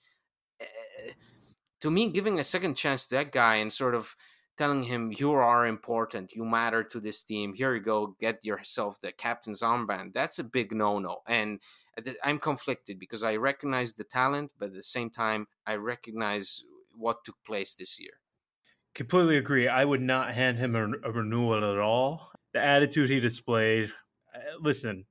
Uh, 0.61 1.11
to 1.81 1.91
me, 1.91 2.11
giving 2.11 2.39
a 2.39 2.43
second 2.43 2.75
chance 2.75 3.05
to 3.07 3.15
that 3.15 3.31
guy 3.31 3.55
and 3.55 3.73
sort 3.73 3.95
of 3.95 4.15
telling 4.57 4.83
him 4.83 5.13
you 5.17 5.31
are 5.33 5.67
important. 5.67 6.33
You 6.33 6.45
matter 6.45 6.83
to 6.83 6.99
this 6.99 7.23
team. 7.23 7.53
Here 7.53 7.73
you 7.75 7.81
go. 7.81 8.15
Get 8.19 8.43
yourself 8.43 8.99
the 9.01 9.11
captain's 9.11 9.61
armband. 9.61 10.13
That's 10.13 10.39
a 10.39 10.43
big 10.43 10.71
no-no. 10.71 11.21
And 11.27 11.59
i'm 12.23 12.37
conflicted 12.37 12.99
because 12.99 13.23
i 13.23 13.35
recognize 13.35 13.93
the 13.93 14.03
talent 14.03 14.51
but 14.59 14.67
at 14.67 14.75
the 14.75 14.83
same 14.83 15.09
time 15.09 15.47
i 15.65 15.75
recognize 15.75 16.63
what 16.95 17.23
took 17.23 17.35
place 17.43 17.73
this 17.73 17.99
year. 17.99 18.13
Completely 18.93 19.37
agree. 19.37 19.67
I 19.67 19.83
would 19.83 20.01
not 20.01 20.33
hand 20.33 20.57
him 20.57 20.75
a, 20.75 20.83
a 21.07 21.11
renewal 21.11 21.63
at 21.63 21.79
all. 21.79 22.31
The 22.53 22.59
attitude 22.59 23.09
he 23.09 23.19
displayed 23.19 23.91
uh, 24.35 24.39
listen 24.59 25.05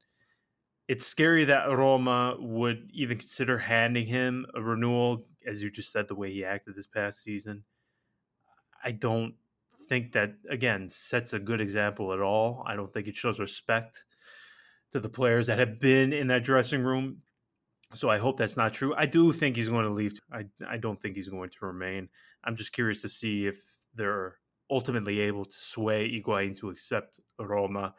it's 0.89 1.07
scary 1.07 1.45
that 1.47 1.69
Roma 1.69 2.37
would 2.39 2.91
even 2.93 3.19
consider 3.19 3.59
handing 3.59 4.07
him 4.07 4.47
a 4.55 4.63
renewal, 4.63 5.27
as 5.47 5.63
you 5.63 5.71
just 5.71 5.91
said, 5.91 6.07
the 6.07 6.15
way 6.15 6.33
he 6.33 6.45
acted 6.45 6.77
this 6.77 6.87
past 6.87 7.23
season. 7.23 7.65
I 8.85 8.93
don't 8.93 9.35
think 9.89 10.13
that 10.13 10.35
again 10.51 10.89
sets 10.89 11.33
a 11.33 11.39
good 11.39 11.61
example 11.61 12.13
at 12.13 12.21
all. 12.21 12.65
I 12.67 12.77
don't 12.77 12.93
think 12.93 13.07
it 13.07 13.15
shows 13.15 13.39
respect 13.39 14.05
to 14.93 15.01
the 15.01 15.09
players 15.09 15.47
that 15.47 15.59
have 15.59 15.81
been 15.81 16.13
in 16.13 16.29
that 16.29 16.45
dressing 16.45 16.83
room. 16.83 17.23
So 17.95 18.11
I 18.11 18.19
hope 18.19 18.37
that's 18.37 18.57
not 18.57 18.73
true. 18.73 18.95
I 18.97 19.07
do 19.07 19.33
think 19.33 19.57
he's 19.57 19.69
going 19.69 19.85
to 19.85 19.93
leave. 19.93 20.19
I 20.33 20.45
I 20.69 20.77
don't 20.77 21.01
think 21.01 21.17
he's 21.17 21.29
going 21.29 21.51
to 21.51 21.67
remain. 21.67 22.09
I'm 22.45 22.57
just 22.57 22.73
curious 22.73 23.03
to 23.03 23.09
see 23.09 23.47
if 23.47 23.57
they're 23.95 24.37
ultimately 24.71 25.21
able 25.21 25.45
to 25.45 25.57
sway 25.57 26.11
Higuain 26.11 26.57
to 26.57 26.71
accept 26.71 27.21
Roma, 27.39 27.95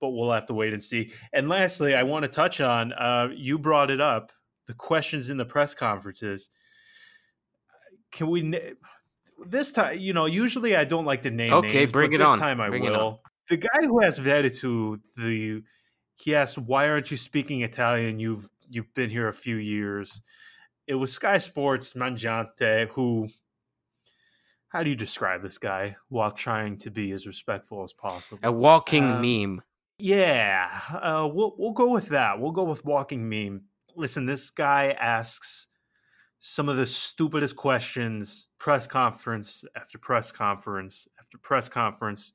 but 0.00 0.10
we'll 0.10 0.32
have 0.32 0.46
to 0.46 0.54
wait 0.54 0.72
and 0.72 0.82
see. 0.82 1.12
And 1.32 1.48
lastly, 1.48 1.94
I 1.94 2.02
want 2.02 2.24
to 2.24 2.28
touch 2.28 2.60
on 2.60 2.92
uh, 2.92 3.28
you 3.34 3.58
brought 3.58 3.90
it 3.90 4.00
up 4.00 4.32
the 4.66 4.74
questions 4.74 5.30
in 5.30 5.36
the 5.36 5.44
press 5.44 5.74
conferences. 5.74 6.50
Can 8.10 8.28
we? 8.28 8.42
This 9.46 9.72
time, 9.72 9.98
you 9.98 10.12
know, 10.12 10.26
usually 10.26 10.76
I 10.76 10.84
don't 10.84 11.04
like 11.04 11.22
to 11.22 11.30
name 11.30 11.52
okay, 11.52 11.80
names, 11.80 11.92
bring 11.92 12.12
it 12.12 12.18
this 12.18 12.28
on. 12.28 12.38
time 12.38 12.60
I 12.60 12.68
bring 12.68 12.82
will. 12.82 13.22
The 13.48 13.56
guy 13.56 13.78
who 13.82 14.02
asked 14.02 14.20
Veretout, 14.20 15.00
the 15.16 15.62
he 16.16 16.34
asked, 16.34 16.58
"Why 16.58 16.88
aren't 16.88 17.10
you 17.10 17.16
speaking 17.16 17.62
Italian? 17.62 18.18
You've 18.18 18.48
you've 18.68 18.92
been 18.94 19.10
here 19.10 19.28
a 19.28 19.34
few 19.34 19.56
years." 19.56 20.22
It 20.86 20.94
was 20.94 21.12
Sky 21.12 21.38
Sports 21.38 21.94
Mangiante 21.94 22.88
who. 22.90 23.28
How 24.70 24.82
do 24.82 24.90
you 24.90 24.96
describe 24.96 25.42
this 25.42 25.56
guy 25.56 25.96
while 26.10 26.30
trying 26.30 26.76
to 26.80 26.90
be 26.90 27.12
as 27.12 27.26
respectful 27.26 27.84
as 27.84 27.94
possible? 27.94 28.38
A 28.42 28.52
walking 28.52 29.04
um, 29.04 29.22
meme. 29.22 29.62
Yeah, 29.98 30.68
uh, 30.90 31.26
we'll 31.32 31.54
we'll 31.56 31.72
go 31.72 31.88
with 31.88 32.08
that. 32.08 32.38
We'll 32.38 32.52
go 32.52 32.64
with 32.64 32.84
walking 32.84 33.28
meme. 33.28 33.62
Listen, 33.96 34.26
this 34.26 34.50
guy 34.50 34.90
asks 34.90 35.67
some 36.40 36.68
of 36.68 36.76
the 36.76 36.86
stupidest 36.86 37.56
questions 37.56 38.48
press 38.58 38.86
conference 38.86 39.64
after 39.76 39.98
press 39.98 40.32
conference 40.32 41.06
after 41.18 41.38
press 41.38 41.68
conference. 41.68 42.32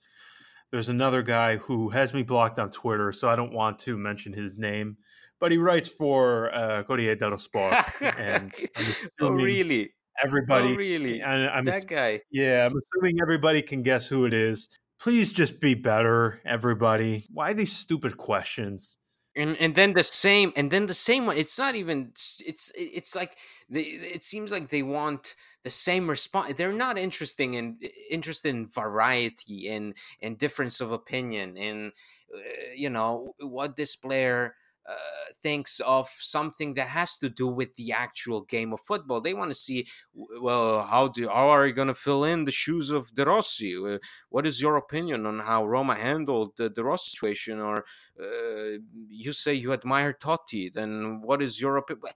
There's 0.72 0.90
another 0.90 1.22
guy 1.22 1.58
who 1.58 1.90
has 1.90 2.14
me 2.14 2.24
blocked 2.24 2.58
on 2.58 2.72
twitter 2.72 3.12
so 3.12 3.30
i 3.30 3.36
don't 3.36 3.54
want 3.54 3.78
to 3.80 3.96
mention 3.96 4.34
his 4.34 4.58
name 4.58 4.98
but 5.40 5.52
he 5.52 5.58
writes 5.58 5.90
for 5.90 6.56
uh, 6.56 6.84
Corriere 6.84 7.16
dello 7.16 7.36
Sport 7.36 7.76
and 8.18 8.54
oh 9.22 9.30
really? 9.30 9.94
Everybody 10.24 10.74
oh, 10.74 10.76
really? 10.76 11.22
and 11.22 11.50
I'm 11.50 11.66
that 11.66 11.86
guy. 11.86 12.22
yeah 12.32 12.66
i'm 12.66 12.74
assuming 12.76 13.18
everybody 13.22 13.62
can 13.62 13.84
guess 13.84 14.08
who 14.08 14.26
it 14.26 14.34
is. 14.34 14.70
Please 15.00 15.34
just 15.34 15.60
be 15.60 15.74
better 15.74 16.40
everybody. 16.46 17.26
Why 17.30 17.52
these 17.52 17.74
stupid 17.74 18.16
questions 18.16 18.96
and 19.36 19.58
and 19.60 19.76
then 19.76 19.94
the 19.94 20.04
same 20.04 20.54
and 20.56 20.70
then 20.70 20.86
the 20.86 20.94
same 20.94 21.26
one 21.26 21.38
it's 21.38 21.58
not 21.58 21.76
even 21.76 22.12
it's 22.46 22.72
it's 22.76 23.16
like 23.16 23.38
they 23.70 23.82
it 23.82 24.24
seems 24.24 24.52
like 24.52 24.70
they 24.70 24.84
want 24.84 25.36
the 25.64 25.72
same 25.72 26.10
response 26.10 26.54
they're 26.54 26.74
not 26.74 26.98
interesting 26.98 27.56
in 27.56 27.78
interested 28.10 28.50
in 28.50 28.68
variety 28.68 29.70
and 29.70 29.96
and 30.22 30.38
difference 30.38 30.82
of 30.82 30.92
opinion 30.92 31.58
and 31.58 31.92
uh, 32.36 32.40
you 32.76 32.90
know 32.90 33.34
what 33.40 33.76
this 33.76 33.96
player 33.96 34.56
uh, 34.88 34.94
thinks 35.42 35.80
of 35.82 36.10
something 36.20 36.74
that 36.74 36.88
has 36.88 37.18
to 37.18 37.30
do 37.30 37.48
with 37.48 37.76
the 37.76 37.92
actual 37.92 38.42
game 38.42 38.74
of 38.74 38.82
football. 38.82 39.22
They 39.22 39.34
want 39.34 39.52
to 39.52 39.56
see, 39.56 39.88
well, 40.14 40.82
how 40.82 41.08
do 41.08 41.28
how 41.28 41.48
are 41.50 41.66
you 41.66 41.74
going 41.74 41.88
to 41.88 41.96
fill 41.96 42.26
in 42.26 42.46
the 42.46 42.52
shoes 42.52 42.90
of 42.90 43.14
De 43.14 43.26
Rossi? 43.26 43.76
Uh, 43.78 43.98
what 44.30 44.46
is 44.46 44.62
your 44.62 44.78
opinion 44.78 45.26
on 45.26 45.40
how 45.40 45.66
Roma 45.66 45.96
handled 45.96 46.52
the 46.58 46.70
De 46.70 46.84
Rossi 46.84 47.12
situation? 47.12 47.60
Or 47.60 47.86
uh, 48.22 48.78
you 49.10 49.32
say 49.32 49.54
you 49.54 49.74
admire 49.74 50.14
Totti, 50.14 50.72
then 50.72 51.22
what 51.22 51.42
is 51.42 51.62
your 51.62 51.78
opinion? 51.78 52.14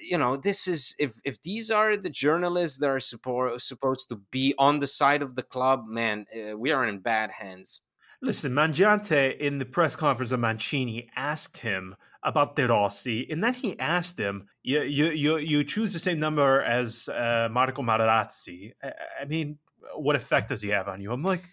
you 0.00 0.16
know 0.16 0.36
this 0.36 0.66
is 0.66 0.94
if 0.98 1.20
if 1.24 1.40
these 1.42 1.70
are 1.70 1.96
the 1.96 2.08
journalists 2.08 2.78
that 2.78 2.88
are 2.88 2.98
suppo- 2.98 3.60
supposed 3.60 4.08
to 4.08 4.16
be 4.30 4.54
on 4.58 4.78
the 4.78 4.86
side 4.86 5.20
of 5.22 5.34
the 5.34 5.42
club 5.42 5.86
man 5.86 6.24
uh, 6.34 6.56
we 6.56 6.70
are 6.70 6.86
in 6.86 6.98
bad 6.98 7.30
hands 7.30 7.82
Listen, 8.22 8.52
Mangiante 8.52 9.38
in 9.38 9.58
the 9.58 9.64
press 9.64 9.94
conference 9.94 10.32
of 10.32 10.40
Mancini 10.40 11.10
asked 11.16 11.58
him 11.58 11.96
about 12.22 12.56
De 12.56 12.66
Rossi, 12.66 13.26
and 13.30 13.42
then 13.42 13.54
he 13.54 13.78
asked 13.78 14.18
him, 14.18 14.48
"You 14.62 14.82
you 14.82 15.10
you, 15.10 15.36
you 15.36 15.64
choose 15.64 15.92
the 15.92 15.98
same 15.98 16.18
number 16.18 16.62
as 16.62 17.08
uh, 17.08 17.48
Marco 17.50 17.82
Materazzi. 17.82 18.72
I, 18.82 18.92
I 19.22 19.24
mean, 19.26 19.58
what 19.94 20.16
effect 20.16 20.48
does 20.48 20.62
he 20.62 20.70
have 20.70 20.88
on 20.88 21.00
you?" 21.00 21.12
I'm 21.12 21.22
like, 21.22 21.44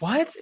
"What? 0.00 0.34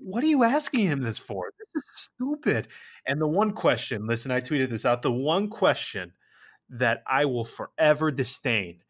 What 0.00 0.24
are 0.24 0.28
you 0.28 0.44
asking 0.44 0.86
him 0.86 1.02
this 1.02 1.18
for? 1.18 1.52
This 1.74 1.84
is 1.84 2.10
stupid." 2.14 2.68
And 3.04 3.20
the 3.20 3.26
one 3.26 3.52
question, 3.52 4.06
listen, 4.06 4.30
I 4.30 4.40
tweeted 4.40 4.70
this 4.70 4.84
out. 4.84 5.02
The 5.02 5.12
one 5.12 5.48
question 5.48 6.12
that 6.70 7.02
I 7.06 7.24
will 7.24 7.44
forever 7.44 8.10
disdain, 8.10 8.82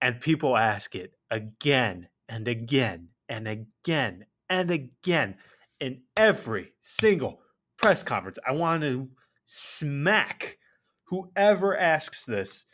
and 0.00 0.20
people 0.20 0.56
ask 0.56 0.94
it 0.94 1.14
again 1.30 2.08
and 2.28 2.46
again 2.48 3.08
and 3.28 3.48
again 3.48 4.26
and 4.48 4.70
again 4.70 5.36
in 5.80 6.02
every 6.16 6.72
single 6.80 7.40
press 7.78 8.02
conference. 8.02 8.38
I 8.46 8.52
want 8.52 8.82
to 8.82 9.08
smack 9.46 10.58
whoever 11.04 11.76
asks 11.76 12.24
this. 12.24 12.66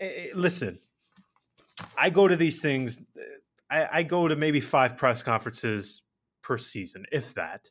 Eh, 0.00 0.06
eh, 0.06 0.26
listen, 0.34 0.78
I 1.96 2.10
go 2.10 2.28
to 2.28 2.36
these 2.36 2.60
things, 2.60 3.00
eh, 3.18 3.22
I, 3.70 3.98
I 3.98 4.02
go 4.02 4.28
to 4.28 4.36
maybe 4.36 4.60
five 4.60 4.96
press 4.96 5.22
conferences 5.22 6.02
per 6.42 6.58
season, 6.58 7.06
if 7.12 7.34
that. 7.34 7.70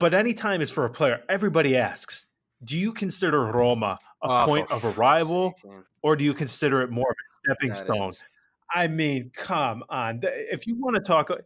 But 0.00 0.14
anytime 0.14 0.60
it's 0.60 0.70
for 0.70 0.84
a 0.84 0.90
player, 0.90 1.22
everybody 1.28 1.76
asks, 1.76 2.26
do 2.62 2.76
you 2.76 2.92
consider 2.92 3.44
Roma 3.44 3.98
a 4.22 4.28
oh, 4.28 4.44
point 4.46 4.70
of 4.70 4.98
arrival 4.98 5.54
or 6.02 6.16
do 6.16 6.24
you 6.24 6.34
consider 6.34 6.82
it 6.82 6.90
more 6.90 7.10
of 7.10 7.16
a 7.16 7.34
stepping 7.44 7.74
stone? 7.74 8.08
Is. 8.10 8.24
I 8.74 8.88
mean, 8.88 9.30
come 9.32 9.84
on. 9.88 10.20
If 10.24 10.66
you 10.66 10.74
want 10.74 10.96
to 10.96 11.00
talk, 11.00 11.30
uh, 11.30 11.36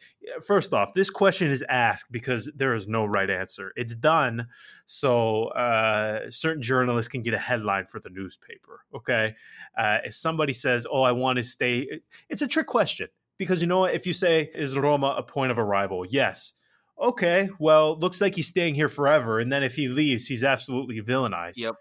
first 0.47 0.73
off, 0.73 0.95
this 0.95 1.11
question 1.11 1.51
is 1.51 1.63
asked 1.69 2.11
because 2.11 2.51
there 2.57 2.75
is 2.75 2.89
no 2.89 3.05
right 3.05 3.29
answer. 3.29 3.73
It's 3.77 3.95
done 3.95 4.47
so 4.87 5.49
uh, 5.49 6.31
certain 6.31 6.63
journalists 6.63 7.11
can 7.11 7.23
get 7.23 7.35
a 7.35 7.39
headline 7.39 7.85
for 7.85 8.01
the 8.01 8.09
newspaper. 8.09 8.81
Okay. 8.95 9.35
Uh, 9.77 9.99
if 10.05 10.15
somebody 10.15 10.55
says, 10.55 10.87
Oh, 10.91 11.03
I 11.03 11.13
want 11.13 11.37
to 11.37 11.43
stay, 11.43 11.87
it's 12.31 12.41
a 12.41 12.47
trick 12.47 12.67
question 12.67 13.09
because 13.37 13.61
you 13.61 13.67
know 13.67 13.81
what? 13.81 13.95
If 13.95 14.07
you 14.07 14.15
say, 14.15 14.51
Is 14.55 14.77
Roma 14.79 15.15
a 15.19 15.23
point 15.23 15.53
of 15.53 15.59
arrival? 15.59 16.07
Yes. 16.09 16.55
Okay. 16.99 17.51
Well, 17.59 17.99
looks 17.99 18.23
like 18.23 18.37
he's 18.37 18.49
staying 18.49 18.75
here 18.75 18.89
forever. 18.89 19.39
And 19.39 19.53
then 19.53 19.63
if 19.63 19.77
he 19.77 19.89
leaves, 19.89 20.27
he's 20.27 20.43
absolutely 20.43 21.03
villainized. 21.03 21.59
Yep. 21.59 21.75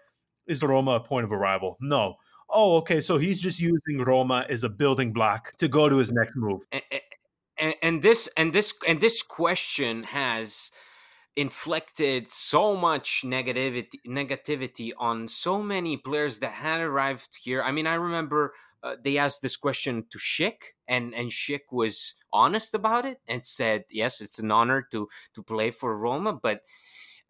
Is 0.46 0.62
Roma 0.62 0.92
a 0.92 1.00
point 1.00 1.24
of 1.24 1.32
arrival? 1.32 1.78
No 1.80 2.16
oh, 2.50 2.76
okay, 2.78 3.00
so 3.00 3.18
he's 3.18 3.40
just 3.40 3.60
using 3.60 4.02
Roma 4.04 4.46
as 4.48 4.64
a 4.64 4.68
building 4.68 5.12
block 5.12 5.52
to 5.58 5.68
go 5.68 5.88
to 5.88 5.96
his 5.96 6.12
next 6.12 6.36
move. 6.36 6.62
And, 6.72 6.82
and, 7.58 7.74
and 7.82 8.02
this 8.02 8.28
and 8.36 8.52
this 8.52 8.72
and 8.86 9.00
this 9.00 9.22
question 9.22 10.02
has 10.04 10.70
inflicted 11.36 12.28
so 12.28 12.74
much 12.74 13.22
negativity 13.24 14.00
negativity 14.06 14.90
on 14.98 15.28
so 15.28 15.62
many 15.62 15.96
players 15.96 16.38
that 16.40 16.52
had 16.52 16.80
arrived 16.80 17.38
here. 17.42 17.62
I 17.62 17.72
mean, 17.72 17.86
I 17.86 17.94
remember 17.94 18.54
uh, 18.82 18.96
they 19.02 19.18
asked 19.18 19.42
this 19.42 19.56
question 19.56 20.04
to 20.10 20.18
Schick, 20.18 20.74
and 20.86 21.14
and 21.14 21.30
Schick 21.30 21.70
was 21.70 22.14
honest 22.32 22.74
about 22.74 23.04
it 23.04 23.18
and 23.28 23.44
said, 23.44 23.84
"Yes, 23.90 24.20
it's 24.20 24.38
an 24.38 24.50
honor 24.50 24.86
to 24.92 25.08
to 25.34 25.42
play 25.42 25.70
for 25.70 25.96
Roma, 25.96 26.32
but." 26.32 26.62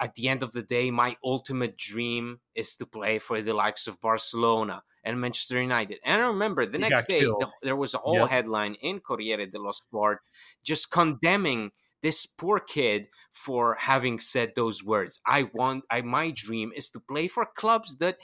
At 0.01 0.14
the 0.14 0.29
end 0.29 0.45
of 0.45 0.53
the 0.53 0.62
day, 0.62 0.93
my 0.93 1.16
ultimate 1.25 1.77
dream 1.77 2.39
is 2.55 2.77
to 2.77 2.87
play 2.87 3.19
for 3.19 3.43
the 3.43 3.53
likes 3.53 3.89
of 3.89 4.01
Barcelona 4.01 4.85
and 5.09 5.21
Manchester 5.21 5.61
United. 5.61 5.99
And 6.05 6.23
I 6.23 6.27
remember 6.27 6.67
the 6.67 6.79
he 6.79 6.89
next 6.89 7.09
day, 7.09 7.21
the, 7.21 7.51
there 7.63 7.77
was 7.77 7.95
a 7.95 7.99
whole 7.99 8.21
yep. 8.21 8.29
headline 8.29 8.75
in 8.83 9.01
Corriere 9.01 9.47
dello 9.47 9.73
Sport 9.73 10.21
just 10.63 10.91
condemning 10.91 11.71
this 12.03 12.27
poor 12.27 12.61
kid 12.61 13.07
for 13.33 13.75
having 13.81 14.21
said 14.21 14.53
those 14.55 14.85
words. 14.85 15.21
I 15.27 15.49
want, 15.55 15.85
I 15.91 16.03
my 16.03 16.31
dream 16.37 16.73
is 16.77 16.91
to 16.91 17.01
play 17.01 17.27
for 17.27 17.47
clubs 17.57 17.97
that 17.97 18.19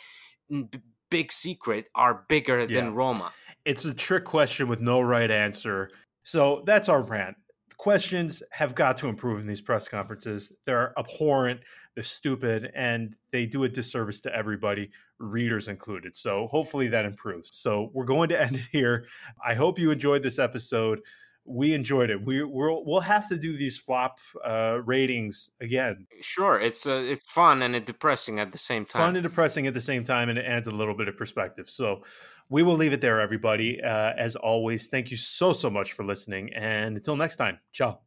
big 1.11 1.32
secret 1.32 1.89
are 1.95 2.24
bigger 2.28 2.61
yeah. 2.61 2.66
than 2.66 2.95
Roma? 2.95 3.32
It's 3.64 3.85
a 3.85 3.95
trick 3.95 4.24
question 4.24 4.68
with 4.68 4.80
no 4.80 5.01
right 5.01 5.30
answer. 5.30 5.91
So 6.22 6.62
that's 6.66 6.89
our 6.89 7.03
rant. 7.03 7.37
Questions 7.76 8.42
have 8.50 8.74
got 8.74 8.96
to 8.98 9.08
improve 9.08 9.40
in 9.40 9.46
these 9.46 9.60
press 9.60 9.88
conferences. 9.88 10.52
They're 10.64 10.92
abhorrent, 10.98 11.60
they're 11.94 12.04
stupid, 12.04 12.70
and 12.74 13.14
they 13.32 13.46
do 13.46 13.64
a 13.64 13.68
disservice 13.68 14.20
to 14.22 14.34
everybody, 14.34 14.90
readers 15.18 15.68
included. 15.68 16.16
So 16.16 16.46
hopefully 16.48 16.88
that 16.88 17.04
improves. 17.04 17.50
So 17.52 17.90
we're 17.92 18.04
going 18.04 18.28
to 18.30 18.40
end 18.40 18.56
it 18.56 18.68
here. 18.70 19.06
I 19.44 19.54
hope 19.54 19.78
you 19.78 19.90
enjoyed 19.90 20.22
this 20.22 20.38
episode 20.38 21.00
we 21.46 21.74
enjoyed 21.74 22.10
it. 22.10 22.24
We 22.24 22.42
we'll 22.42 22.84
we'll 22.84 23.00
have 23.00 23.28
to 23.28 23.36
do 23.36 23.56
these 23.56 23.78
flop 23.78 24.18
uh, 24.44 24.78
ratings 24.84 25.50
again. 25.60 26.06
Sure, 26.22 26.58
it's 26.58 26.86
uh, 26.86 27.04
it's 27.06 27.26
fun 27.26 27.62
and 27.62 27.76
it's 27.76 27.86
depressing 27.86 28.40
at 28.40 28.52
the 28.52 28.58
same 28.58 28.84
time. 28.84 29.08
Fun 29.08 29.16
and 29.16 29.22
depressing 29.22 29.66
at 29.66 29.74
the 29.74 29.80
same 29.80 30.04
time, 30.04 30.30
and 30.30 30.38
it 30.38 30.46
adds 30.46 30.66
a 30.66 30.70
little 30.70 30.96
bit 30.96 31.08
of 31.08 31.16
perspective. 31.16 31.68
So 31.68 32.02
we 32.49 32.62
will 32.62 32.76
leave 32.76 32.92
it 32.92 33.01
there, 33.01 33.20
everybody. 33.20 33.82
Uh, 33.82 34.12
as 34.18 34.36
always, 34.36 34.88
thank 34.88 35.11
you 35.11 35.16
so 35.16 35.53
so 35.53 35.70
much 35.70 35.92
for 35.92 36.05
listening, 36.05 36.53
and 36.55 36.97
until 36.97 37.16
next 37.16 37.36
time, 37.36 37.59
ciao. 37.72 38.03